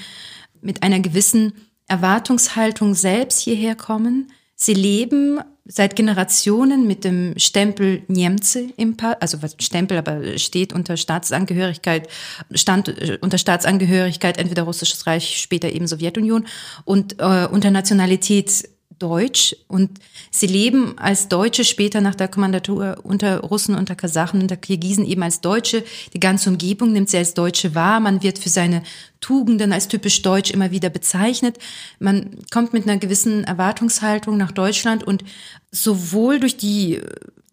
mit 0.61 0.83
einer 0.83 0.99
gewissen 0.99 1.53
Erwartungshaltung 1.87 2.93
selbst 2.93 3.41
hierher 3.41 3.75
kommen. 3.75 4.31
Sie 4.55 4.73
leben 4.73 5.39
seit 5.65 5.95
Generationen 5.95 6.87
mit 6.87 7.03
dem 7.03 7.33
Stempel 7.37 8.03
Niemce 8.07 8.59
im 8.77 8.97
Pass, 8.97 9.15
also 9.19 9.37
Stempel, 9.59 9.97
aber 9.97 10.37
steht 10.37 10.73
unter 10.73 10.97
Staatsangehörigkeit, 10.97 12.07
stand 12.53 12.89
äh, 12.89 13.17
unter 13.21 13.37
Staatsangehörigkeit 13.37 14.37
entweder 14.37 14.63
Russisches 14.63 15.05
Reich, 15.07 15.39
später 15.39 15.71
eben 15.71 15.87
Sowjetunion 15.87 16.45
und 16.85 17.19
äh, 17.19 17.47
unter 17.51 17.71
Nationalität 17.71 18.69
Deutsch 19.01 19.55
und 19.67 19.89
sie 20.29 20.47
leben 20.47 20.97
als 20.97 21.27
Deutsche 21.27 21.63
später 21.63 22.01
nach 22.01 22.15
der 22.15 22.27
Kommandatur 22.27 22.97
unter 23.03 23.39
Russen, 23.39 23.75
unter 23.75 23.95
Kasachen, 23.95 24.41
unter 24.41 24.57
Kirgisen 24.57 25.05
eben 25.05 25.23
als 25.23 25.41
Deutsche. 25.41 25.83
Die 26.13 26.19
ganze 26.19 26.49
Umgebung 26.49 26.91
nimmt 26.91 27.09
sie 27.09 27.17
als 27.17 27.33
Deutsche 27.33 27.73
wahr. 27.73 27.99
Man 27.99 28.21
wird 28.21 28.37
für 28.37 28.49
seine 28.49 28.83
Tugenden 29.19 29.73
als 29.73 29.87
typisch 29.87 30.21
deutsch 30.21 30.51
immer 30.51 30.71
wieder 30.71 30.89
bezeichnet. 30.89 31.57
Man 31.99 32.37
kommt 32.51 32.73
mit 32.73 32.83
einer 32.83 32.97
gewissen 32.97 33.43
Erwartungshaltung 33.43 34.37
nach 34.37 34.51
Deutschland 34.51 35.03
und 35.03 35.23
sowohl 35.71 36.39
durch 36.39 36.57
die 36.57 37.01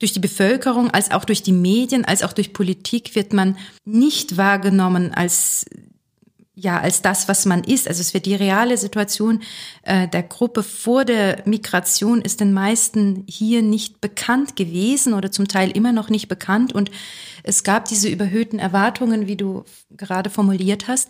durch 0.00 0.12
die 0.12 0.20
Bevölkerung 0.20 0.90
als 0.92 1.10
auch 1.10 1.24
durch 1.24 1.42
die 1.42 1.52
Medien 1.52 2.04
als 2.04 2.22
auch 2.22 2.32
durch 2.32 2.52
Politik 2.52 3.16
wird 3.16 3.32
man 3.32 3.56
nicht 3.84 4.36
wahrgenommen 4.36 5.12
als 5.12 5.66
ja 6.60 6.80
als 6.80 7.02
das, 7.02 7.28
was 7.28 7.46
man 7.46 7.62
ist. 7.64 7.88
Also 7.88 8.00
es 8.00 8.14
wird 8.14 8.26
die 8.26 8.34
reale 8.34 8.76
Situation 8.76 9.42
äh, 9.82 10.08
der 10.08 10.22
Gruppe 10.22 10.62
vor 10.62 11.04
der 11.04 11.42
Migration 11.44 12.20
ist 12.20 12.40
den 12.40 12.52
meisten 12.52 13.24
hier 13.28 13.62
nicht 13.62 14.00
bekannt 14.00 14.56
gewesen 14.56 15.14
oder 15.14 15.30
zum 15.30 15.48
Teil 15.48 15.70
immer 15.70 15.92
noch 15.92 16.10
nicht 16.10 16.28
bekannt. 16.28 16.72
Und 16.72 16.90
es 17.42 17.62
gab 17.62 17.86
diese 17.86 18.08
überhöhten 18.08 18.58
Erwartungen, 18.58 19.26
wie 19.26 19.36
du 19.36 19.64
gerade 19.96 20.30
formuliert 20.30 20.88
hast. 20.88 21.08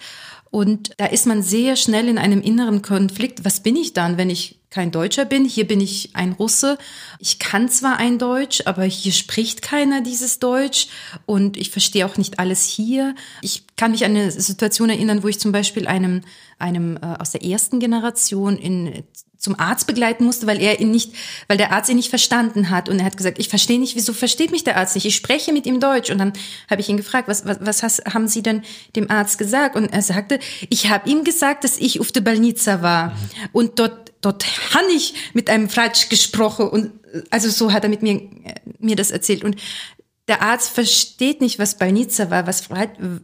Und 0.51 0.93
da 0.99 1.07
ist 1.07 1.27
man 1.27 1.43
sehr 1.43 1.77
schnell 1.77 2.09
in 2.09 2.19
einem 2.19 2.41
inneren 2.41 2.83
Konflikt. 2.83 3.45
Was 3.45 3.61
bin 3.61 3.77
ich 3.77 3.93
dann, 3.93 4.17
wenn 4.17 4.31
ich 4.31 4.58
kein 4.71 4.91
Deutscher 4.91 5.25
bin? 5.25 5.45
Hier 5.45 5.67
bin 5.67 5.81
ich 5.81 6.11
ein 6.15 6.33
Russe. 6.33 6.79
Ich 7.19 7.39
kann 7.39 7.69
zwar 7.69 7.97
ein 7.97 8.19
Deutsch, 8.19 8.63
aber 8.67 8.85
hier 8.85 9.13
spricht 9.13 9.63
keiner 9.63 10.01
dieses 10.01 10.39
Deutsch 10.39 10.89
und 11.27 11.57
ich 11.57 11.71
verstehe 11.71 12.05
auch 12.07 12.17
nicht 12.17 12.39
alles 12.39 12.65
hier. 12.65 13.15
Ich 13.43 13.65
kann 13.77 13.93
mich 13.93 14.05
an 14.05 14.13
eine 14.13 14.31
Situation 14.31 14.91
erinnern, 14.91 15.23
wo 15.23 15.29
ich 15.29 15.41
zum 15.41 15.53
Beispiel 15.53 15.87
einem, 15.87 16.23
einem 16.59 16.97
äh, 16.97 17.17
aus 17.19 17.31
der 17.31 17.45
ersten 17.45 17.81
Generation 17.81 18.57
in 18.57 19.05
zum 19.39 19.59
Arzt 19.59 19.87
begleiten 19.87 20.25
musste, 20.25 20.47
weil 20.47 20.61
er 20.61 20.81
ihn 20.81 20.91
nicht, 20.91 21.13
weil 21.47 21.57
der 21.57 21.73
Arzt 21.73 21.89
ihn 21.89 21.97
nicht 21.97 22.11
verstanden 22.11 22.71
hat. 22.71 22.89
Und 22.89 22.99
er 22.99 23.05
hat 23.05 23.17
gesagt, 23.17 23.39
ich 23.39 23.49
verstehe 23.49 23.79
nicht, 23.79 23.95
wieso 23.97 24.13
versteht 24.13 24.51
mich 24.51 24.65
der 24.65 24.77
Arzt 24.77 24.95
nicht? 24.95 25.07
Ich 25.07 25.15
spreche 25.17 25.53
mit 25.53 25.65
ihm 25.65 25.81
Deutsch. 25.81 26.11
Und 26.11 26.19
dann 26.19 26.33
habe 26.69 26.81
ich 26.81 26.89
ihn 26.89 26.97
gefragt, 26.97 27.29
was 27.29 27.47
was, 27.47 27.59
was 27.61 27.83
hast, 27.83 28.05
haben 28.13 28.29
Sie 28.29 28.43
denn 28.43 28.63
dem 28.97 29.11
Arzt 29.11 29.39
gesagt? 29.39 29.77
Und 29.77 29.93
er 29.93 30.03
sagte, 30.03 30.41
ich 30.69 30.91
habe 30.91 31.09
ihm 31.09 31.25
gesagt, 31.25 31.65
dass 31.65 31.79
ich 31.79 32.01
auf 32.01 32.13
der 32.13 32.21
Balnica 32.21 32.83
war. 32.83 33.17
Und 33.53 33.79
dort 33.79 34.09
dort 34.21 34.45
habe 34.75 34.91
ich 34.93 35.15
mit 35.33 35.49
einem 35.49 35.69
Fratsch 35.69 36.09
gesprochen. 36.09 36.69
Und 36.69 36.93
also 37.31 37.49
so 37.49 37.73
hat 37.73 37.85
er 37.85 37.91
mit 37.91 38.03
mir 38.03 38.21
mir 38.79 38.97
das 38.97 39.11
erzählt. 39.11 39.45
Und 39.45 39.57
der 40.29 40.43
Arzt 40.43 40.71
versteht 40.71 41.41
nicht, 41.41 41.59
was 41.59 41.79
Balnica 41.79 42.31
war, 42.31 42.47
was 42.47 42.69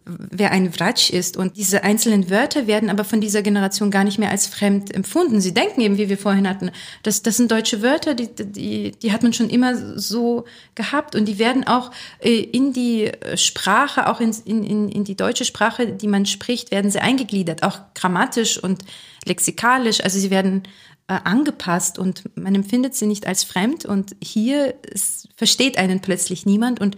wer 0.04 0.50
ein 0.50 0.72
Vratsch 0.72 1.10
ist. 1.10 1.36
Und 1.36 1.58
diese 1.58 1.84
einzelnen 1.84 2.30
Wörter 2.30 2.66
werden 2.66 2.88
aber 2.88 3.04
von 3.04 3.20
dieser 3.20 3.42
Generation 3.42 3.90
gar 3.90 4.04
nicht 4.04 4.18
mehr 4.18 4.30
als 4.30 4.46
fremd 4.46 4.92
empfunden. 4.94 5.40
Sie 5.42 5.52
denken 5.52 5.82
eben, 5.82 5.98
wie 5.98 6.08
wir 6.08 6.16
vorhin 6.16 6.48
hatten, 6.48 6.70
das, 7.02 7.22
das 7.22 7.36
sind 7.36 7.50
deutsche 7.50 7.82
Wörter, 7.82 8.14
die, 8.14 8.28
die, 8.34 8.92
die 8.92 9.12
hat 9.12 9.22
man 9.22 9.34
schon 9.34 9.50
immer 9.50 9.98
so 9.98 10.46
gehabt. 10.74 11.14
Und 11.14 11.26
die 11.26 11.38
werden 11.38 11.66
auch 11.66 11.90
äh, 12.20 12.40
in 12.40 12.72
die 12.72 13.12
Sprache, 13.34 14.08
auch 14.08 14.20
in, 14.20 14.34
in, 14.46 14.88
in 14.88 15.04
die 15.04 15.16
deutsche 15.16 15.44
Sprache, 15.44 15.88
die 15.88 16.08
man 16.08 16.24
spricht, 16.24 16.70
werden 16.70 16.90
sie 16.90 17.00
eingegliedert, 17.00 17.62
auch 17.64 17.80
grammatisch 17.94 18.56
und 18.56 18.82
lexikalisch. 19.26 20.02
Also 20.02 20.18
sie 20.18 20.30
werden 20.30 20.62
äh, 21.08 21.18
angepasst 21.24 21.98
und 21.98 22.30
man 22.36 22.54
empfindet 22.54 22.94
sie 22.94 23.06
nicht 23.06 23.26
als 23.26 23.44
fremd 23.44 23.84
und 23.84 24.16
hier 24.22 24.74
ist, 24.84 25.28
versteht 25.36 25.78
einen 25.78 26.00
plötzlich 26.00 26.46
niemand 26.46 26.80
und 26.80 26.96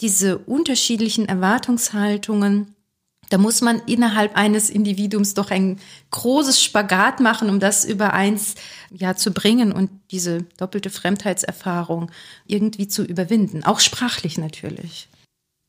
diese 0.00 0.38
unterschiedlichen 0.38 1.26
Erwartungshaltungen, 1.26 2.74
da 3.30 3.38
muss 3.38 3.60
man 3.60 3.80
innerhalb 3.86 4.36
eines 4.36 4.68
Individuums 4.68 5.34
doch 5.34 5.50
ein 5.50 5.78
großes 6.10 6.62
Spagat 6.62 7.20
machen, 7.20 7.48
um 7.48 7.60
das 7.60 7.84
übereins 7.84 8.56
ja 8.90 9.16
zu 9.16 9.32
bringen 9.32 9.72
und 9.72 9.90
diese 10.10 10.42
doppelte 10.58 10.90
Fremdheitserfahrung 10.90 12.10
irgendwie 12.46 12.88
zu 12.88 13.04
überwinden, 13.04 13.64
auch 13.64 13.80
sprachlich 13.80 14.38
natürlich. 14.38 15.08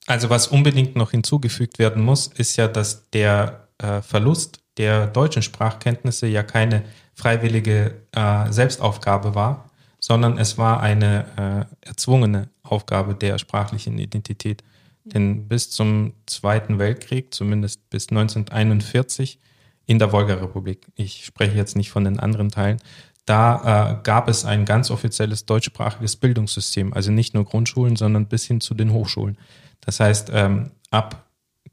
Also 0.05 0.29
was 0.29 0.47
unbedingt 0.47 0.95
noch 0.95 1.11
hinzugefügt 1.11 1.79
werden 1.79 2.03
muss, 2.03 2.27
ist 2.27 2.57
ja, 2.57 2.67
dass 2.67 3.09
der 3.11 3.69
äh, 3.77 4.01
Verlust 4.01 4.59
der 4.77 5.07
deutschen 5.07 5.43
Sprachkenntnisse 5.43 6.27
ja 6.27 6.43
keine 6.43 6.83
freiwillige 7.13 8.01
äh, 8.11 8.51
Selbstaufgabe 8.51 9.35
war, 9.35 9.69
sondern 9.99 10.37
es 10.37 10.57
war 10.57 10.81
eine 10.81 11.67
äh, 11.81 11.87
erzwungene 11.87 12.49
Aufgabe 12.63 13.15
der 13.15 13.37
sprachlichen 13.37 13.97
Identität. 13.97 14.63
Denn 15.05 15.47
bis 15.47 15.69
zum 15.69 16.13
Zweiten 16.25 16.79
Weltkrieg, 16.79 17.33
zumindest 17.33 17.89
bis 17.89 18.09
1941, 18.09 19.39
in 19.85 19.99
der 19.99 20.11
Wolga-Republik, 20.11 20.87
ich 20.95 21.25
spreche 21.25 21.57
jetzt 21.57 21.75
nicht 21.75 21.91
von 21.91 22.05
den 22.05 22.19
anderen 22.19 22.49
Teilen, 22.49 22.79
da 23.25 23.99
äh, 23.99 24.03
gab 24.03 24.27
es 24.27 24.45
ein 24.45 24.65
ganz 24.65 24.91
offizielles 24.91 25.45
deutschsprachiges 25.45 26.17
Bildungssystem, 26.17 26.93
also 26.93 27.11
nicht 27.11 27.33
nur 27.33 27.45
Grundschulen, 27.45 27.95
sondern 27.95 28.27
bis 28.27 28.45
hin 28.45 28.59
zu 28.59 28.73
den 28.73 28.91
Hochschulen. 28.91 29.37
Das 29.81 29.99
heißt, 29.99 30.31
ähm, 30.33 30.71
ab 30.89 31.29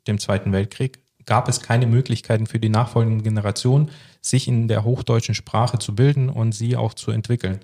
dem 0.06 0.18
Zweiten 0.18 0.52
Weltkrieg 0.52 1.00
gab 1.26 1.48
es 1.48 1.60
keine 1.60 1.86
Möglichkeiten 1.86 2.46
für 2.46 2.60
die 2.60 2.68
nachfolgenden 2.68 3.22
Generationen, 3.22 3.90
sich 4.20 4.48
in 4.48 4.68
der 4.68 4.84
hochdeutschen 4.84 5.34
Sprache 5.34 5.78
zu 5.78 5.94
bilden 5.94 6.28
und 6.28 6.52
sie 6.52 6.76
auch 6.76 6.94
zu 6.94 7.10
entwickeln. 7.10 7.60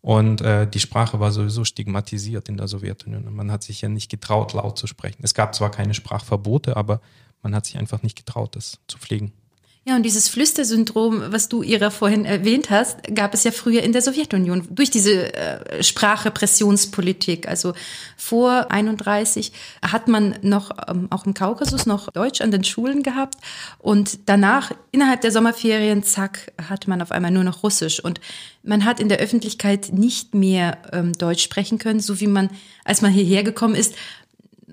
Und 0.00 0.40
äh, 0.40 0.66
die 0.66 0.80
Sprache 0.80 1.20
war 1.20 1.30
sowieso 1.30 1.64
stigmatisiert 1.64 2.48
in 2.48 2.56
der 2.56 2.66
Sowjetunion. 2.66 3.32
Man 3.32 3.52
hat 3.52 3.62
sich 3.62 3.82
ja 3.82 3.88
nicht 3.88 4.10
getraut, 4.10 4.52
laut 4.52 4.76
zu 4.76 4.88
sprechen. 4.88 5.22
Es 5.22 5.32
gab 5.32 5.54
zwar 5.54 5.70
keine 5.70 5.94
Sprachverbote, 5.94 6.76
aber 6.76 7.00
man 7.40 7.54
hat 7.54 7.66
sich 7.66 7.78
einfach 7.78 8.02
nicht 8.02 8.16
getraut, 8.16 8.56
das 8.56 8.80
zu 8.88 8.98
pflegen. 8.98 9.32
Ja, 9.84 9.96
und 9.96 10.04
dieses 10.04 10.28
Flüstersyndrom, 10.28 11.24
was 11.32 11.48
du 11.48 11.64
ihrer 11.64 11.90
vorhin 11.90 12.24
erwähnt 12.24 12.70
hast, 12.70 12.98
gab 13.16 13.34
es 13.34 13.42
ja 13.42 13.50
früher 13.50 13.82
in 13.82 13.90
der 13.90 14.00
Sowjetunion 14.00 14.68
durch 14.70 14.90
diese 14.90 15.34
äh, 15.34 15.82
Sprachrepressionspolitik. 15.82 17.48
Also 17.48 17.74
vor 18.16 18.70
31 18.70 19.52
hat 19.84 20.06
man 20.06 20.36
noch 20.42 20.70
ähm, 20.86 21.08
auch 21.10 21.26
im 21.26 21.34
Kaukasus 21.34 21.84
noch 21.84 22.12
Deutsch 22.12 22.42
an 22.42 22.52
den 22.52 22.62
Schulen 22.62 23.02
gehabt 23.02 23.34
und 23.78 24.20
danach 24.26 24.70
innerhalb 24.92 25.20
der 25.22 25.32
Sommerferien 25.32 26.04
zack 26.04 26.52
hat 26.68 26.86
man 26.86 27.02
auf 27.02 27.10
einmal 27.10 27.32
nur 27.32 27.42
noch 27.42 27.64
Russisch 27.64 27.98
und 27.98 28.20
man 28.62 28.84
hat 28.84 29.00
in 29.00 29.08
der 29.08 29.18
Öffentlichkeit 29.18 29.92
nicht 29.92 30.32
mehr 30.32 30.78
ähm, 30.92 31.12
Deutsch 31.12 31.42
sprechen 31.42 31.78
können, 31.78 31.98
so 31.98 32.20
wie 32.20 32.28
man 32.28 32.50
als 32.84 33.02
man 33.02 33.10
hierher 33.10 33.42
gekommen 33.42 33.74
ist 33.74 33.94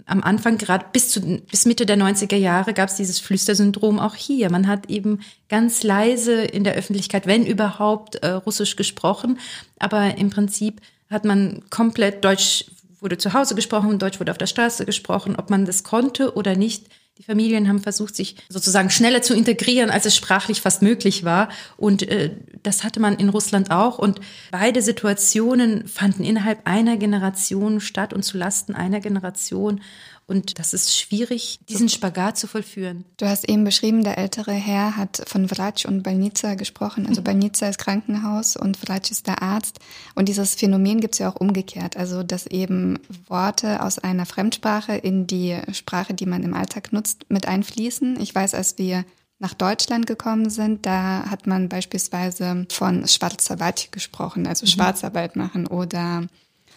am 0.10 0.24
Anfang, 0.24 0.58
gerade 0.58 0.86
bis, 0.92 1.10
zu, 1.10 1.22
bis 1.22 1.66
Mitte 1.66 1.86
der 1.86 1.98
90er 1.98 2.36
Jahre, 2.36 2.74
gab 2.74 2.90
es 2.90 2.96
dieses 2.96 3.20
Flüstersyndrom 3.20 4.00
auch 4.00 4.16
hier. 4.16 4.52
Man 4.52 4.68
hat 4.68 4.90
eben 4.90 5.20
ganz 5.50 5.84
leise 5.84 6.42
in 6.42 6.64
der 6.64 6.76
Öffentlichkeit, 6.76 7.28
wenn 7.28 7.46
überhaupt, 7.46 8.16
äh, 8.16 8.30
Russisch 8.30 8.76
gesprochen. 8.76 9.40
Aber 9.78 10.18
im 10.18 10.30
Prinzip 10.30 10.82
hat 11.10 11.26
man 11.26 11.64
komplett 11.70 12.24
Deutsch 12.24 12.66
wurde 13.02 13.18
zu 13.18 13.34
Hause 13.34 13.56
gesprochen, 13.56 13.98
Deutsch 13.98 14.20
wurde 14.20 14.32
auf 14.32 14.38
der 14.38 14.48
Straße 14.48 14.86
gesprochen, 14.86 15.36
ob 15.38 15.50
man 15.50 15.66
das 15.66 15.84
konnte 15.84 16.36
oder 16.36 16.56
nicht. 16.56 16.88
Die 17.20 17.26
Familien 17.26 17.68
haben 17.68 17.82
versucht, 17.82 18.16
sich 18.16 18.38
sozusagen 18.48 18.90
schneller 18.90 19.22
zu 19.22 19.34
integrieren, 19.36 19.90
als 19.90 20.06
es 20.06 20.16
sprachlich 20.16 20.62
fast 20.62 20.82
möglich 20.82 21.26
war. 21.26 21.50
Und 21.76 22.04
äh, 22.04 22.32
das 22.64 22.86
hatte 22.86 23.02
man 23.02 23.18
in 23.18 23.28
Russland 23.28 23.72
auch. 23.72 24.00
Und 24.00 24.22
beide 24.52 24.82
Situationen 24.82 25.86
fanden 25.86 26.24
innerhalb 26.24 26.66
einer 26.66 26.96
Generation 26.96 27.82
statt 27.82 28.14
und 28.14 28.24
zu 28.24 28.38
Lasten 28.38 28.74
einer 28.74 29.02
Generation. 29.02 29.82
Und 30.30 30.60
das 30.60 30.74
ist 30.74 30.96
schwierig, 30.96 31.60
diesen 31.68 31.90
Spagat 31.90 32.38
zu 32.38 32.46
vollführen. 32.46 33.04
Du 33.18 33.28
hast 33.28 33.50
eben 33.50 33.64
beschrieben, 33.64 34.04
der 34.04 34.20
ältere 34.20 34.52
Herr 34.54 34.96
hat 34.96 35.24
von 35.26 35.48
Vratsch 35.48 35.86
und 35.86 36.04
Balnica 36.04 36.54
gesprochen. 36.54 37.08
Also 37.08 37.24
Balnica 37.24 37.68
ist 37.68 37.80
Krankenhaus 37.80 38.56
und 38.56 38.78
Vratsch 38.78 39.10
ist 39.10 39.26
der 39.26 39.42
Arzt. 39.42 39.80
Und 40.14 40.30
dieses 40.30 40.54
Phänomen 40.54 41.02
gibt 41.02 41.16
es 41.16 41.20
ja 41.20 41.32
auch 41.32 41.36
umgekehrt. 41.36 41.98
Also, 41.98 42.22
dass 42.22 42.46
eben 42.46 43.00
Worte 43.28 43.82
aus 43.82 43.98
einer 43.98 44.28
Fremdsprache 44.28 44.94
in 44.94 45.26
die 45.26 45.58
Sprache, 45.74 46.14
die 46.14 46.28
man 46.28 46.44
im 46.44 46.54
Alltag 46.54 46.94
nutzt, 46.94 47.26
mit 47.30 47.48
einfließen. 47.48 48.22
Ich 48.22 48.36
weiß, 48.36 48.54
als 48.54 48.78
wir 48.78 49.06
nach 49.40 49.56
Deutschland 49.56 50.06
gekommen 50.06 50.52
sind, 50.52 50.86
da 50.86 51.24
hat 51.28 51.48
man 51.48 51.70
beispielsweise 51.70 52.68
von 52.70 53.08
Schwarzarbeit 53.08 53.92
gesprochen, 53.92 54.46
also 54.46 54.68
mhm. 54.68 54.70
Schwarzarbeit 54.70 55.36
machen 55.36 55.66
oder 55.66 56.28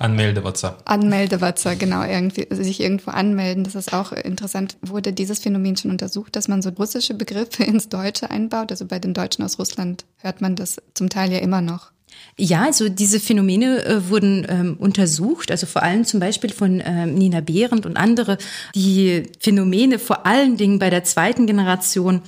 Anmeldewatzer. 0.02 0.78
Anmeldewatzer, 0.84 1.76
genau, 1.76 2.02
irgendwie, 2.02 2.46
sich 2.50 2.80
irgendwo 2.80 3.12
anmelden. 3.12 3.64
Das 3.64 3.74
ist 3.74 3.92
auch 3.92 4.12
interessant. 4.12 4.76
Wurde 4.82 5.12
dieses 5.12 5.38
Phänomen 5.38 5.76
schon 5.76 5.90
untersucht, 5.90 6.34
dass 6.34 6.48
man 6.48 6.60
so 6.60 6.70
russische 6.70 7.14
Begriffe 7.14 7.62
ins 7.64 7.88
Deutsche 7.88 8.30
einbaut? 8.30 8.70
Also 8.70 8.86
bei 8.86 8.98
den 8.98 9.14
Deutschen 9.14 9.44
aus 9.44 9.58
Russland 9.58 10.04
hört 10.18 10.40
man 10.40 10.56
das 10.56 10.82
zum 10.94 11.08
Teil 11.08 11.32
ja 11.32 11.38
immer 11.38 11.60
noch. 11.60 11.92
Ja, 12.36 12.64
also 12.64 12.88
diese 12.88 13.20
Phänomene 13.20 13.84
äh, 13.84 14.08
wurden 14.08 14.46
ähm, 14.48 14.76
untersucht, 14.78 15.50
also 15.50 15.66
vor 15.66 15.82
allem 15.82 16.04
zum 16.04 16.20
Beispiel 16.20 16.50
von 16.50 16.82
ähm, 16.84 17.14
Nina 17.14 17.40
Behrendt 17.40 17.86
und 17.86 17.96
andere, 17.96 18.38
die 18.74 19.24
Phänomene 19.38 19.98
vor 19.98 20.26
allen 20.26 20.56
Dingen 20.56 20.78
bei 20.78 20.90
der 20.90 21.04
zweiten 21.04 21.46
Generation 21.46 22.22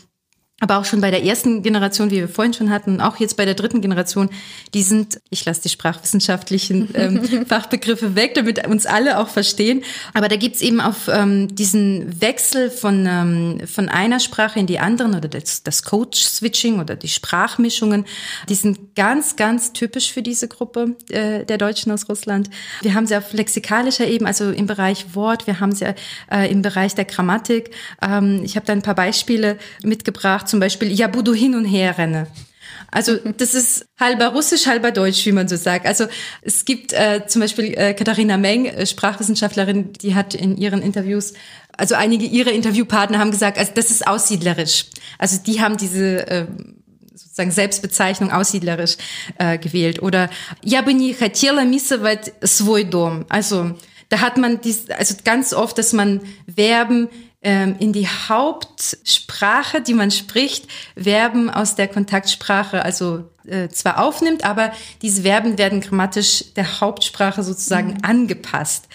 aber 0.65 0.79
auch 0.79 0.87
schon 0.87 1.03
bei 1.03 1.11
der 1.11 1.23
ersten 1.23 1.63
Generation, 1.63 2.11
wie 2.11 2.21
wir 2.21 2.29
vorhin 2.29 2.55
schon 2.55 2.71
hatten, 2.71 3.03
auch 3.03 3.19
jetzt 3.19 3.37
bei 3.37 3.45
der 3.45 3.53
dritten 3.53 3.83
Generation, 3.83 4.31
die 4.73 4.83
sind, 4.83 5.21
ich 5.29 5.45
lasse 5.45 5.61
die 5.61 5.69
sprachwissenschaftlichen 5.69 6.89
ähm, 6.95 7.45
Fachbegriffe 7.47 8.15
weg, 8.15 8.33
damit 8.35 8.67
uns 8.67 8.87
alle 8.87 9.19
auch 9.19 9.29
verstehen. 9.29 9.85
Aber 10.15 10.29
da 10.29 10.37
gibt's 10.37 10.63
eben 10.63 10.81
auf 10.81 11.09
ähm, 11.09 11.55
diesen 11.55 12.19
Wechsel 12.23 12.71
von, 12.71 13.07
ähm, 13.07 13.67
von 13.67 13.91
einer 13.91 14.21
Sprache 14.21 14.59
in 14.59 14.67
die 14.67 14.79
anderen 14.79 15.15
oder 15.15 15.29
das, 15.29 15.65
das 15.65 15.83
Coach-Switching 15.83 16.81
oder 16.81 16.97
die 16.97 17.09
Sprachmischungen, 17.09 18.07
die 18.49 18.55
sind 18.55 18.97
ganz, 18.97 19.37
ganz 19.37 19.75
typisch 19.75 20.15
für 20.15 20.23
diese 20.23 20.49
Gruppe 20.49 20.97
äh, 21.11 21.45
der 21.45 21.59
Deutschen 21.59 21.93
aus 21.93 22.09
Russland. 22.09 22.49
Wir 22.81 22.95
haben 22.95 23.07
sie 23.07 23.19
auf 23.19 23.35
lexikalischer 23.35 24.07
Ebene, 24.07 24.29
also 24.29 24.51
im 24.51 24.67
Bereich 24.67 25.15
Wort, 25.15 25.47
wir 25.47 25.61
haben 25.61 25.73
sie 25.73 25.95
äh, 26.33 26.51
im 26.51 26.63
Bereich 26.63 26.95
der 26.95 27.05
Grammatik. 27.05 27.73
Ähm, 28.01 28.41
ich 28.43 28.57
habe 28.57 28.65
da 28.65 28.73
ein 28.73 28.81
paar 28.81 28.95
Beispiele 28.95 29.59
mitgebracht 29.83 30.54
zum 30.54 30.60
Beispiel 30.60 30.92
Ja 30.92 31.08
budu 31.08 31.34
hin 31.34 31.56
und 31.56 31.66
her 31.66 31.98
renne. 31.98 32.28
Also 32.92 33.18
das 33.18 33.54
ist 33.54 33.86
halber 34.00 34.28
Russisch, 34.30 34.66
halber 34.66 34.92
Deutsch, 34.92 35.26
wie 35.26 35.32
man 35.32 35.48
so 35.48 35.56
sagt. 35.56 35.86
Also 35.86 36.06
es 36.42 36.66
gibt 36.66 36.94
äh, 36.94 37.22
zum 37.28 37.42
Beispiel 37.42 37.74
äh, 37.78 37.94
Katharina 37.94 38.38
Meng, 38.38 38.66
äh, 38.66 38.86
Sprachwissenschaftlerin, 38.86 39.94
die 39.94 40.16
hat 40.16 40.34
in 40.34 40.58
ihren 40.58 40.82
Interviews, 40.82 41.34
also 41.78 41.96
einige 41.96 42.26
ihrer 42.26 42.52
Interviewpartner 42.52 43.20
haben 43.20 43.32
gesagt, 43.32 43.58
also 43.58 43.72
das 43.76 43.92
ist 43.92 44.08
aussiedlerisch. 44.08 44.86
Also 45.18 45.40
die 45.46 45.62
haben 45.62 45.78
diese 45.78 46.28
äh, 46.28 46.46
sozusagen 47.14 47.52
Selbstbezeichnung 47.52 48.32
aussiedlerisch 48.32 48.98
äh, 49.38 49.58
gewählt. 49.58 50.02
Oder 50.02 50.30
Я 50.64 50.82
бы 50.82 50.94
не 50.94 51.14
хотела 51.14 51.64
миссовать 51.64 52.34
свой 52.44 52.84
дом. 52.84 53.26
Also 53.30 53.76
da 54.10 54.20
hat 54.20 54.38
man 54.38 54.62
dies, 54.62 54.90
also 54.90 55.16
ganz 55.24 55.54
oft, 55.54 55.78
dass 55.78 55.94
man 55.94 56.22
Verben 56.54 57.08
ähm, 57.08 57.20
in 57.79 57.93
die 57.93 58.09
Hauptsprache, 58.09 59.81
die 59.83 59.95
man 59.95 60.11
spricht, 60.11 60.67
Verben 60.97 61.51
aus 61.51 61.75
der 61.75 61.89
Kontaktsprache, 61.89 62.85
also 62.85 63.25
äh, 63.47 63.69
zwar 63.69 64.03
aufnimmt, 64.03 64.45
aber 64.45 64.73
diese 65.03 65.23
Verben 65.23 65.59
werden 65.59 65.81
grammatisch 65.81 66.55
der 66.55 66.81
Hauptsprache 66.81 67.43
sozusagen 67.43 67.95
mhm. 67.95 67.99
angepasst. 68.03 68.89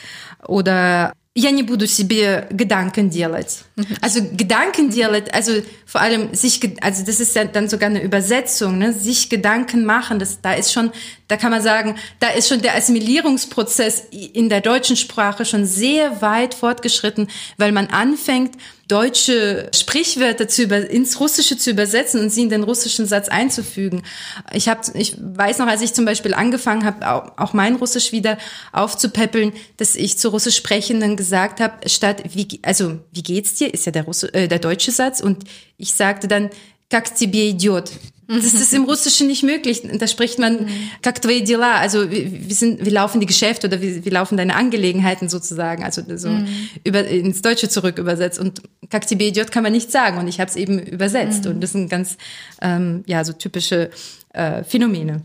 Oder 0.47 1.13
я 1.38 1.50
не 1.50 1.64
буду 1.64 1.88
себе 1.88 2.46
Gedanken 2.50 3.10
делать. 3.10 3.64
Also 4.00 4.20
Gedanken 4.22 4.90
делать, 4.90 5.34
also 5.34 5.52
vor 5.84 6.00
allem 6.00 6.32
sich, 6.32 6.60
also 6.80 7.04
das 7.04 7.18
ist 7.18 7.34
ja 7.34 7.44
dann 7.44 7.68
sogar 7.68 7.90
eine 7.90 8.02
Übersetzung, 8.02 8.78
ne? 8.78 8.92
sich 8.92 9.30
Gedanken 9.30 9.84
machen, 9.84 10.20
das, 10.20 10.40
da 10.40 10.52
ist 10.54 10.72
schon, 10.72 10.92
da 11.26 11.36
kann 11.36 11.50
man 11.50 11.60
sagen, 11.60 11.96
da 12.20 12.28
ist 12.28 12.48
schon 12.48 12.62
der 12.62 12.76
Assimilierungsprozess 12.76 14.04
in 14.12 14.48
der 14.48 14.60
deutschen 14.60 14.94
Sprache 14.94 15.44
schon 15.44 15.66
sehr 15.66 16.22
weit 16.22 16.54
fortgeschritten, 16.54 17.28
weil 17.56 17.72
man 17.72 17.88
anfängt, 17.88 18.54
deutsche 18.88 19.70
Sprichwörter 19.74 20.46
zu 20.46 20.62
über, 20.62 20.88
ins 20.90 21.18
Russische 21.18 21.56
zu 21.56 21.70
übersetzen 21.70 22.20
und 22.20 22.30
sie 22.30 22.42
in 22.42 22.50
den 22.50 22.62
russischen 22.62 23.06
Satz 23.06 23.28
einzufügen. 23.28 24.02
Ich 24.52 24.68
habe, 24.68 24.80
ich 24.94 25.16
weiß 25.18 25.58
noch, 25.58 25.66
als 25.66 25.80
ich 25.80 25.94
zum 25.94 26.04
Beispiel 26.04 26.34
angefangen 26.34 26.84
habe, 26.84 27.10
auch, 27.10 27.32
auch 27.38 27.52
mein 27.54 27.76
Russisch 27.76 28.12
wieder 28.12 28.36
aufzupäppeln, 28.72 29.52
dass 29.78 29.96
ich 29.96 30.18
zu 30.18 30.28
Russisch 30.28 30.56
Sprechenden 30.56 31.16
gesagt 31.16 31.60
habe, 31.60 31.88
statt 31.88 32.22
wie, 32.34 32.60
also 32.62 33.00
wie 33.12 33.22
geht's 33.22 33.54
dir, 33.54 33.72
ist 33.72 33.86
ja 33.86 33.92
der, 33.92 34.04
Russe, 34.04 34.32
äh, 34.34 34.48
der 34.48 34.58
deutsche 34.58 34.90
Satz 34.90 35.20
und 35.20 35.44
ich 35.78 35.94
sagte 35.94 36.28
dann, 36.28 36.50
как 36.90 37.14
тебе 37.14 37.48
идет? 37.48 37.90
Das 38.28 38.44
ist 38.54 38.72
im 38.72 38.84
Russischen 38.84 39.26
nicht 39.26 39.42
möglich. 39.42 39.82
Da 39.98 40.06
spricht 40.06 40.38
man 40.38 40.66
как 41.02 41.20
твои 41.20 41.42
дела, 41.42 41.74
also 41.74 42.10
wie, 42.10 42.48
wie, 42.48 42.54
sind, 42.54 42.84
wie 42.84 42.90
laufen 42.90 43.20
die 43.20 43.26
Geschäfte 43.26 43.66
oder 43.66 43.82
wie, 43.82 44.04
wie 44.04 44.08
laufen 44.08 44.38
deine 44.38 44.56
Angelegenheiten 44.56 45.28
sozusagen, 45.28 45.84
also 45.84 46.02
so 46.16 46.30
mhm. 46.30 46.48
über, 46.84 47.06
ins 47.06 47.42
Deutsche 47.42 47.68
zurück 47.68 47.98
übersetzt. 47.98 48.38
Und 48.38 48.62
как 48.88 49.06
тебе 49.06 49.28
идет 49.28 49.52
kann 49.52 49.62
man 49.62 49.72
nicht 49.72 49.92
sagen 49.92 50.18
und 50.18 50.28
ich 50.28 50.40
habe 50.40 50.48
es 50.48 50.56
eben 50.56 50.78
übersetzt 50.78 51.44
mhm. 51.44 51.50
und 51.50 51.60
das 51.60 51.72
sind 51.72 51.90
ganz 51.90 52.16
ähm, 52.62 53.04
ja 53.06 53.24
so 53.24 53.34
typische 53.34 53.90
äh, 54.32 54.64
Phänomene. 54.64 55.22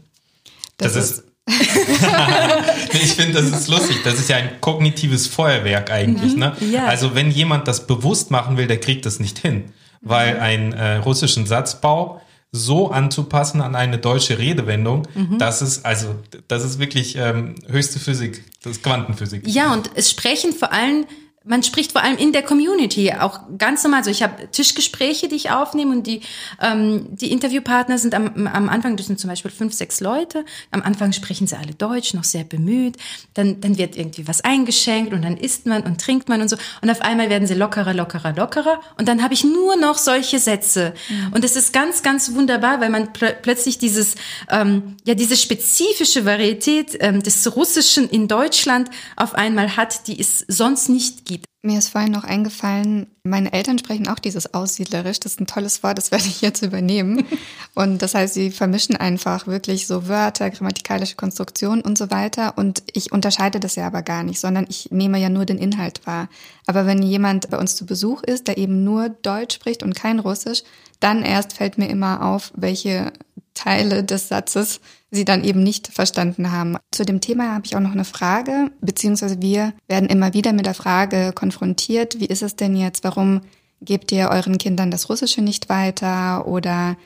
Das, 0.77 0.93
das 0.93 1.11
ist 1.11 1.23
ich 2.93 3.13
finde, 3.13 3.41
das 3.41 3.49
ist 3.61 3.69
lustig. 3.69 3.97
Das 4.03 4.19
ist 4.19 4.29
ja 4.29 4.37
ein 4.37 4.61
kognitives 4.61 5.25
Feuerwerk 5.25 5.89
eigentlich. 5.91 6.33
Mhm, 6.33 6.39
ne? 6.39 6.55
Ja. 6.71 6.85
Also 6.85 7.15
wenn 7.15 7.31
jemand 7.31 7.67
das 7.67 7.87
bewusst 7.87 8.29
machen 8.29 8.57
will, 8.57 8.67
der 8.67 8.79
kriegt 8.79 9.05
das 9.05 9.19
nicht 9.19 9.39
hin, 9.39 9.71
weil 10.01 10.35
mhm. 10.35 10.41
ein 10.41 10.73
äh, 10.73 10.95
russischen 10.97 11.47
Satzbau 11.47 12.21
so 12.56 12.92
anzupassen 12.92 13.60
an 13.60 13.74
eine 13.74 13.98
deutsche 13.98 14.38
Redewendung, 14.38 15.08
mhm. 15.14 15.38
das 15.38 15.60
ist 15.60 15.84
also 15.84 16.14
das 16.46 16.64
ist 16.64 16.78
wirklich 16.78 17.16
ähm, 17.16 17.56
höchste 17.68 17.98
Physik, 17.98 18.44
das 18.62 18.76
ist 18.76 18.84
Quantenphysik. 18.84 19.42
Ja, 19.48 19.72
und 19.72 19.90
es 19.96 20.08
sprechen 20.08 20.52
vor 20.52 20.72
allem 20.72 21.04
man 21.46 21.62
spricht 21.62 21.92
vor 21.92 22.02
allem 22.02 22.16
in 22.16 22.32
der 22.32 22.42
Community 22.42 23.12
auch 23.12 23.40
ganz 23.58 23.84
normal. 23.84 24.02
So, 24.02 24.10
ich 24.10 24.22
habe 24.22 24.50
Tischgespräche, 24.50 25.28
die 25.28 25.36
ich 25.36 25.50
aufnehme 25.50 25.92
und 25.92 26.06
die 26.06 26.20
ähm, 26.60 27.06
die 27.10 27.30
Interviewpartner 27.32 27.98
sind 27.98 28.14
am, 28.14 28.46
am 28.46 28.70
Anfang, 28.70 28.96
das 28.96 29.06
sind 29.06 29.20
zum 29.20 29.28
Beispiel 29.28 29.50
fünf, 29.50 29.74
sechs 29.74 30.00
Leute. 30.00 30.46
Am 30.70 30.82
Anfang 30.82 31.12
sprechen 31.12 31.46
sie 31.46 31.56
alle 31.56 31.74
Deutsch, 31.74 32.14
noch 32.14 32.24
sehr 32.24 32.44
bemüht. 32.44 32.96
Dann 33.34 33.60
dann 33.60 33.76
wird 33.76 33.96
irgendwie 33.96 34.26
was 34.26 34.40
eingeschenkt 34.40 35.12
und 35.12 35.20
dann 35.22 35.36
isst 35.36 35.66
man 35.66 35.82
und 35.82 36.00
trinkt 36.00 36.30
man 36.30 36.40
und 36.40 36.48
so. 36.48 36.56
Und 36.80 36.90
auf 36.90 37.02
einmal 37.02 37.28
werden 37.28 37.46
sie 37.46 37.54
lockerer, 37.54 37.92
lockerer, 37.92 38.34
lockerer. 38.34 38.80
Und 38.96 39.06
dann 39.06 39.22
habe 39.22 39.34
ich 39.34 39.44
nur 39.44 39.76
noch 39.76 39.98
solche 39.98 40.38
Sätze. 40.38 40.94
Mhm. 41.10 41.32
Und 41.34 41.44
es 41.44 41.56
ist 41.56 41.74
ganz, 41.74 42.02
ganz 42.02 42.32
wunderbar, 42.32 42.80
weil 42.80 42.88
man 42.88 43.12
pl 43.12 43.36
plötzlich 43.42 43.76
dieses 43.76 44.14
ähm, 44.50 44.96
ja 45.04 45.14
diese 45.14 45.36
spezifische 45.36 46.24
Varietät 46.24 46.96
ähm, 47.00 47.22
des 47.22 47.54
Russischen 47.54 48.08
in 48.08 48.28
Deutschland 48.28 48.88
auf 49.16 49.34
einmal 49.34 49.76
hat, 49.76 50.06
die 50.06 50.18
es 50.18 50.44
sonst 50.48 50.88
nicht 50.88 51.26
gibt. 51.26 51.33
Mir 51.62 51.78
ist 51.78 51.88
vorhin 51.88 52.12
noch 52.12 52.24
eingefallen, 52.24 53.06
meine 53.22 53.52
Eltern 53.54 53.78
sprechen 53.78 54.06
auch 54.06 54.18
dieses 54.18 54.52
Aussiedlerisch. 54.52 55.18
Das 55.20 55.32
ist 55.32 55.40
ein 55.40 55.46
tolles 55.46 55.82
Wort, 55.82 55.96
das 55.96 56.10
werde 56.10 56.26
ich 56.26 56.42
jetzt 56.42 56.62
übernehmen. 56.62 57.26
Und 57.74 58.02
das 58.02 58.14
heißt, 58.14 58.34
sie 58.34 58.50
vermischen 58.50 58.96
einfach 58.96 59.46
wirklich 59.46 59.86
so 59.86 60.06
Wörter, 60.06 60.50
grammatikalische 60.50 61.16
Konstruktionen 61.16 61.80
und 61.80 61.96
so 61.96 62.10
weiter. 62.10 62.58
Und 62.58 62.82
ich 62.92 63.12
unterscheide 63.12 63.60
das 63.60 63.76
ja 63.76 63.86
aber 63.86 64.02
gar 64.02 64.22
nicht, 64.22 64.40
sondern 64.40 64.66
ich 64.68 64.90
nehme 64.90 65.18
ja 65.18 65.30
nur 65.30 65.46
den 65.46 65.58
Inhalt 65.58 66.06
wahr. 66.06 66.28
Aber 66.66 66.86
wenn 66.86 67.02
jemand 67.02 67.48
bei 67.50 67.58
uns 67.58 67.76
zu 67.76 67.86
Besuch 67.86 68.22
ist, 68.22 68.46
der 68.46 68.58
eben 68.58 68.84
nur 68.84 69.08
Deutsch 69.08 69.54
spricht 69.54 69.82
und 69.82 69.94
kein 69.94 70.18
Russisch, 70.18 70.62
dann 71.00 71.22
erst 71.22 71.54
fällt 71.54 71.78
mir 71.78 71.88
immer 71.88 72.24
auf, 72.24 72.52
welche 72.54 73.12
Teile 73.54 74.04
des 74.04 74.28
Satzes 74.28 74.80
sie 75.10 75.24
dann 75.24 75.44
eben 75.44 75.62
nicht 75.62 75.88
verstanden 75.88 76.50
haben. 76.52 76.76
Zu 76.90 77.04
dem 77.04 77.20
Thema 77.20 77.54
habe 77.54 77.66
ich 77.66 77.76
auch 77.76 77.80
noch 77.80 77.92
eine 77.92 78.04
Frage, 78.04 78.70
beziehungsweise 78.80 79.40
wir 79.40 79.72
werden 79.86 80.08
immer 80.08 80.34
wieder 80.34 80.52
mit 80.52 80.66
der 80.66 80.74
Frage 80.74 81.32
konfrontiert, 81.32 82.20
wie 82.20 82.26
ist 82.26 82.42
es 82.42 82.56
denn 82.56 82.76
jetzt, 82.76 83.04
warum 83.04 83.42
gebt 83.80 84.12
ihr 84.12 84.28
euren 84.30 84.58
Kindern 84.58 84.90
das 84.90 85.08
Russische 85.08 85.40
nicht 85.40 85.68
weiter 85.68 86.46
oder 86.46 86.96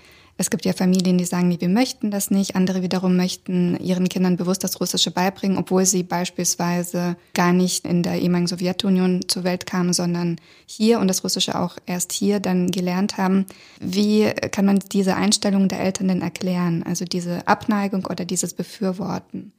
es 0.40 0.50
gibt 0.50 0.64
ja 0.64 0.72
Familien, 0.72 1.18
die 1.18 1.24
sagen, 1.24 1.48
nee, 1.48 1.60
wir 1.60 1.68
möchten 1.68 2.12
das 2.12 2.30
nicht. 2.30 2.54
Andere 2.54 2.80
wiederum 2.80 3.16
möchten 3.16 3.76
ihren 3.80 4.08
Kindern 4.08 4.36
bewusst 4.36 4.62
das 4.62 4.80
Russische 4.80 5.10
beibringen, 5.10 5.58
obwohl 5.58 5.84
sie 5.84 6.04
beispielsweise 6.04 7.16
gar 7.34 7.52
nicht 7.52 7.84
in 7.84 8.04
der 8.04 8.20
ehemaligen 8.20 8.46
Sowjetunion 8.46 9.28
zur 9.28 9.42
Welt 9.42 9.66
kamen, 9.66 9.92
sondern 9.92 10.36
hier 10.64 11.00
und 11.00 11.08
das 11.08 11.24
Russische 11.24 11.58
auch 11.58 11.76
erst 11.86 12.12
hier 12.12 12.38
dann 12.38 12.70
gelernt 12.70 13.16
haben. 13.16 13.46
Wie 13.80 14.30
kann 14.52 14.64
man 14.64 14.78
diese 14.92 15.16
Einstellung 15.16 15.66
der 15.68 15.80
Eltern 15.80 16.06
denn 16.06 16.22
erklären? 16.22 16.84
Also 16.84 17.04
diese 17.04 17.46
Abneigung 17.48 18.06
oder 18.06 18.24
dieses 18.24 18.54
Befürworten? 18.54 19.52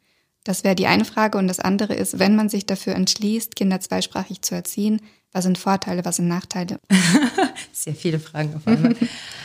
Das 0.50 0.64
wäre 0.64 0.74
die 0.74 0.88
eine 0.88 1.06
Frage. 1.06 1.38
Und 1.38 1.48
das 1.48 1.60
andere 1.60 1.94
ist, 1.94 2.18
wenn 2.18 2.36
man 2.36 2.50
sich 2.50 2.66
dafür 2.66 2.96
entschließt, 2.96 3.56
Kinder 3.56 3.82
zweisprachig 3.82 4.42
zu 4.42 4.56
erziehen, 4.56 5.00
was 5.32 5.44
sind 5.44 5.60
Vorteile, 5.60 6.04
was 6.06 6.16
sind 6.16 6.28
Nachteile? 6.28 6.80
Sehr 7.72 7.94
viele 7.94 8.20
Fragen 8.20 8.56
auf 8.56 8.66
einmal. 8.66 8.96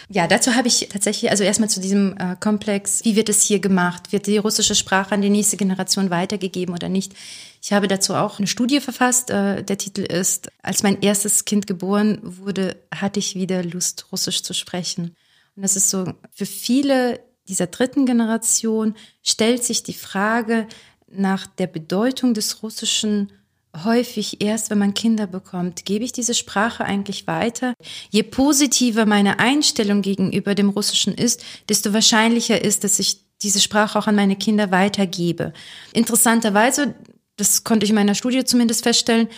ja, 0.08 0.26
dazu 0.26 0.54
habe 0.54 0.66
ich 0.66 0.88
tatsächlich, 0.90 1.30
also 1.30 1.44
erstmal 1.44 1.68
zu 1.68 1.82
diesem 1.82 2.16
äh, 2.16 2.36
Komplex, 2.40 3.04
wie 3.04 3.16
wird 3.16 3.28
es 3.28 3.42
hier 3.42 3.58
gemacht? 3.58 4.12
Wird 4.12 4.26
die 4.26 4.38
russische 4.38 4.74
Sprache 4.74 5.14
an 5.14 5.20
die 5.20 5.28
nächste 5.28 5.58
Generation 5.58 6.08
weitergegeben 6.08 6.74
oder 6.74 6.88
nicht? 6.88 7.12
Ich 7.60 7.74
habe 7.74 7.86
dazu 7.86 8.14
auch 8.14 8.38
eine 8.38 8.46
Studie 8.46 8.80
verfasst. 8.80 9.28
Äh, 9.28 9.62
der 9.62 9.76
Titel 9.76 10.04
ist, 10.04 10.50
als 10.62 10.82
mein 10.82 11.02
erstes 11.02 11.44
Kind 11.44 11.66
geboren 11.66 12.18
wurde, 12.22 12.78
hatte 12.90 13.18
ich 13.18 13.34
wieder 13.34 13.62
Lust, 13.62 14.06
Russisch 14.10 14.42
zu 14.42 14.54
sprechen. 14.54 15.14
Und 15.54 15.64
das 15.64 15.76
ist 15.76 15.90
so, 15.90 16.14
für 16.32 16.46
viele 16.46 17.20
dieser 17.48 17.66
dritten 17.66 18.06
Generation 18.06 18.94
stellt 19.22 19.64
sich 19.64 19.82
die 19.82 19.92
Frage 19.92 20.66
nach 21.18 21.46
der 21.46 21.66
Bedeutung 21.66 22.34
des 22.34 22.62
Russischen 22.62 23.32
häufig 23.84 24.40
erst, 24.40 24.70
wenn 24.70 24.78
man 24.78 24.94
Kinder 24.94 25.26
bekommt. 25.26 25.84
Gebe 25.84 26.04
ich 26.04 26.12
diese 26.12 26.34
Sprache 26.34 26.84
eigentlich 26.84 27.26
weiter? 27.26 27.74
Je 28.10 28.22
positiver 28.22 29.04
meine 29.04 29.40
Einstellung 29.40 30.00
gegenüber 30.00 30.54
dem 30.54 30.68
Russischen 30.68 31.14
ist, 31.14 31.44
desto 31.68 31.92
wahrscheinlicher 31.92 32.62
ist, 32.62 32.84
dass 32.84 33.00
ich 33.00 33.24
diese 33.42 33.60
Sprache 33.60 33.98
auch 33.98 34.06
an 34.06 34.14
meine 34.14 34.36
Kinder 34.36 34.70
weitergebe. 34.70 35.52
Interessanterweise 35.92 36.94
das 37.36 37.64
konnte 37.64 37.84
ich 37.84 37.90
in 37.90 37.96
meiner 37.96 38.14
Studie 38.14 38.44
zumindest 38.44 38.84
feststellen, 38.84 39.28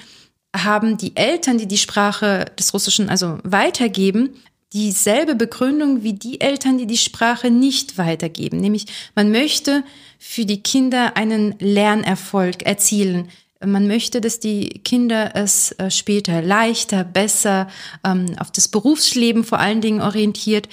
haben 0.55 0.97
die 0.97 1.17
Eltern, 1.17 1.59
die 1.59 1.69
die 1.69 1.79
Sprache 1.79 2.47
des 2.59 2.73
Russischen 2.73 3.09
also 3.09 3.39
weitergeben, 3.43 4.37
dieselbe 4.73 5.35
Begründung 5.35 6.03
wie 6.03 6.13
die 6.13 6.41
Eltern, 6.41 6.79
die 6.79 6.87
die 6.87 6.97
Sprache 6.97 7.51
nicht 7.51 7.99
weitergeben. 7.99 8.61
Nämlich, 8.61 8.87
man 9.15 9.31
möchte 9.31 9.85
für 10.19 10.45
die 10.45 10.63
Kinder 10.63 11.17
einen 11.17 11.55
Lernerfolg 11.59 12.63
erzielen. 12.65 13.29
Man 13.65 13.87
möchte, 13.87 14.21
dass 14.21 14.39
die 14.39 14.69
Kinder 14.85 15.35
es 15.35 15.73
äh, 15.73 15.91
später 15.91 16.43
leichter, 16.43 17.05
besser 17.05 17.69
ähm, 18.05 18.37
auf 18.39 18.51
das 18.51 18.69
Berufsleben 18.69 19.45
vor 19.45 19.59
allen 19.59 19.81
Dingen 19.81 20.03
orientiert 20.03 20.69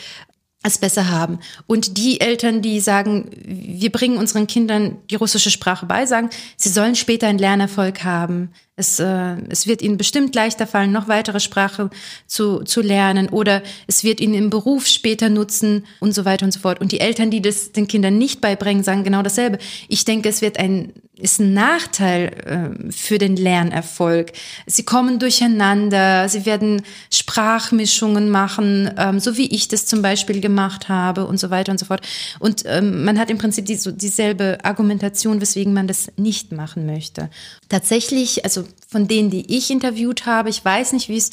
es 0.63 0.77
besser 0.77 1.09
haben. 1.09 1.39
Und 1.67 1.97
die 1.97 2.21
Eltern, 2.21 2.61
die 2.61 2.79
sagen, 2.79 3.29
wir 3.45 3.91
bringen 3.91 4.17
unseren 4.17 4.47
Kindern 4.47 4.97
die 5.09 5.15
russische 5.15 5.51
Sprache 5.51 5.85
bei, 5.85 6.05
sagen, 6.05 6.29
sie 6.55 6.69
sollen 6.69 6.95
später 6.95 7.27
einen 7.27 7.39
Lernerfolg 7.39 8.03
haben. 8.03 8.51
Es, 8.75 8.99
äh, 8.99 9.35
es 9.49 9.67
wird 9.67 9.83
ihnen 9.83 9.97
bestimmt 9.97 10.33
leichter 10.33 10.65
fallen, 10.65 10.91
noch 10.91 11.07
weitere 11.07 11.39
Sprache 11.39 11.91
zu, 12.25 12.63
zu 12.63 12.81
lernen 12.81 13.29
oder 13.29 13.61
es 13.85 14.03
wird 14.03 14.19
ihnen 14.19 14.33
im 14.33 14.49
Beruf 14.49 14.87
später 14.87 15.29
nutzen 15.29 15.85
und 15.99 16.15
so 16.15 16.25
weiter 16.25 16.45
und 16.45 16.53
so 16.53 16.59
fort. 16.59 16.81
Und 16.81 16.91
die 16.91 16.99
Eltern, 16.99 17.29
die 17.29 17.41
das 17.41 17.71
den 17.71 17.87
Kindern 17.87 18.17
nicht 18.17 18.41
beibringen, 18.41 18.83
sagen 18.83 19.03
genau 19.03 19.21
dasselbe. 19.21 19.59
Ich 19.89 20.05
denke, 20.05 20.27
es 20.27 20.41
wird 20.41 20.57
ein, 20.57 20.91
ist 21.15 21.39
ein 21.39 21.53
Nachteil 21.53 22.31
äh, 22.87 22.91
für 22.91 23.19
den 23.19 23.35
Lernerfolg. 23.35 24.31
Sie 24.65 24.83
kommen 24.83 25.19
durcheinander, 25.19 26.27
sie 26.27 26.47
werden 26.47 26.81
Sprachmischungen 27.11 28.31
machen, 28.31 28.89
ähm, 28.97 29.19
so 29.19 29.37
wie 29.37 29.53
ich 29.53 29.67
das 29.67 29.85
zum 29.85 30.01
Beispiel 30.01 30.41
gemacht 30.41 30.89
habe 30.89 31.27
und 31.27 31.39
so 31.39 31.51
weiter 31.51 31.71
und 31.71 31.77
so 31.77 31.85
fort. 31.85 32.01
Und 32.39 32.63
ähm, 32.65 33.03
man 33.05 33.19
hat 33.19 33.29
im 33.29 33.37
Prinzip 33.37 33.67
die, 33.67 33.75
so 33.75 33.91
dieselbe 33.91 34.57
Argumentation, 34.63 35.41
weswegen 35.41 35.73
man 35.73 35.87
das 35.87 36.11
nicht 36.17 36.51
machen 36.51 36.87
möchte. 36.87 37.29
Tatsächlich, 37.69 38.43
also 38.43 38.62
von 38.87 39.07
denen, 39.07 39.29
die 39.29 39.55
ich 39.55 39.69
interviewt 39.71 40.25
habe, 40.25 40.49
ich 40.49 40.63
weiß 40.63 40.93
nicht, 40.93 41.09
wie 41.09 41.17
es 41.17 41.31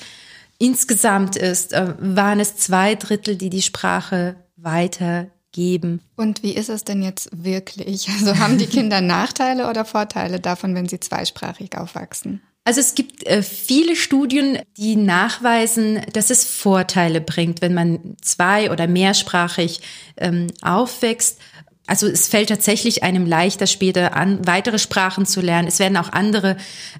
insgesamt 0.58 1.36
ist, 1.36 1.72
äh, 1.72 1.94
waren 1.98 2.40
es 2.40 2.56
zwei 2.56 2.94
Drittel, 2.94 3.36
die 3.36 3.50
die 3.50 3.62
Sprache 3.62 4.36
weitergeben. 4.56 6.00
Und 6.16 6.42
wie 6.42 6.52
ist 6.52 6.68
es 6.68 6.84
denn 6.84 7.02
jetzt 7.02 7.30
wirklich? 7.32 8.08
Also 8.08 8.38
haben 8.38 8.58
die 8.58 8.66
Kinder 8.66 9.00
Nachteile 9.00 9.68
oder 9.68 9.84
Vorteile 9.84 10.38
davon, 10.38 10.74
wenn 10.74 10.88
sie 10.88 11.00
zweisprachig 11.00 11.76
aufwachsen? 11.76 12.42
Also 12.64 12.80
es 12.80 12.94
gibt 12.94 13.26
äh, 13.26 13.42
viele 13.42 13.96
Studien, 13.96 14.58
die 14.76 14.94
nachweisen, 14.94 16.02
dass 16.12 16.30
es 16.30 16.44
Vorteile 16.44 17.20
bringt, 17.20 17.62
wenn 17.62 17.74
man 17.74 18.16
zwei- 18.20 18.70
oder 18.70 18.86
mehrsprachig 18.86 19.80
ähm, 20.18 20.48
aufwächst. 20.60 21.40
Also 21.90 22.06
es 22.06 22.28
fällt 22.28 22.50
tatsächlich 22.50 23.02
einem 23.02 23.26
leichter 23.26 23.66
später 23.66 24.16
an, 24.16 24.46
weitere 24.46 24.78
Sprachen 24.78 25.26
zu 25.26 25.40
lernen. 25.40 25.66
Es 25.66 25.80
werden 25.80 25.96
auch 25.96 26.12
andere 26.12 26.56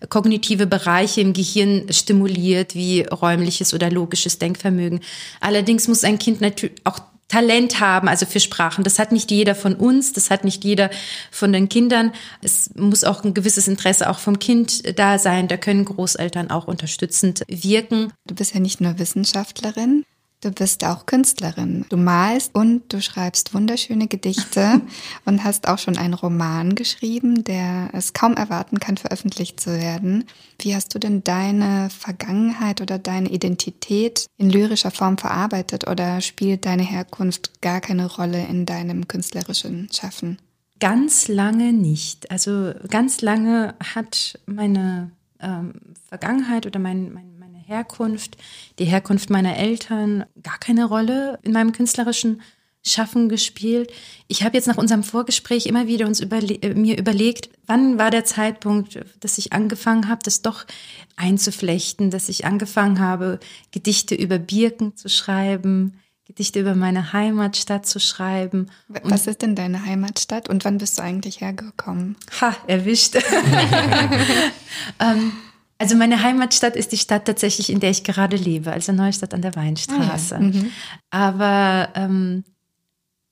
kognitive 0.09 0.67
Bereiche 0.67 1.21
im 1.21 1.33
Gehirn 1.33 1.85
stimuliert, 1.93 2.75
wie 2.75 3.03
räumliches 3.03 3.73
oder 3.73 3.89
logisches 3.89 4.39
Denkvermögen. 4.39 4.99
Allerdings 5.39 5.87
muss 5.87 6.03
ein 6.03 6.19
Kind 6.19 6.41
natürlich 6.41 6.75
auch 6.83 6.99
Talent 7.29 7.79
haben, 7.79 8.09
also 8.09 8.27
für 8.27 8.41
Sprachen. 8.41 8.83
Das 8.83 8.99
hat 8.99 9.13
nicht 9.13 9.31
jeder 9.31 9.55
von 9.55 9.77
uns, 9.77 10.13
das 10.13 10.29
hat 10.29 10.43
nicht 10.43 10.65
jeder 10.65 10.91
von 11.31 11.53
den 11.53 11.69
Kindern. 11.69 12.13
Es 12.43 12.75
muss 12.75 13.05
auch 13.05 13.23
ein 13.23 13.33
gewisses 13.33 13.69
Interesse 13.69 14.11
auch 14.11 14.19
vom 14.19 14.41
Kind 14.41 14.99
da 14.99 15.21
sein. 15.21 15.47
Da 15.47 15.57
können 15.57 15.85
Großeltern 15.85 16.51
auch 16.51 16.67
unterstützend 16.67 17.45
wirken. 17.47 18.13
Du 18.27 18.35
bist 18.35 18.55
ja 18.55 18.61
nicht 18.61 18.81
nur 18.81 18.99
Wissenschaftlerin, 18.99 20.05
Du 20.43 20.51
bist 20.51 20.85
auch 20.85 21.05
Künstlerin. 21.05 21.85
Du 21.91 21.99
malst 21.99 22.55
und 22.55 22.91
du 22.91 23.03
schreibst 23.03 23.53
wunderschöne 23.53 24.07
Gedichte 24.07 24.81
und 25.27 25.45
hast 25.45 25.69
auch 25.69 25.79
schon 25.79 25.99
einen 25.99 26.15
Roman 26.15 26.75
geschrieben, 26.75 27.45
der 27.45 27.91
es 27.93 28.15
kaum 28.15 28.35
erwarten 28.35 28.81
kann, 28.81 28.97
veröffentlicht 28.97 29.61
zu 29.61 29.71
werden. 29.79 30.25
Wie 30.59 30.75
hast 30.75 30.95
du 30.95 30.99
denn 30.99 31.23
deine 31.25 31.91
Vergangenheit 31.91 32.81
oder 32.81 32.99
deine 32.99 33.29
Identität 33.29 34.29
in 34.39 34.49
lyrischer 34.49 34.91
Form 34.91 35.19
verarbeitet 35.19 35.87
oder 35.87 36.23
spielt 36.23 36.65
deine 36.65 36.85
Herkunft 36.85 37.61
gar 37.61 37.83
keine 37.83 38.07
Rolle 38.07 38.47
in 38.47 38.65
deinem 38.65 39.09
künstlerischen 39.09 39.89
Schaffen? 39.93 40.39
Ganz 40.79 41.29
lange 41.29 41.75
nicht. 41.75 42.31
Also 42.31 42.73
ganz 42.89 43.21
lange 43.21 43.75
hat 43.95 44.39
meine 44.47 45.11
ähm, 45.39 45.75
Vergangenheit 46.09 46.65
oder 46.65 46.79
mein, 46.79 47.13
mein 47.13 47.31
Herkunft, 47.71 48.37
die 48.81 48.85
Herkunft 48.85 49.31
meiner 49.31 49.57
Eltern 49.57 50.25
gar 50.43 50.59
keine 50.59 50.87
Rolle 50.87 51.39
in 51.43 51.53
meinem 51.53 51.73
künstlerischen 51.73 52.43
Schaffen 52.83 53.29
gespielt. 53.29 53.93
Ich 54.27 54.43
habe 54.43 54.57
jetzt 54.57 54.67
nach 54.67 54.79
unserem 54.79 55.05
Vorgespräch 55.05 55.67
immer 55.67 55.87
wieder 55.87 56.07
uns 56.07 56.19
überle 56.19 56.55
äh, 56.63 56.75
mir 56.75 56.99
überlegt, 56.99 57.51
wann 57.67 57.99
war 57.99 58.11
der 58.11 58.25
Zeitpunkt, 58.25 58.99
dass 59.21 59.39
ich 59.39 59.53
angefangen 59.53 60.09
habe, 60.09 60.23
das 60.25 60.43
doch 60.43 60.67
einzuflechten, 61.17 62.11
dass 62.11 62.29
ich 62.29 62.45
angefangen 62.45 62.99
habe, 62.99 63.39
Gedichte 63.71 64.15
über 64.15 64.39
Birken 64.39 64.97
zu 64.97 65.09
schreiben, 65.09 66.01
Gedichte 66.25 66.59
über 66.61 66.75
meine 66.75 67.13
Heimatstadt 67.13 67.87
zu 67.87 68.01
schreiben. 68.01 68.71
Was 68.89 69.27
ist 69.27 69.43
denn 69.43 69.55
deine 69.55 69.85
Heimatstadt 69.85 70.49
und 70.49 70.65
wann 70.65 70.79
bist 70.79 70.99
du 70.99 71.03
eigentlich 71.03 71.41
hergekommen? 71.41 72.17
Ha, 72.41 72.57
erwischt. 72.67 73.17
ähm, 75.01 75.33
also 75.81 75.97
meine 75.97 76.23
Heimatstadt 76.23 76.77
ist 76.77 76.93
die 76.93 76.99
Stadt 76.99 77.25
tatsächlich, 77.25 77.71
in 77.71 77.81
der 77.81 77.89
ich 77.89 78.05
gerade 78.05 78.37
lebe, 78.37 78.71
also 78.71 78.93
Neustadt 78.93 79.33
an 79.33 79.41
der 79.41 79.57
Weinstraße. 79.57 80.37
Ah, 80.37 80.41
ja. 80.41 80.47
mhm. 80.47 80.71
Aber 81.09 81.89
ähm, 81.95 82.45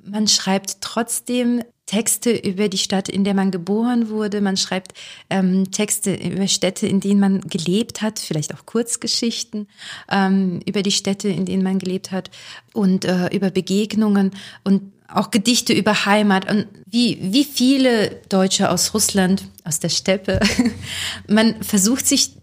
man 0.03 0.27
schreibt 0.29 0.81
trotzdem 0.81 1.63
Texte 1.85 2.31
über 2.31 2.69
die 2.69 2.79
Stadt, 2.79 3.11
in 3.11 3.25
der 3.25 3.35
man 3.35 3.51
geboren 3.51 4.09
wurde. 4.09 4.41
Man 4.41 4.57
schreibt 4.57 4.95
ähm, 5.29 5.71
Texte 5.73 6.15
über 6.15 6.49
Städte, 6.49 6.87
in 6.87 7.01
denen 7.01 7.21
man 7.21 7.43
gelebt 7.43 8.01
hat, 8.01 8.19
vielleicht 8.19 8.55
auch 8.55 8.65
Kurzgeschichten 8.65 9.69
ähm, 10.11 10.61
über 10.65 10.83
die 10.83 10.91
Städte, 10.91 11.29
in 11.29 11.45
denen 11.45 11.63
man 11.63 11.79
gelebt 11.79 12.13
hat 12.13 12.31
und 12.73 13.05
äh, 13.05 13.29
über 13.29 13.51
Begegnungen 13.51 14.31
und 14.65 14.93
auch 15.07 15.31
Gedichte 15.31 15.75
über 15.75 16.07
Heimat 16.07 16.51
und 16.51 16.67
wie, 16.87 17.19
wie 17.21 17.45
viele 17.45 18.21
Deutsche 18.31 18.71
aus 18.71 18.95
Russland, 18.95 19.45
aus 19.65 19.81
der 19.81 19.89
Steppe, 19.91 20.41
man 21.29 21.63
versucht 21.63 22.07
sich, 22.07 22.38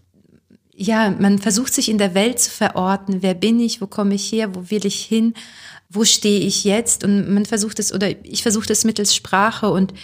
ja, 0.78 1.10
man 1.10 1.38
versucht 1.38 1.72
sich 1.72 1.88
in 1.88 1.96
der 1.96 2.14
Welt 2.14 2.38
zu 2.38 2.50
verorten. 2.50 3.22
Wer 3.22 3.34
bin 3.34 3.58
ich? 3.60 3.80
Wo 3.80 3.86
komme 3.86 4.14
ich 4.14 4.30
her? 4.30 4.54
Wo 4.54 4.70
will 4.70 4.84
ich 4.84 5.02
hin? 5.02 5.32
Wo 5.88 6.04
stehe 6.04 6.40
ich 6.40 6.64
jetzt? 6.64 7.02
Und 7.02 7.30
man 7.32 7.46
versucht 7.46 7.78
es, 7.78 7.92
oder 7.92 8.10
ich 8.24 8.42
versuche 8.42 8.70
es 8.70 8.84
mittels 8.84 9.14
Sprache 9.14 9.70
und 9.70 9.94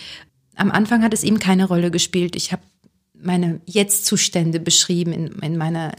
am 0.56 0.70
Anfang 0.70 1.02
hat 1.02 1.12
es 1.12 1.24
eben 1.24 1.38
keine 1.38 1.66
Rolle 1.66 1.90
gespielt. 1.90 2.36
Ich 2.36 2.52
habe 2.52 2.62
meine 3.14 3.60
Jetzt-Zustände 3.66 4.60
beschrieben 4.60 5.12
in, 5.12 5.26
in 5.40 5.56
meiner, 5.56 5.92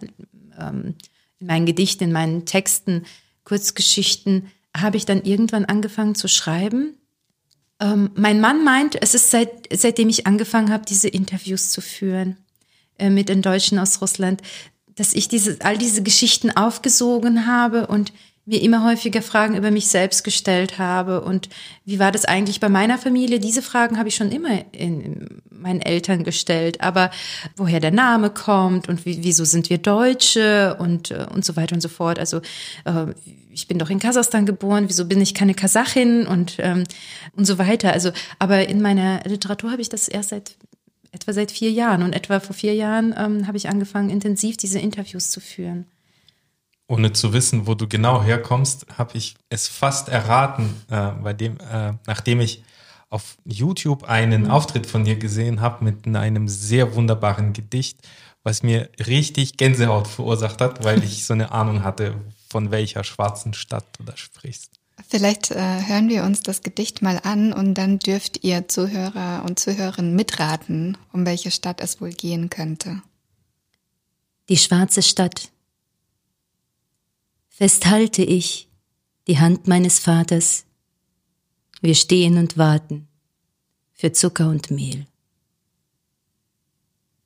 ähm, 0.59 0.95
in 1.39 1.47
meinen 1.47 1.65
Gedichten, 1.65 2.05
in 2.05 2.11
meinen 2.11 2.45
Texten, 2.45 3.03
Kurzgeschichten 3.43 4.47
habe 4.75 4.97
ich 4.97 5.05
dann 5.05 5.23
irgendwann 5.23 5.65
angefangen 5.65 6.15
zu 6.15 6.27
schreiben. 6.27 6.97
Ähm, 7.79 8.09
mein 8.15 8.41
Mann 8.41 8.63
meint, 8.63 8.99
es 9.01 9.13
ist 9.13 9.29
seit, 9.29 9.49
seitdem 9.71 10.09
ich 10.09 10.25
angefangen 10.25 10.71
habe, 10.71 10.85
diese 10.85 11.09
Interviews 11.09 11.69
zu 11.69 11.81
führen 11.81 12.37
äh, 12.97 13.09
mit 13.09 13.29
den 13.29 13.41
Deutschen 13.41 13.79
aus 13.79 14.01
Russland, 14.01 14.41
dass 14.95 15.13
ich 15.13 15.27
diese, 15.27 15.57
all 15.61 15.77
diese 15.77 16.03
Geschichten 16.03 16.51
aufgesogen 16.51 17.47
habe 17.47 17.87
und 17.87 18.13
mir 18.45 18.61
immer 18.61 18.83
häufiger 18.83 19.21
Fragen 19.21 19.55
über 19.55 19.71
mich 19.71 19.87
selbst 19.87 20.23
gestellt 20.23 20.77
habe. 20.77 21.21
Und 21.21 21.47
wie 21.85 21.99
war 21.99 22.11
das 22.11 22.25
eigentlich 22.25 22.59
bei 22.59 22.67
meiner 22.67 22.97
Familie? 22.97 23.39
Diese 23.39 23.61
Fragen 23.61 23.97
habe 23.97 24.09
ich 24.09 24.15
schon 24.15 24.31
immer 24.31 24.65
in 24.73 25.41
meinen 25.49 25.81
Eltern 25.81 26.23
gestellt. 26.25 26.81
Aber 26.81 27.09
woher 27.55 27.79
der 27.79 27.91
Name 27.91 28.29
kommt 28.29 28.89
und 28.89 29.05
wie, 29.05 29.23
wieso 29.23 29.45
sind 29.45 29.69
wir 29.69 29.77
Deutsche 29.77 30.75
und, 30.77 31.11
äh, 31.11 31.25
und 31.33 31.45
so 31.45 31.55
weiter 31.55 31.75
und 31.75 31.81
so 31.81 31.89
fort. 31.89 32.19
Also 32.19 32.41
äh, 32.83 33.13
ich 33.49 33.67
bin 33.67 33.79
doch 33.79 33.89
in 33.89 33.99
Kasachstan 33.99 34.45
geboren, 34.45 34.85
wieso 34.87 35.05
bin 35.05 35.21
ich 35.21 35.33
keine 35.33 35.53
Kasachin 35.53 36.27
und, 36.27 36.57
ähm, 36.59 36.83
und 37.37 37.45
so 37.45 37.57
weiter. 37.57 37.93
Also, 37.93 38.11
aber 38.39 38.67
in 38.67 38.81
meiner 38.81 39.21
Literatur 39.23 39.71
habe 39.71 39.81
ich 39.81 39.89
das 39.89 40.09
erst 40.09 40.29
seit 40.29 40.57
etwa 41.13 41.31
seit 41.31 41.51
vier 41.51 41.71
Jahren. 41.71 42.03
Und 42.03 42.13
etwa 42.13 42.41
vor 42.41 42.55
vier 42.55 42.75
Jahren 42.75 43.15
ähm, 43.17 43.47
habe 43.47 43.55
ich 43.55 43.69
angefangen, 43.69 44.09
intensiv 44.09 44.57
diese 44.57 44.79
Interviews 44.79 45.31
zu 45.31 45.39
führen 45.39 45.85
ohne 46.87 47.13
zu 47.13 47.33
wissen, 47.33 47.65
wo 47.65 47.73
du 47.73 47.87
genau 47.87 48.21
herkommst, 48.21 48.85
habe 48.97 49.17
ich 49.17 49.35
es 49.49 49.67
fast 49.67 50.09
erraten, 50.09 50.69
äh, 50.89 51.11
bei 51.23 51.33
dem, 51.33 51.57
äh, 51.59 51.93
nachdem 52.05 52.39
ich 52.39 52.63
auf 53.09 53.37
YouTube 53.45 54.03
einen 54.03 54.43
mhm. 54.43 54.51
Auftritt 54.51 54.85
von 54.87 55.05
dir 55.05 55.15
gesehen 55.15 55.61
habe 55.61 55.83
mit 55.83 56.07
einem 56.07 56.47
sehr 56.47 56.95
wunderbaren 56.95 57.53
Gedicht, 57.53 57.99
was 58.43 58.63
mir 58.63 58.89
richtig 59.07 59.57
Gänsehaut 59.57 60.07
verursacht 60.07 60.61
hat, 60.61 60.83
weil 60.83 61.03
ich 61.03 61.25
so 61.25 61.33
eine 61.33 61.51
Ahnung 61.51 61.83
hatte, 61.83 62.15
von 62.49 62.71
welcher 62.71 63.03
schwarzen 63.03 63.53
Stadt 63.53 63.85
du 63.97 64.03
da 64.03 64.17
sprichst. 64.17 64.82
Vielleicht 65.07 65.51
äh, 65.51 65.81
hören 65.85 66.09
wir 66.09 66.23
uns 66.23 66.41
das 66.41 66.61
Gedicht 66.61 67.01
mal 67.01 67.19
an 67.23 67.53
und 67.53 67.75
dann 67.75 67.99
dürft 67.99 68.43
ihr 68.43 68.67
Zuhörer 68.67 69.43
und 69.45 69.59
Zuhörerinnen 69.59 70.15
mitraten, 70.15 70.97
um 71.11 71.25
welche 71.25 71.51
Stadt 71.51 71.81
es 71.81 72.01
wohl 72.01 72.11
gehen 72.11 72.49
könnte. 72.49 73.01
Die 74.49 74.57
schwarze 74.57 75.01
Stadt 75.01 75.51
festhalte 77.49 78.23
ich 78.23 78.67
die 79.27 79.39
Hand 79.39 79.67
meines 79.67 79.99
Vaters. 79.99 80.65
Wir 81.81 81.95
stehen 81.95 82.37
und 82.37 82.57
warten 82.57 83.07
für 83.93 84.11
Zucker 84.11 84.49
und 84.49 84.71
Mehl. 84.71 85.05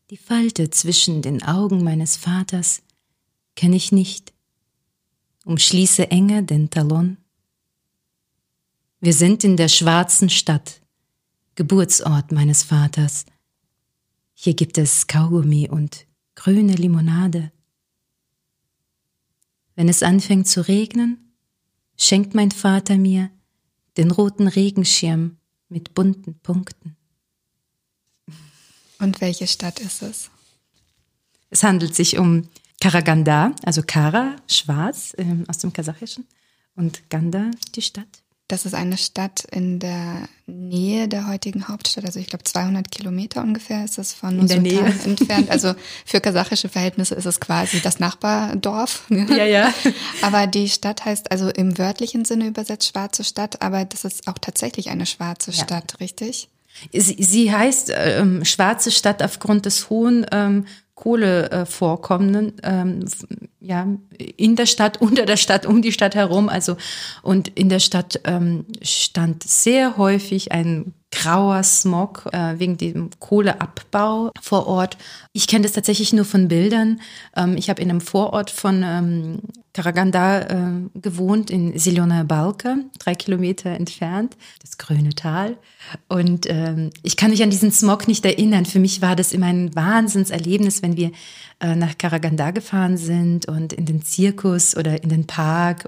Die 0.10 0.18
Falte 0.18 0.70
zwischen 0.70 1.22
den 1.22 1.44
Augen 1.44 1.84
meines 1.84 2.18
Vaters 2.18 2.82
kenne 3.56 3.76
ich 3.76 3.92
nicht. 3.92 4.34
Umschließe 5.44 6.12
enger 6.12 6.42
den 6.42 6.70
Talon. 6.70 7.18
Wir 9.00 9.14
sind 9.14 9.44
in 9.44 9.58
der 9.58 9.68
schwarzen 9.68 10.28
Stadt, 10.28 10.82
Geburtsort 11.54 12.32
meines 12.32 12.64
Vaters. 12.64 13.26
Hier 14.34 14.56
gibt 14.56 14.80
es 14.80 15.06
Kaugummi 15.06 15.70
und 15.70 16.08
grüne 16.34 16.74
Limonade. 16.74 17.52
Wenn 19.76 19.88
es 19.88 20.02
anfängt 20.02 20.48
zu 20.48 20.68
regnen, 20.68 21.32
schenkt 21.96 22.34
mein 22.34 22.50
Vater 22.50 22.98
mir 22.98 23.30
den 23.98 24.10
roten 24.10 24.48
Regenschirm 24.48 25.38
mit 25.70 25.94
bunten 25.94 26.40
Punkten. 26.40 26.96
Und 28.98 29.22
welche 29.22 29.46
Stadt 29.46 29.80
ist 29.80 30.02
es? 30.02 30.32
Es 31.52 31.62
handelt 31.62 31.94
sich 31.94 32.18
um 32.18 32.50
Karaganda, 32.82 33.56
also 33.64 33.84
Kara, 33.84 34.38
schwarz, 34.48 35.14
ähm, 35.20 35.46
aus 35.48 35.60
dem 35.60 35.72
Kasachischen, 35.72 36.26
und 36.76 37.08
Ganda, 37.12 37.52
die 37.76 37.84
Stadt. 37.84 38.24
Das 38.50 38.66
ist 38.66 38.74
eine 38.74 38.98
Stadt 38.98 39.44
in 39.52 39.80
der 39.80 40.30
Nähe 40.46 41.10
der 41.10 41.28
heutigen 41.28 41.68
Hauptstadt. 41.68 42.06
Also 42.06 42.20
ich 42.20 42.28
glaube 42.28 42.46
200 42.46 42.90
Kilometer 42.90 43.42
ungefähr 43.42 43.84
ist 43.84 43.98
es 43.98 44.14
von 44.14 44.40
in 44.40 44.48
der 44.48 44.62
Nähe. 44.62 44.94
entfernt. 45.04 45.50
Also 45.50 45.74
für 46.06 46.22
kasachische 46.22 46.70
Verhältnisse 46.70 47.16
ist 47.16 47.26
es 47.26 47.42
quasi 47.42 47.82
das 47.82 48.00
Nachbardorf. 48.00 49.04
Ja, 49.10 49.46
ja. 49.46 49.74
Aber 50.22 50.48
die 50.48 50.70
Stadt 50.70 51.04
heißt 51.04 51.30
also 51.30 51.50
im 51.50 51.78
wörtlichen 51.78 52.24
Sinne 52.24 52.48
übersetzt 52.48 52.88
schwarze 52.88 53.26
Stadt, 53.26 53.62
aber 53.62 53.84
das 53.84 54.06
ist 54.06 54.28
auch 54.28 54.38
tatsächlich 54.40 54.90
eine 54.90 55.06
schwarze 55.06 55.52
ja. 55.52 55.64
Stadt, 55.64 56.00
richtig? 56.00 56.48
Sie, 56.94 57.22
sie 57.22 57.52
heißt 57.52 57.92
ähm, 57.94 58.46
schwarze 58.46 58.92
Stadt 58.92 59.22
aufgrund 59.24 59.66
des 59.66 59.90
hohen 59.90 60.26
ähm, 60.32 60.66
Kohlevorkommenden 60.98 62.54
ähm, 62.64 63.06
ja 63.60 63.88
in 64.18 64.56
der 64.56 64.66
Stadt, 64.66 64.98
unter 65.02 65.26
der 65.26 65.38
Stadt, 65.38 65.66
um 65.66 65.82
die 65.82 65.92
Stadt 65.92 66.16
herum. 66.16 66.50
Also 66.50 66.76
und 67.22 67.50
in 67.50 67.70
der 67.70 67.80
Stadt 67.80 68.20
ähm, 68.26 68.66
stand 68.82 69.44
sehr 69.44 69.98
häufig 69.98 70.52
ein 70.52 70.94
grauer 71.18 71.64
Smog 71.64 72.30
äh, 72.32 72.60
wegen 72.60 72.78
dem 72.78 73.10
Kohleabbau 73.20 74.32
vor 74.40 74.68
Ort. 74.68 74.98
Ich 75.34 75.48
kenne 75.48 75.64
das 75.64 75.72
tatsächlich 75.72 76.14
nur 76.14 76.26
von 76.26 76.48
Bildern. 76.48 77.02
Ähm, 77.36 77.58
ich 77.58 77.70
habe 77.70 77.82
in 77.82 77.90
einem 77.90 78.02
Vorort 78.02 78.52
von 78.52 78.84
ähm, 78.84 79.40
Karaganda 79.74 80.42
äh, 80.42 81.00
gewohnt, 81.00 81.50
in 81.50 81.78
Silona 81.78 82.24
Balka, 82.24 82.78
drei 83.00 83.16
Kilometer 83.16 83.72
entfernt, 83.72 84.36
das 84.62 84.78
grüne 84.78 85.10
Tal. 85.16 85.58
Und 86.08 86.48
ähm, 86.50 86.90
ich 87.04 87.16
kann 87.16 87.32
mich 87.32 87.44
an 87.44 87.50
diesen 87.50 87.72
Smog 87.72 88.08
nicht 88.08 88.26
erinnern. 88.26 88.66
Für 88.66 88.80
mich 88.80 89.02
war 89.02 89.16
das 89.16 89.34
immer 89.34 89.48
ein 89.48 89.76
Wahnsinnserlebnis, 89.76 90.82
wenn 90.82 90.98
wir 90.98 91.12
äh, 91.60 91.76
nach 91.76 91.98
Karaganda 91.98 92.52
gefahren 92.52 92.98
sind 92.98 93.48
und 93.48 93.74
in 93.74 93.86
den 93.86 94.02
Zirkus 94.04 94.76
oder 94.76 95.04
in 95.04 95.10
den 95.10 95.28
Park. 95.28 95.88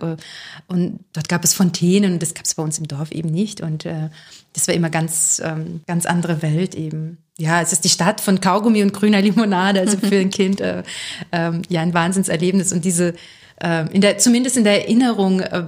Und 0.67 0.99
dort 1.13 1.29
gab 1.29 1.43
es 1.43 1.53
Fontänen 1.53 2.13
und 2.13 2.21
das 2.21 2.33
gab 2.33 2.45
es 2.45 2.55
bei 2.55 2.63
uns 2.63 2.77
im 2.79 2.87
Dorf 2.87 3.11
eben 3.11 3.29
nicht. 3.29 3.61
Und 3.61 3.85
äh, 3.85 4.09
das 4.53 4.67
war 4.67 4.75
immer 4.75 4.89
ganz, 4.89 5.18
ähm, 5.43 5.81
ganz 5.87 6.05
andere 6.05 6.41
Welt 6.41 6.75
eben. 6.75 7.17
Ja, 7.37 7.61
es 7.61 7.71
ist 7.71 7.83
die 7.83 7.89
Stadt 7.89 8.21
von 8.21 8.41
Kaugummi 8.41 8.83
und 8.83 8.93
grüner 8.93 9.21
Limonade, 9.21 9.79
also 9.79 9.97
für 9.97 10.17
ein 10.19 10.29
Kind 10.31 10.61
äh, 10.61 10.83
äh, 11.31 11.51
ja 11.69 11.81
ein 11.81 11.93
Wahnsinnserlebnis. 11.93 12.73
Und 12.73 12.85
diese 12.85 13.13
äh, 13.61 13.85
in 13.93 14.01
der, 14.01 14.17
zumindest 14.17 14.57
in 14.57 14.63
der 14.63 14.83
Erinnerung 14.83 15.39
äh, 15.41 15.63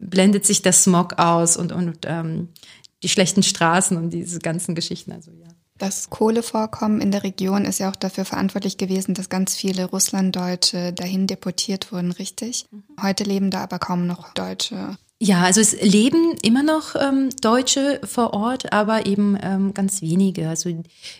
blendet 0.00 0.46
sich 0.46 0.62
der 0.62 0.72
Smog 0.72 1.18
aus 1.18 1.56
und, 1.56 1.72
und 1.72 1.98
ähm, 2.06 2.48
die 3.02 3.08
schlechten 3.08 3.42
Straßen 3.42 3.96
und 3.96 4.10
diese 4.10 4.38
ganzen 4.38 4.74
Geschichten. 4.74 5.12
Also 5.12 5.30
ja. 5.30 5.48
Das 5.76 6.08
Kohlevorkommen 6.08 7.00
in 7.00 7.10
der 7.10 7.24
Region 7.24 7.64
ist 7.64 7.80
ja 7.80 7.90
auch 7.90 7.96
dafür 7.96 8.24
verantwortlich 8.24 8.78
gewesen, 8.78 9.14
dass 9.14 9.28
ganz 9.28 9.56
viele 9.56 9.86
Russlanddeutsche 9.86 10.92
dahin 10.92 11.26
deportiert 11.26 11.90
wurden, 11.90 12.12
richtig? 12.12 12.66
Mhm. 12.70 12.84
Heute 13.02 13.24
leben 13.24 13.50
da 13.50 13.62
aber 13.62 13.80
kaum 13.80 14.06
noch 14.06 14.32
Deutsche. 14.34 14.96
Ja, 15.20 15.42
also 15.42 15.60
es 15.60 15.80
leben 15.80 16.36
immer 16.42 16.62
noch 16.62 16.96
ähm, 16.96 17.30
Deutsche 17.40 18.00
vor 18.04 18.34
Ort, 18.34 18.72
aber 18.72 19.06
eben 19.06 19.38
ähm, 19.40 19.72
ganz 19.72 20.02
wenige. 20.02 20.48
Also 20.48 20.70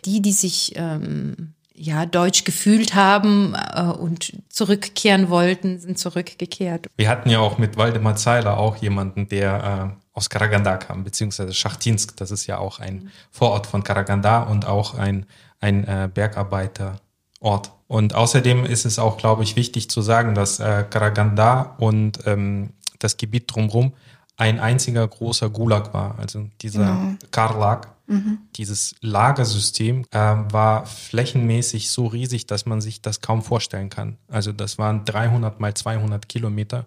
die, 0.05 0.21
die 0.21 0.33
sich 0.33 0.73
ähm, 0.77 1.55
ja 1.75 2.07
deutsch 2.07 2.45
gefühlt 2.45 2.95
haben 2.95 3.55
äh, 3.55 3.83
und 3.83 4.33
zurückkehren 4.49 5.29
wollten, 5.29 5.79
sind 5.79 5.99
zurückgekehrt. 5.99 6.87
Wir 6.97 7.09
hatten 7.09 7.31
ja 7.31 7.39
auch 7.39 7.59
mit 7.59 7.77
Waldemar 7.77 8.17
Zeiler 8.17 8.59
auch 8.59 8.77
jemanden, 8.77 9.29
der 9.29 9.97
äh, 9.97 10.05
aus 10.13 10.31
Karaganda 10.31 10.77
kam, 10.77 11.05
beziehungsweise 11.05 11.53
Schachtinsk, 11.53 12.17
das 12.17 12.31
ist 12.31 12.47
ja 12.47 12.59
auch 12.59 12.79
ein 12.81 13.11
Vorort 13.31 13.67
von 13.67 13.83
Karaganda 13.83 14.43
und 14.43 14.67
auch 14.67 14.95
ein, 14.95 15.27
ein 15.61 15.85
äh, 15.85 16.09
Bergarbeiterort. 16.13 17.73
Und 17.89 18.15
außerdem 18.15 18.65
ist 18.65 18.87
es 18.87 18.99
auch, 18.99 19.19
glaube 19.19 19.43
ich, 19.43 19.57
wichtig 19.57 19.91
zu 19.91 20.03
sagen, 20.03 20.35
dass 20.35 20.61
äh, 20.61 20.85
Karaganda 20.89 21.75
und 21.79 22.21
ähm, 22.27 22.71
das 23.05 23.17
Gebiet 23.17 23.45
drumherum 23.47 23.93
ein 24.37 24.59
einziger 24.59 25.07
großer 25.07 25.49
Gulag 25.51 25.95
war. 25.95 26.19
Also 26.19 26.49
dieser 26.61 26.87
genau. 26.87 27.15
Karlag, 27.31 27.95
mhm. 28.07 28.39
dieses 28.57 28.97
Lagersystem 29.01 30.07
äh, 30.11 30.19
war 30.19 30.87
flächenmäßig 30.87 31.91
so 31.91 32.07
riesig, 32.07 32.47
dass 32.47 32.67
man 32.67 32.81
sich 32.81 33.01
das 33.01 33.21
kaum 33.21 33.43
vorstellen 33.43 33.91
kann. 33.91 34.19
Also 34.29 34.53
das 34.53 34.79
waren 34.79 35.05
300 35.05 35.61
mal 35.61 35.75
200 35.75 36.29
Kilometer 36.29 36.87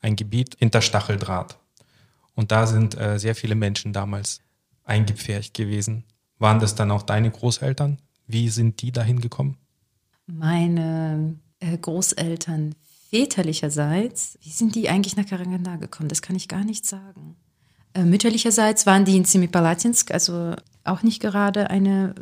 ein 0.00 0.16
Gebiet 0.16 0.56
hinter 0.58 0.82
Stacheldraht. 0.82 1.58
Und 2.34 2.50
da 2.52 2.66
sind 2.66 2.98
äh, 2.98 3.18
sehr 3.18 3.34
viele 3.34 3.54
Menschen 3.54 3.92
damals 3.92 4.40
eingepfercht 4.84 5.54
gewesen. 5.54 6.04
Waren 6.38 6.58
das 6.58 6.74
dann 6.74 6.90
auch 6.90 7.02
deine 7.02 7.30
Großeltern? 7.30 7.98
Wie 8.26 8.48
sind 8.48 8.80
die 8.82 8.92
dahin 8.92 9.20
gekommen? 9.20 9.56
Meine 10.26 11.36
äh, 11.60 11.76
Großeltern 11.76 12.74
väterlicherseits, 13.10 14.38
wie 14.42 14.50
sind 14.50 14.74
die 14.74 14.88
eigentlich 14.88 15.16
nach 15.16 15.26
Karanganda 15.26 15.76
gekommen? 15.76 16.08
Das 16.08 16.22
kann 16.22 16.36
ich 16.36 16.48
gar 16.48 16.64
nicht 16.64 16.86
sagen. 16.86 17.36
Äh, 17.94 18.04
mütterlicherseits 18.04 18.86
waren 18.86 19.04
die 19.04 19.16
in 19.16 19.24
Semipalatinsk, 19.24 20.12
also 20.12 20.54
auch 20.84 21.02
nicht 21.02 21.20
gerade 21.20 21.70
eine 21.70 22.14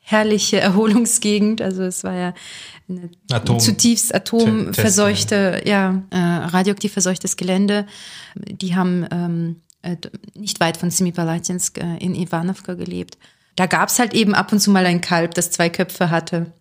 herrliche 0.00 0.60
Erholungsgegend. 0.60 1.62
Also 1.62 1.82
es 1.82 2.04
war 2.04 2.14
ja 2.14 2.34
eine 2.88 3.10
Atom 3.32 3.58
zutiefst 3.58 4.14
atomverseuchte, 4.14 5.62
ja, 5.64 6.02
äh, 6.10 6.16
radioaktiv 6.18 6.92
verseuchtes 6.92 7.36
Gelände. 7.36 7.86
Die 8.34 8.76
haben 8.76 9.06
ähm, 9.10 9.62
äh, 9.82 9.96
nicht 10.34 10.60
weit 10.60 10.76
von 10.76 10.90
Semipalatinsk 10.90 11.78
äh, 11.78 11.96
in 11.98 12.14
Ivanovka 12.14 12.74
gelebt. 12.74 13.16
Da 13.56 13.64
gab's 13.64 13.98
halt 13.98 14.12
eben 14.12 14.34
ab 14.34 14.52
und 14.52 14.60
zu 14.60 14.70
mal 14.70 14.84
ein 14.84 15.00
Kalb, 15.00 15.34
das 15.34 15.50
zwei 15.50 15.70
Köpfe 15.70 16.10
hatte. 16.10 16.52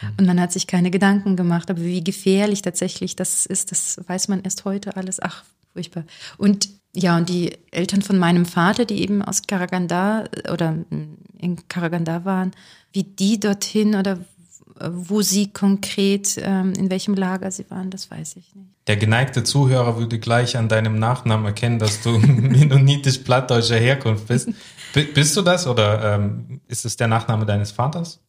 Mhm. 0.00 0.08
Und 0.18 0.26
man 0.26 0.40
hat 0.40 0.52
sich 0.52 0.66
keine 0.66 0.90
Gedanken 0.90 1.36
gemacht. 1.36 1.70
Aber 1.70 1.82
wie 1.82 2.02
gefährlich 2.02 2.62
tatsächlich 2.62 3.16
das 3.16 3.46
ist, 3.46 3.70
das 3.70 4.00
weiß 4.06 4.28
man 4.28 4.42
erst 4.42 4.64
heute 4.64 4.96
alles. 4.96 5.20
Ach, 5.20 5.44
furchtbar. 5.72 6.04
Und 6.38 6.68
ja, 6.94 7.16
und 7.16 7.28
die 7.28 7.56
Eltern 7.70 8.02
von 8.02 8.18
meinem 8.18 8.44
Vater, 8.44 8.84
die 8.84 9.00
eben 9.00 9.22
aus 9.22 9.42
Karaganda 9.46 10.24
oder 10.52 10.76
in 11.38 11.68
Karaganda 11.68 12.26
waren, 12.26 12.50
wie 12.92 13.04
die 13.04 13.40
dorthin 13.40 13.94
oder 13.94 14.18
wo 14.90 15.22
sie 15.22 15.52
konkret, 15.52 16.36
ähm, 16.42 16.72
in 16.74 16.90
welchem 16.90 17.14
Lager 17.14 17.50
sie 17.50 17.68
waren, 17.70 17.90
das 17.90 18.10
weiß 18.10 18.36
ich 18.36 18.54
nicht. 18.54 18.68
Der 18.86 18.96
geneigte 18.96 19.44
Zuhörer 19.44 19.96
würde 19.98 20.18
gleich 20.18 20.56
an 20.56 20.68
deinem 20.68 20.98
Nachnamen 20.98 21.46
erkennen, 21.46 21.78
dass 21.78 22.00
du 22.02 22.18
mennonitisch-plattdeutscher 22.18 23.76
Herkunft 23.76 24.28
bist. 24.28 24.48
Bist 25.14 25.36
du 25.36 25.42
das 25.42 25.66
oder 25.66 26.16
ähm, 26.16 26.60
ist 26.68 26.84
es 26.84 26.96
der 26.96 27.08
Nachname 27.08 27.46
deines 27.46 27.70
Vaters? 27.70 28.20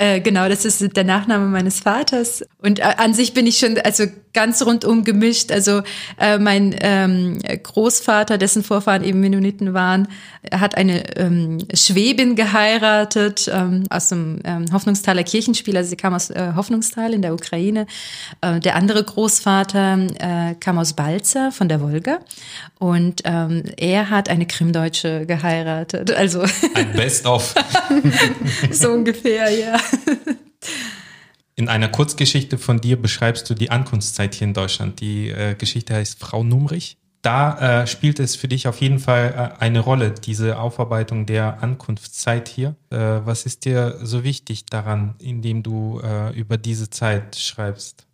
Äh, 0.00 0.20
genau, 0.20 0.48
das 0.48 0.64
ist 0.64 0.96
der 0.96 1.02
Nachname 1.02 1.46
meines 1.46 1.80
Vaters. 1.80 2.44
Und 2.62 2.78
äh, 2.78 2.82
an 2.82 3.14
sich 3.14 3.34
bin 3.34 3.48
ich 3.48 3.58
schon 3.58 3.78
also 3.78 4.04
ganz 4.32 4.64
rundum 4.64 5.02
gemischt. 5.02 5.50
Also 5.50 5.82
äh, 6.20 6.38
mein 6.38 6.72
ähm, 6.80 7.40
Großvater, 7.64 8.38
dessen 8.38 8.62
Vorfahren 8.62 9.02
eben 9.02 9.18
Mennoniten 9.18 9.74
waren, 9.74 10.06
hat 10.52 10.76
eine 10.76 11.16
ähm, 11.16 11.58
Schwäbin 11.74 12.36
geheiratet 12.36 13.50
ähm, 13.52 13.86
aus 13.90 14.08
dem 14.08 14.38
ähm, 14.44 14.66
Hoffnungstaler 14.72 15.24
Kirchenspiel. 15.24 15.76
Also 15.76 15.90
sie 15.90 15.96
kam 15.96 16.14
aus 16.14 16.30
äh, 16.30 16.52
Hoffnungstal 16.54 17.12
in 17.12 17.22
der 17.22 17.34
Ukraine. 17.34 17.88
Äh, 18.40 18.60
der 18.60 18.76
andere 18.76 19.02
Großvater 19.02 19.78
kam 20.60 20.78
aus 20.78 20.92
Balzer 20.92 21.50
von 21.50 21.68
der 21.68 21.80
Wolga. 21.80 22.20
Und 22.78 23.22
ähm, 23.24 23.64
er 23.76 24.10
hat 24.10 24.28
eine 24.28 24.46
Krimdeutsche 24.46 25.26
geheiratet. 25.26 26.12
Also 26.12 26.42
ein 26.74 26.92
Best-of. 26.96 27.54
so 28.70 28.90
ungefähr, 28.92 29.50
ja. 29.50 29.76
In 31.56 31.68
einer 31.68 31.88
Kurzgeschichte 31.88 32.56
von 32.56 32.80
dir 32.80 33.00
beschreibst 33.00 33.50
du 33.50 33.54
die 33.54 33.70
Ankunftszeit 33.70 34.34
hier 34.36 34.46
in 34.46 34.54
Deutschland. 34.54 35.00
Die 35.00 35.30
äh, 35.30 35.56
Geschichte 35.56 35.94
heißt 35.94 36.20
Frau 36.20 36.44
Numrich. 36.44 36.98
Da 37.22 37.82
äh, 37.82 37.86
spielt 37.88 38.20
es 38.20 38.36
für 38.36 38.46
dich 38.46 38.68
auf 38.68 38.80
jeden 38.80 39.00
Fall 39.00 39.54
äh, 39.58 39.60
eine 39.60 39.80
Rolle, 39.80 40.12
diese 40.12 40.58
Aufarbeitung 40.58 41.26
der 41.26 41.62
Ankunftszeit 41.62 42.48
hier. 42.48 42.76
Äh, 42.90 42.96
was 42.96 43.44
ist 43.44 43.64
dir 43.64 43.98
so 44.02 44.22
wichtig 44.22 44.66
daran, 44.66 45.16
indem 45.18 45.64
du 45.64 46.00
äh, 46.00 46.32
über 46.38 46.58
diese 46.58 46.90
Zeit 46.90 47.34
schreibst? 47.34 48.07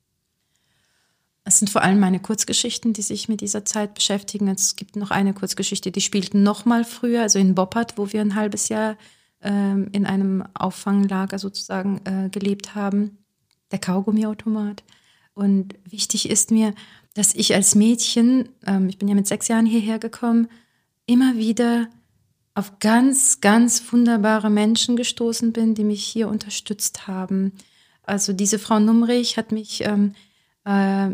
Es 1.44 1.58
sind 1.58 1.68
vor 1.68 1.82
allem 1.82 2.00
meine 2.00 2.20
Kurzgeschichten, 2.20 2.94
die 2.94 3.02
sich 3.02 3.28
mit 3.28 3.42
dieser 3.42 3.66
Zeit 3.66 3.94
beschäftigen. 3.94 4.48
Es 4.48 4.76
gibt 4.76 4.96
noch 4.96 5.10
eine 5.10 5.34
Kurzgeschichte, 5.34 5.90
die 5.90 6.00
spielt 6.00 6.32
noch 6.32 6.64
mal 6.64 6.84
früher, 6.84 7.20
also 7.20 7.38
in 7.38 7.54
Boppard, 7.54 7.98
wo 7.98 8.12
wir 8.12 8.22
ein 8.22 8.34
halbes 8.34 8.70
Jahr 8.70 8.96
ähm, 9.42 9.88
in 9.92 10.06
einem 10.06 10.42
Auffanglager 10.54 11.38
sozusagen 11.38 12.00
äh, 12.06 12.30
gelebt 12.30 12.74
haben, 12.74 13.18
der 13.72 13.78
Kaugummiautomat. 13.78 14.84
Und 15.34 15.74
wichtig 15.84 16.30
ist 16.30 16.50
mir, 16.50 16.74
dass 17.12 17.34
ich 17.34 17.54
als 17.54 17.74
Mädchen, 17.74 18.48
ähm, 18.66 18.88
ich 18.88 18.96
bin 18.96 19.08
ja 19.08 19.14
mit 19.14 19.26
sechs 19.26 19.48
Jahren 19.48 19.66
hierher 19.66 19.98
gekommen, 19.98 20.48
immer 21.04 21.36
wieder 21.36 21.88
auf 22.54 22.78
ganz, 22.78 23.42
ganz 23.42 23.92
wunderbare 23.92 24.48
Menschen 24.48 24.96
gestoßen 24.96 25.52
bin, 25.52 25.74
die 25.74 25.84
mich 25.84 26.04
hier 26.04 26.28
unterstützt 26.28 27.06
haben. 27.06 27.52
Also 28.02 28.32
diese 28.32 28.58
Frau 28.58 28.78
Numrich 28.78 29.36
hat 29.36 29.52
mich 29.52 29.82
ähm, 29.84 30.12
äh, 30.12 30.33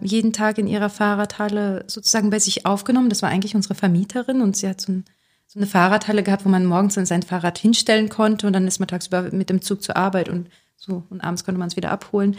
jeden 0.03 0.33
Tag 0.33 0.59
in 0.59 0.69
ihrer 0.69 0.91
Fahrradhalle 0.91 1.85
sozusagen 1.89 2.31
bei 2.31 2.39
sich 2.39 2.67
aufgenommen. 2.67 3.09
Das 3.09 3.23
war 3.23 3.31
eigentlich 3.31 3.57
unsere 3.57 3.75
Vermieterin 3.75 4.43
und 4.43 4.57
sie 4.57 4.69
hat 4.69 4.81
so, 4.81 4.93
ein, 4.93 5.05
so 5.49 5.59
eine 5.59 5.67
Fahrradhalle 5.67 6.23
gehabt, 6.23 6.45
wo 6.45 6.49
man 6.49 6.67
morgens 6.67 6.95
dann 6.95 7.07
sein 7.07 7.23
Fahrrad 7.23 7.59
hinstellen 7.59 8.09
konnte 8.09 8.47
und 8.47 8.53
dann 8.53 8.69
ist 8.69 8.79
man 8.79 8.89
tagsüber 8.89 9.23
mit 9.33 9.51
dem 9.51 9.61
Zug 9.61 9.83
zur 9.83 9.97
Arbeit 9.97 10.29
und 10.29 10.49
so 10.77 11.03
und 11.11 11.21
abends 11.21 11.45
konnte 11.45 11.59
man 11.59 11.69
es 11.69 11.77
wieder 11.77 11.91
abholen. 11.91 12.37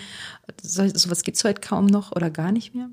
So, 0.61 0.87
sowas 0.87 1.23
gibt 1.23 1.37
es 1.37 1.43
heute 1.43 1.59
kaum 1.59 1.85
noch 1.85 2.13
oder 2.13 2.29
gar 2.29 2.53
nicht 2.53 2.73
mehr. 2.73 2.89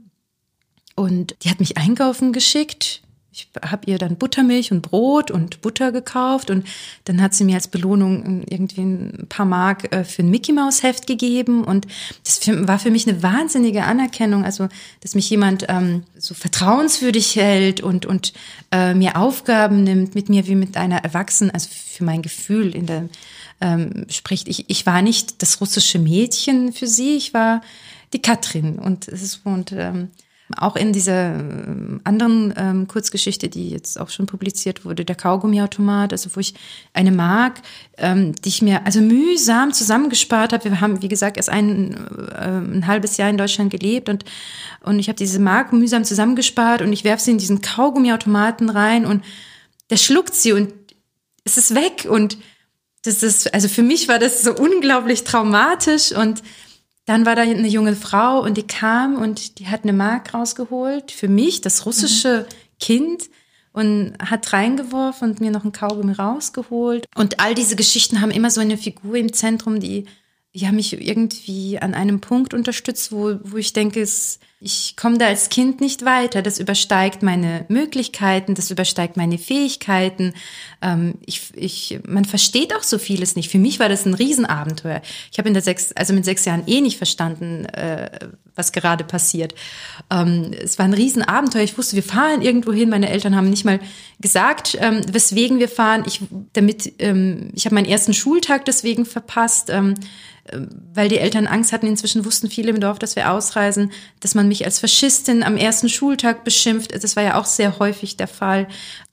Und 0.97 1.37
die 1.45 1.51
hat 1.51 1.61
mich 1.61 1.79
einkaufen 1.79 2.33
geschickt 2.33 3.03
ich 3.39 3.49
habe 3.62 3.89
ihr 3.89 3.99
dann 3.99 4.16
Buttermilch 4.16 4.72
und 4.72 4.82
Brot 4.82 5.30
und 5.30 5.61
Butter 5.61 5.93
gekauft 5.93 6.51
und 6.51 6.66
dann 7.05 7.22
hat 7.22 7.34
sie 7.34 7.45
mir 7.45 7.55
als 7.55 7.68
Belohnung 7.68 8.43
irgendwie 8.49 8.80
ein 8.80 9.26
paar 9.28 9.47
Mark 9.47 9.95
äh, 9.95 10.03
für 10.03 10.22
ein 10.22 10.30
Mickey 10.30 10.53
Maus 10.53 10.82
Heft 10.82 11.07
gegeben 11.07 11.62
und 11.62 11.86
das 12.24 12.41
war 12.66 12.80
für 12.80 12.91
mich 12.91 13.09
eine 13.09 13.22
wahnsinnige 13.22 13.84
Anerkennung, 13.84 14.45
also 14.45 14.68
dass 15.03 15.14
mich 15.14 15.30
jemand 15.30 15.66
ähm, 15.68 16.03
so 16.18 16.34
vertrauenswürdig 16.34 17.36
hält 17.36 17.80
und 17.80 18.07
und 18.07 18.32
äh, 18.72 18.95
mir 18.95 19.16
Aufgaben 19.16 19.84
nimmt 19.84 20.16
mit 20.16 20.28
mir 20.28 20.47
wie 20.49 20.57
mit 20.57 20.76
einer 20.76 21.05
Erwachsenen, 21.05 21.53
also 21.53 21.68
für 21.70 22.05
mein 22.05 22.22
Gefühl 22.22 22.74
in 22.74 22.86
der 22.86 23.09
ähm, 23.61 24.07
spricht. 24.09 24.49
Ich 24.49 24.68
ich 24.68 24.84
war 24.84 25.01
nicht 25.01 25.43
das 25.43 25.61
russische 25.61 26.01
Mädchen 26.01 26.72
für 26.72 26.89
sie, 26.89 27.16
ich 27.16 27.34
war 27.34 27.61
die 28.12 28.22
Katrin 28.22 28.78
und 28.80 29.07
es 29.07 29.22
ist 29.22 29.41
und 29.45 29.72
ähm, 29.72 30.11
auch 30.61 30.77
in 30.77 30.93
dieser 30.93 31.37
ähm, 31.37 32.01
anderen 32.05 32.53
ähm, 32.57 32.89
Kurzgeschichte, 32.89 33.49
die 33.49 33.71
jetzt 33.71 33.99
auch 33.99 34.11
schon 34.11 34.27
publiziert 34.27 34.85
wurde, 34.85 35.05
der 35.05 35.17
Kaugummiautomat, 35.17 36.13
also 36.13 36.31
wo 36.35 36.41
ich 36.41 36.55
eine 36.93 37.13
Mark, 37.13 37.61
ähm, 37.97 38.35
die 38.45 38.49
ich 38.49 38.63
mir 38.63 38.85
also 38.85 39.01
mühsam 39.01 39.73
zusammengespart 39.73 40.53
habe. 40.53 40.65
Wir 40.65 40.81
haben, 40.81 41.01
wie 41.03 41.09
gesagt, 41.09 41.37
erst 41.37 41.49
ein, 41.51 41.95
äh, 42.33 42.77
ein 42.77 42.87
halbes 42.87 43.17
Jahr 43.17 43.31
in 43.31 43.39
Deutschland 43.39 43.71
gelebt 43.71 44.09
und, 44.09 44.25
und 44.83 44.99
ich 44.99 45.09
habe 45.09 45.17
diese 45.17 45.39
Mark 45.39 45.73
mühsam 45.73 46.05
zusammengespart 46.05 46.83
und 46.83 46.93
ich 46.93 47.05
werfe 47.05 47.23
sie 47.23 47.31
in 47.31 47.39
diesen 47.39 47.61
Kaugummiautomaten 47.61 48.71
rein 48.71 49.07
und 49.07 49.25
der 49.91 49.97
schluckt 49.97 50.35
sie 50.35 50.53
und 50.53 50.73
es 51.45 51.57
ist 51.57 51.75
weg 51.75 52.07
und 52.09 52.37
das 53.05 53.23
ist, 53.23 53.55
also 53.55 53.69
für 53.69 53.83
mich 53.83 54.09
war 54.09 54.19
das 54.19 54.43
so 54.43 54.55
unglaublich 54.55 55.25
traumatisch 55.25 56.13
und 56.13 56.43
dann 57.09 57.25
war 57.25 57.35
da 57.35 57.41
eine 57.43 57.67
junge 57.67 57.97
Frau 57.97 58.43
und 58.43 58.59
die 58.59 58.67
kam 58.67 59.17
und 59.17 59.59
die 59.59 59.69
hat 59.69 59.85
eine 59.85 59.95
Mark 59.95 60.35
rausgeholt 60.35 61.11
für 61.11 61.27
mich, 61.27 61.63
das 61.63 61.87
russische 61.87 62.41
mhm. 62.41 62.55
Kind 62.81 63.23
und 63.73 64.13
hat 64.19 64.53
reingeworfen 64.53 65.31
und 65.31 65.41
mir 65.41 65.51
noch 65.51 65.65
ein 65.65 65.73
Kaugummi 65.73 66.13
rausgeholt. 66.13 67.07
Und 67.17 67.41
all 67.41 67.55
diese 67.55 67.77
Geschichten 67.77 68.21
haben 68.21 68.31
immer 68.31 68.51
so 68.51 68.61
eine 68.61 68.77
Figur 68.77 69.17
im 69.17 69.33
Zentrum, 69.33 69.81
die 69.81 70.05
ja 70.53 70.71
mich 70.71 71.01
irgendwie 71.01 71.79
an 71.79 71.95
einem 71.95 72.21
Punkt 72.21 72.53
unterstützt, 72.53 73.11
wo, 73.11 73.39
wo 73.43 73.57
ich 73.57 73.73
denke, 73.73 74.03
es, 74.03 74.39
ich 74.61 74.97
komme 74.97 75.19
da 75.19 75.27
als 75.27 75.51
Kind 75.51 75.81
nicht 75.81 76.05
weiter. 76.05 76.43
Das 76.43 76.59
übersteigt 76.59 77.23
meine 77.23 77.65
Möglichkeiten, 77.69 78.55
das 78.55 78.73
übersteigt 78.73 79.17
meine 79.17 79.39
Fähigkeiten. 79.39 80.35
Ähm, 80.83 81.15
ich, 81.25 81.53
ich, 81.55 82.01
man 82.07 82.25
versteht 82.25 82.75
auch 82.75 82.83
so 82.83 82.99
vieles 82.99 83.37
nicht. 83.37 83.51
Für 83.51 83.59
mich 83.59 83.79
war 83.79 83.89
das 83.89 84.05
ein 84.05 84.15
Riesenabenteuer. 84.15 85.01
Ich 85.31 85.39
habe 85.39 85.47
in 85.47 85.55
der 85.55 85.63
sechs, 85.63 85.93
also 85.93 86.13
mit 86.13 86.25
sechs 86.25 86.45
Jahren 86.45 86.65
eh 86.67 86.81
nicht 86.81 86.99
verstanden, 86.99 87.67
äh, 87.67 88.11
was 88.57 88.73
gerade 88.73 89.05
passiert. 89.05 89.55
Ähm, 90.11 90.51
es 90.61 90.77
war 90.77 90.87
ein 90.87 90.95
Riesenabenteuer. 90.95 91.63
Ich 91.63 91.79
wusste, 91.79 91.95
wir 91.95 92.03
fahren 92.03 92.43
irgendwo 92.43 92.73
hin. 92.73 92.89
Meine 92.89 93.11
Eltern 93.11 93.37
haben 93.37 93.51
nicht 93.51 93.65
mal 93.65 93.79
gesagt, 94.19 94.77
ähm, 94.81 95.03
weswegen 95.09 95.61
wir 95.61 95.69
fahren. 95.69 96.03
Ich, 96.05 96.21
damit, 96.55 96.95
ähm, 96.99 97.53
ich 97.55 97.65
habe 97.65 97.77
meinen 97.77 97.87
ersten 97.87 98.13
Schultag 98.13 98.65
deswegen 98.65 99.07
verpasst. 99.07 99.71
Weil 100.95 101.09
die 101.09 101.19
Eltern 101.19 101.47
Angst 101.47 101.73
hatten, 101.73 101.87
inzwischen 101.87 102.25
wussten 102.25 102.49
viele 102.49 102.71
im 102.71 102.81
Dorf, 102.81 102.99
dass 102.99 103.17
wir 103.17 103.31
ausreisen, 103.31 103.93
dass 104.21 104.35
man 104.35 104.49
mich 104.49 104.65
als 104.65 104.79
Faschistin 104.79 105.43
am 105.43 105.57
ersten 105.57 105.89
Schultag 105.89 106.45
beschimpft. 106.45 106.93
Das 106.93 107.17
war 107.17 107.23
ja 107.23 107.39
auch 107.39 107.45
sehr 107.45 107.79
häufig 107.79 108.17
der 108.17 108.29
Fall. 108.29 108.69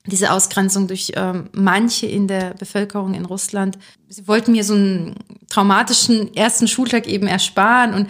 Diese 0.06 0.32
Ausgrenzung 0.32 0.88
durch 0.88 1.14
ähm, 1.16 1.50
manche 1.52 2.06
in 2.06 2.28
der 2.28 2.54
Bevölkerung 2.54 3.14
in 3.14 3.26
Russland. 3.26 3.78
Sie 4.08 4.28
wollten 4.28 4.52
mir 4.52 4.64
so 4.64 4.76
einen 4.76 5.16
traumatischen 5.50 6.36
ersten 6.36 6.68
Schultag 6.68 7.08
eben 7.08 7.28
ersparen 7.28 7.94
und 7.94 8.10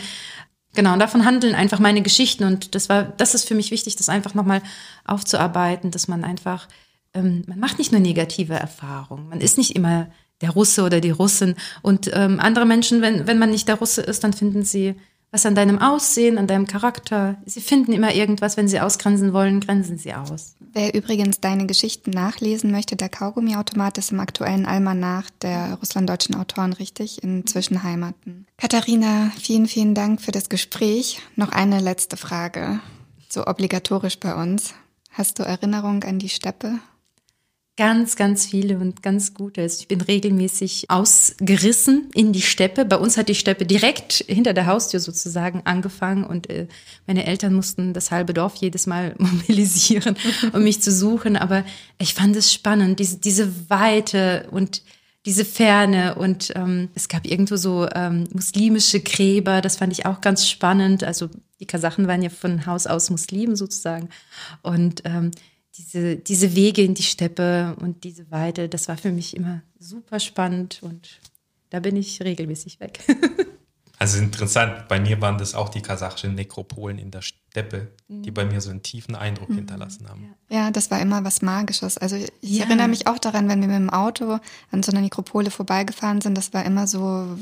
Genau, 0.76 0.92
und 0.92 1.00
davon 1.00 1.26
handeln 1.26 1.56
einfach 1.56 1.80
meine 1.80 2.02
Geschichten. 2.02 2.44
Und 2.44 2.76
das 2.76 2.90
war, 2.90 3.04
das 3.04 3.34
ist 3.34 3.48
für 3.48 3.56
mich 3.56 3.72
wichtig, 3.72 3.96
das 3.96 4.10
einfach 4.10 4.34
nochmal 4.34 4.62
aufzuarbeiten, 5.06 5.90
dass 5.90 6.10
man 6.10 6.26
einfach, 6.26 6.68
ähm, 7.14 7.44
man 7.48 7.60
macht 7.60 7.78
nicht 7.78 7.94
nur 7.94 8.02
negative 8.02 8.56
Erfahrungen. 8.56 9.30
Man 9.30 9.40
ist 9.40 9.58
nicht 9.58 9.76
immer 9.76 10.08
der 10.42 10.52
Russe 10.52 10.84
oder 10.84 11.02
die 11.02 11.12
Russin. 11.12 11.56
Und 11.82 12.12
ähm, 12.14 12.40
andere 12.40 12.66
Menschen, 12.66 13.02
wenn, 13.02 13.28
wenn 13.28 13.40
man 13.40 13.52
nicht 13.52 13.68
der 13.68 13.76
Russe 13.76 14.02
ist, 14.02 14.24
dann 14.24 14.34
finden 14.34 14.64
sie 14.64 14.96
was 15.36 15.46
an 15.46 15.56
deinem 15.56 15.80
Aussehen, 15.80 16.38
an 16.38 16.48
deinem 16.48 16.66
Charakter. 16.66 17.36
Sie 17.46 17.60
finden 17.60 17.92
immer 17.92 18.14
irgendwas, 18.14 18.56
wenn 18.56 18.70
sie 18.70 18.80
ausgrenzen 18.80 19.34
wollen, 19.34 19.60
grenzen 19.60 19.98
sie 19.98 20.14
aus. 20.14 20.56
Wer 20.60 20.94
übrigens 20.94 21.42
deine 21.42 21.66
Geschichten 21.66 22.12
nachlesen 22.12 22.72
möchte, 22.72 22.96
der 22.96 23.10
Kaugummiautomat 23.10 23.98
ist 23.98 24.14
im 24.14 24.22
aktuellen 24.22 24.66
Almanach 24.66 25.30
der 25.42 25.74
russlanddeutschen 25.74 26.36
Autoren 26.36 26.72
richtig 26.72 27.22
in 27.22 27.46
Zwischenheimaten. 27.46 28.48
Katharina, 28.58 29.30
vielen, 29.38 29.68
vielen 29.68 29.94
Dank 29.94 30.22
für 30.22 30.32
das 30.32 30.48
Gespräch. 30.48 31.20
Noch 31.36 31.52
eine 31.52 31.82
letzte 31.82 32.16
Frage, 32.16 32.80
so 33.28 33.46
obligatorisch 33.46 34.20
bei 34.22 34.42
uns. 34.42 34.74
Hast 35.12 35.40
du 35.40 35.44
Erinnerung 35.44 36.04
an 36.06 36.18
die 36.18 36.30
Steppe? 36.30 36.80
Ganz, 37.78 38.16
ganz 38.16 38.46
viele 38.46 38.78
und 38.78 39.04
ganz 39.04 39.34
gute. 39.34 39.62
Also 39.62 39.82
ich 39.82 39.90
bin 39.90 40.00
regelmäßig 40.00 40.86
ausgerissen 40.90 42.10
in 42.14 42.32
die 42.32 42.42
Steppe. 42.42 42.86
Bei 42.86 42.96
uns 42.96 43.18
hat 43.18 43.28
die 43.28 43.36
Steppe 43.36 43.66
direkt 43.66 44.24
hinter 44.30 44.54
der 44.54 44.66
Haustür 44.66 45.02
sozusagen 45.02 45.62
angefangen 45.66 46.24
und 46.24 46.50
äh, 46.50 46.68
meine 47.06 47.26
Eltern 47.26 47.54
mussten 47.54 47.92
das 47.92 48.12
halbe 48.12 48.34
Dorf 48.34 48.56
jedes 48.56 48.88
Mal 48.88 49.14
mobilisieren, 49.20 50.16
um 50.54 50.64
mich 50.64 50.82
zu 50.82 50.90
suchen. 50.90 51.36
Aber 51.36 51.66
ich 51.98 52.14
fand 52.14 52.38
es 52.38 52.54
spannend, 52.54 53.00
diese, 53.00 53.18
diese 53.18 53.70
Weite 53.70 54.48
und 54.52 54.82
diese 55.26 55.44
Ferne 55.44 56.16
und 56.16 56.54
ähm, 56.56 56.90
es 56.96 57.10
gab 57.10 57.26
irgendwo 57.26 57.58
so 57.58 57.90
ähm, 57.94 58.26
muslimische 58.32 59.02
Gräber, 59.02 59.60
das 59.60 59.76
fand 59.78 59.92
ich 59.92 60.06
auch 60.06 60.22
ganz 60.22 60.48
spannend. 60.48 61.04
Also 61.04 61.30
die 61.60 61.66
Kasachen 61.66 62.08
waren 62.08 62.22
ja 62.22 62.30
von 62.30 62.66
Haus 62.68 62.88
aus 62.88 63.10
Muslimen 63.10 63.58
sozusagen 63.58 64.10
und 64.62 65.02
ähm, 65.04 65.32
diese, 65.78 66.16
diese 66.16 66.56
Wege 66.56 66.84
in 66.84 66.94
die 66.94 67.04
Steppe 67.04 67.76
und 67.82 68.04
diese 68.04 68.30
Weide, 68.32 68.70
das 68.70 68.88
war 68.88 68.98
für 68.98 69.12
mich 69.12 69.36
immer 69.36 69.62
super 69.80 70.20
spannend 70.20 70.80
und 70.82 71.20
da 71.70 71.80
bin 71.80 71.96
ich 71.96 72.22
regelmäßig 72.22 72.80
weg. 72.80 73.00
also 74.00 74.20
interessant, 74.20 74.88
bei 74.88 75.00
mir 75.00 75.20
waren 75.22 75.38
das 75.38 75.56
auch 75.56 75.70
die 75.70 75.82
kasachischen 75.82 76.36
Nekropolen 76.36 76.98
in 76.98 77.12
der 77.12 77.22
Steppe, 77.22 77.92
die 78.08 78.32
bei 78.32 78.46
mir 78.46 78.62
so 78.62 78.70
einen 78.70 78.84
tiefen 78.84 79.16
Eindruck 79.16 79.50
mhm. 79.50 79.56
hinterlassen 79.56 80.08
haben. 80.08 80.34
Ja, 80.50 80.72
das 80.72 80.92
war 80.92 81.02
immer 81.02 81.24
was 81.24 81.42
Magisches. 81.42 81.98
Also 81.98 82.16
ich 82.16 82.30
ja. 82.42 82.66
erinnere 82.66 82.88
mich 82.88 83.08
auch 83.08 83.20
daran, 83.20 83.50
wenn 83.50 83.62
wir 83.62 83.68
mit 83.68 83.78
dem 83.78 83.90
Auto 83.90 84.40
an 84.72 84.84
so 84.84 84.92
einer 84.92 85.02
Nekropole 85.02 85.52
vorbeigefahren 85.52 86.22
sind, 86.22 86.38
das 86.38 86.54
war 86.54 86.64
immer 86.64 86.88
so 86.88 87.38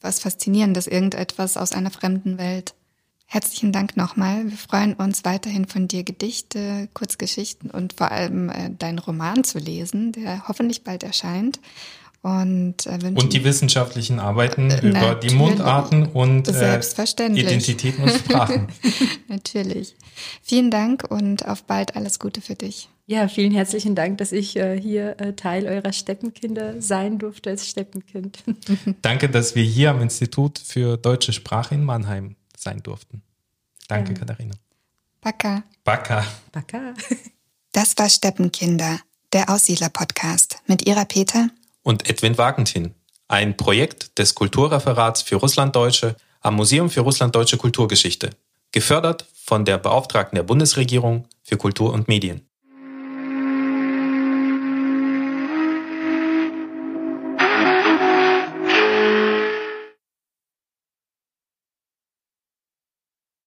was 0.00 0.20
Faszinierendes, 0.20 0.86
irgendetwas 0.86 1.56
aus 1.56 1.72
einer 1.72 1.90
fremden 1.90 2.38
Welt. 2.38 2.74
Herzlichen 3.30 3.72
Dank 3.72 3.94
nochmal. 3.94 4.46
Wir 4.46 4.56
freuen 4.56 4.94
uns 4.94 5.22
weiterhin 5.22 5.66
von 5.66 5.86
dir 5.86 6.02
Gedichte, 6.02 6.88
Kurzgeschichten 6.94 7.70
und 7.70 7.92
vor 7.92 8.10
allem 8.10 8.48
äh, 8.48 8.70
deinen 8.70 8.98
Roman 8.98 9.44
zu 9.44 9.58
lesen, 9.58 10.12
der 10.12 10.48
hoffentlich 10.48 10.82
bald 10.82 11.02
erscheint. 11.02 11.60
Und, 12.22 12.86
äh, 12.86 12.98
und 13.14 13.34
die 13.34 13.44
wissenschaftlichen 13.44 14.18
Arbeiten 14.18 14.70
äh, 14.70 14.80
über 14.80 15.14
die 15.14 15.34
Mundarten 15.34 16.06
und 16.06 16.48
äh, 16.48 16.80
Identitäten 17.34 18.04
und 18.04 18.12
Sprachen. 18.12 18.68
natürlich. 19.28 19.94
Vielen 20.42 20.70
Dank 20.70 21.04
und 21.10 21.46
auf 21.46 21.64
bald 21.64 21.96
alles 21.96 22.18
Gute 22.18 22.40
für 22.40 22.54
dich. 22.54 22.88
Ja, 23.06 23.28
vielen 23.28 23.52
herzlichen 23.52 23.94
Dank, 23.94 24.16
dass 24.18 24.32
ich 24.32 24.56
äh, 24.56 24.80
hier 24.80 25.20
äh, 25.20 25.34
Teil 25.34 25.66
eurer 25.66 25.92
Steppenkinder 25.92 26.80
sein 26.80 27.18
durfte 27.18 27.50
als 27.50 27.68
Steppenkind. 27.68 28.38
Danke, 29.02 29.28
dass 29.28 29.54
wir 29.54 29.64
hier 29.64 29.90
am 29.90 30.00
Institut 30.00 30.58
für 30.58 30.96
deutsche 30.96 31.34
Sprache 31.34 31.74
in 31.74 31.84
Mannheim 31.84 32.36
sein 32.62 32.82
durften. 32.82 33.22
Danke, 33.88 34.12
ähm. 34.12 34.18
Katharina. 34.18 34.54
Baka. 35.20 35.62
Baka. 35.84 36.26
Baka. 36.52 36.94
Das 37.72 37.96
war 37.98 38.08
Steppenkinder, 38.08 38.98
der 39.34 39.50
Aussiedler-Podcast 39.50 40.62
mit 40.66 40.88
Ira 40.88 41.04
Peter 41.04 41.50
und 41.82 42.08
Edwin 42.08 42.38
Wagentin. 42.38 42.94
Ein 43.28 43.58
Projekt 43.58 44.18
des 44.18 44.34
Kulturreferats 44.34 45.20
für 45.20 45.36
Russlanddeutsche 45.36 46.16
am 46.40 46.56
Museum 46.56 46.88
für 46.88 47.02
Russlanddeutsche 47.02 47.58
Kulturgeschichte. 47.58 48.30
Gefördert 48.72 49.26
von 49.34 49.64
der 49.66 49.78
Beauftragten 49.78 50.36
der 50.36 50.42
Bundesregierung 50.44 51.28
für 51.42 51.58
Kultur 51.58 51.92
und 51.92 52.08
Medien. 52.08 52.47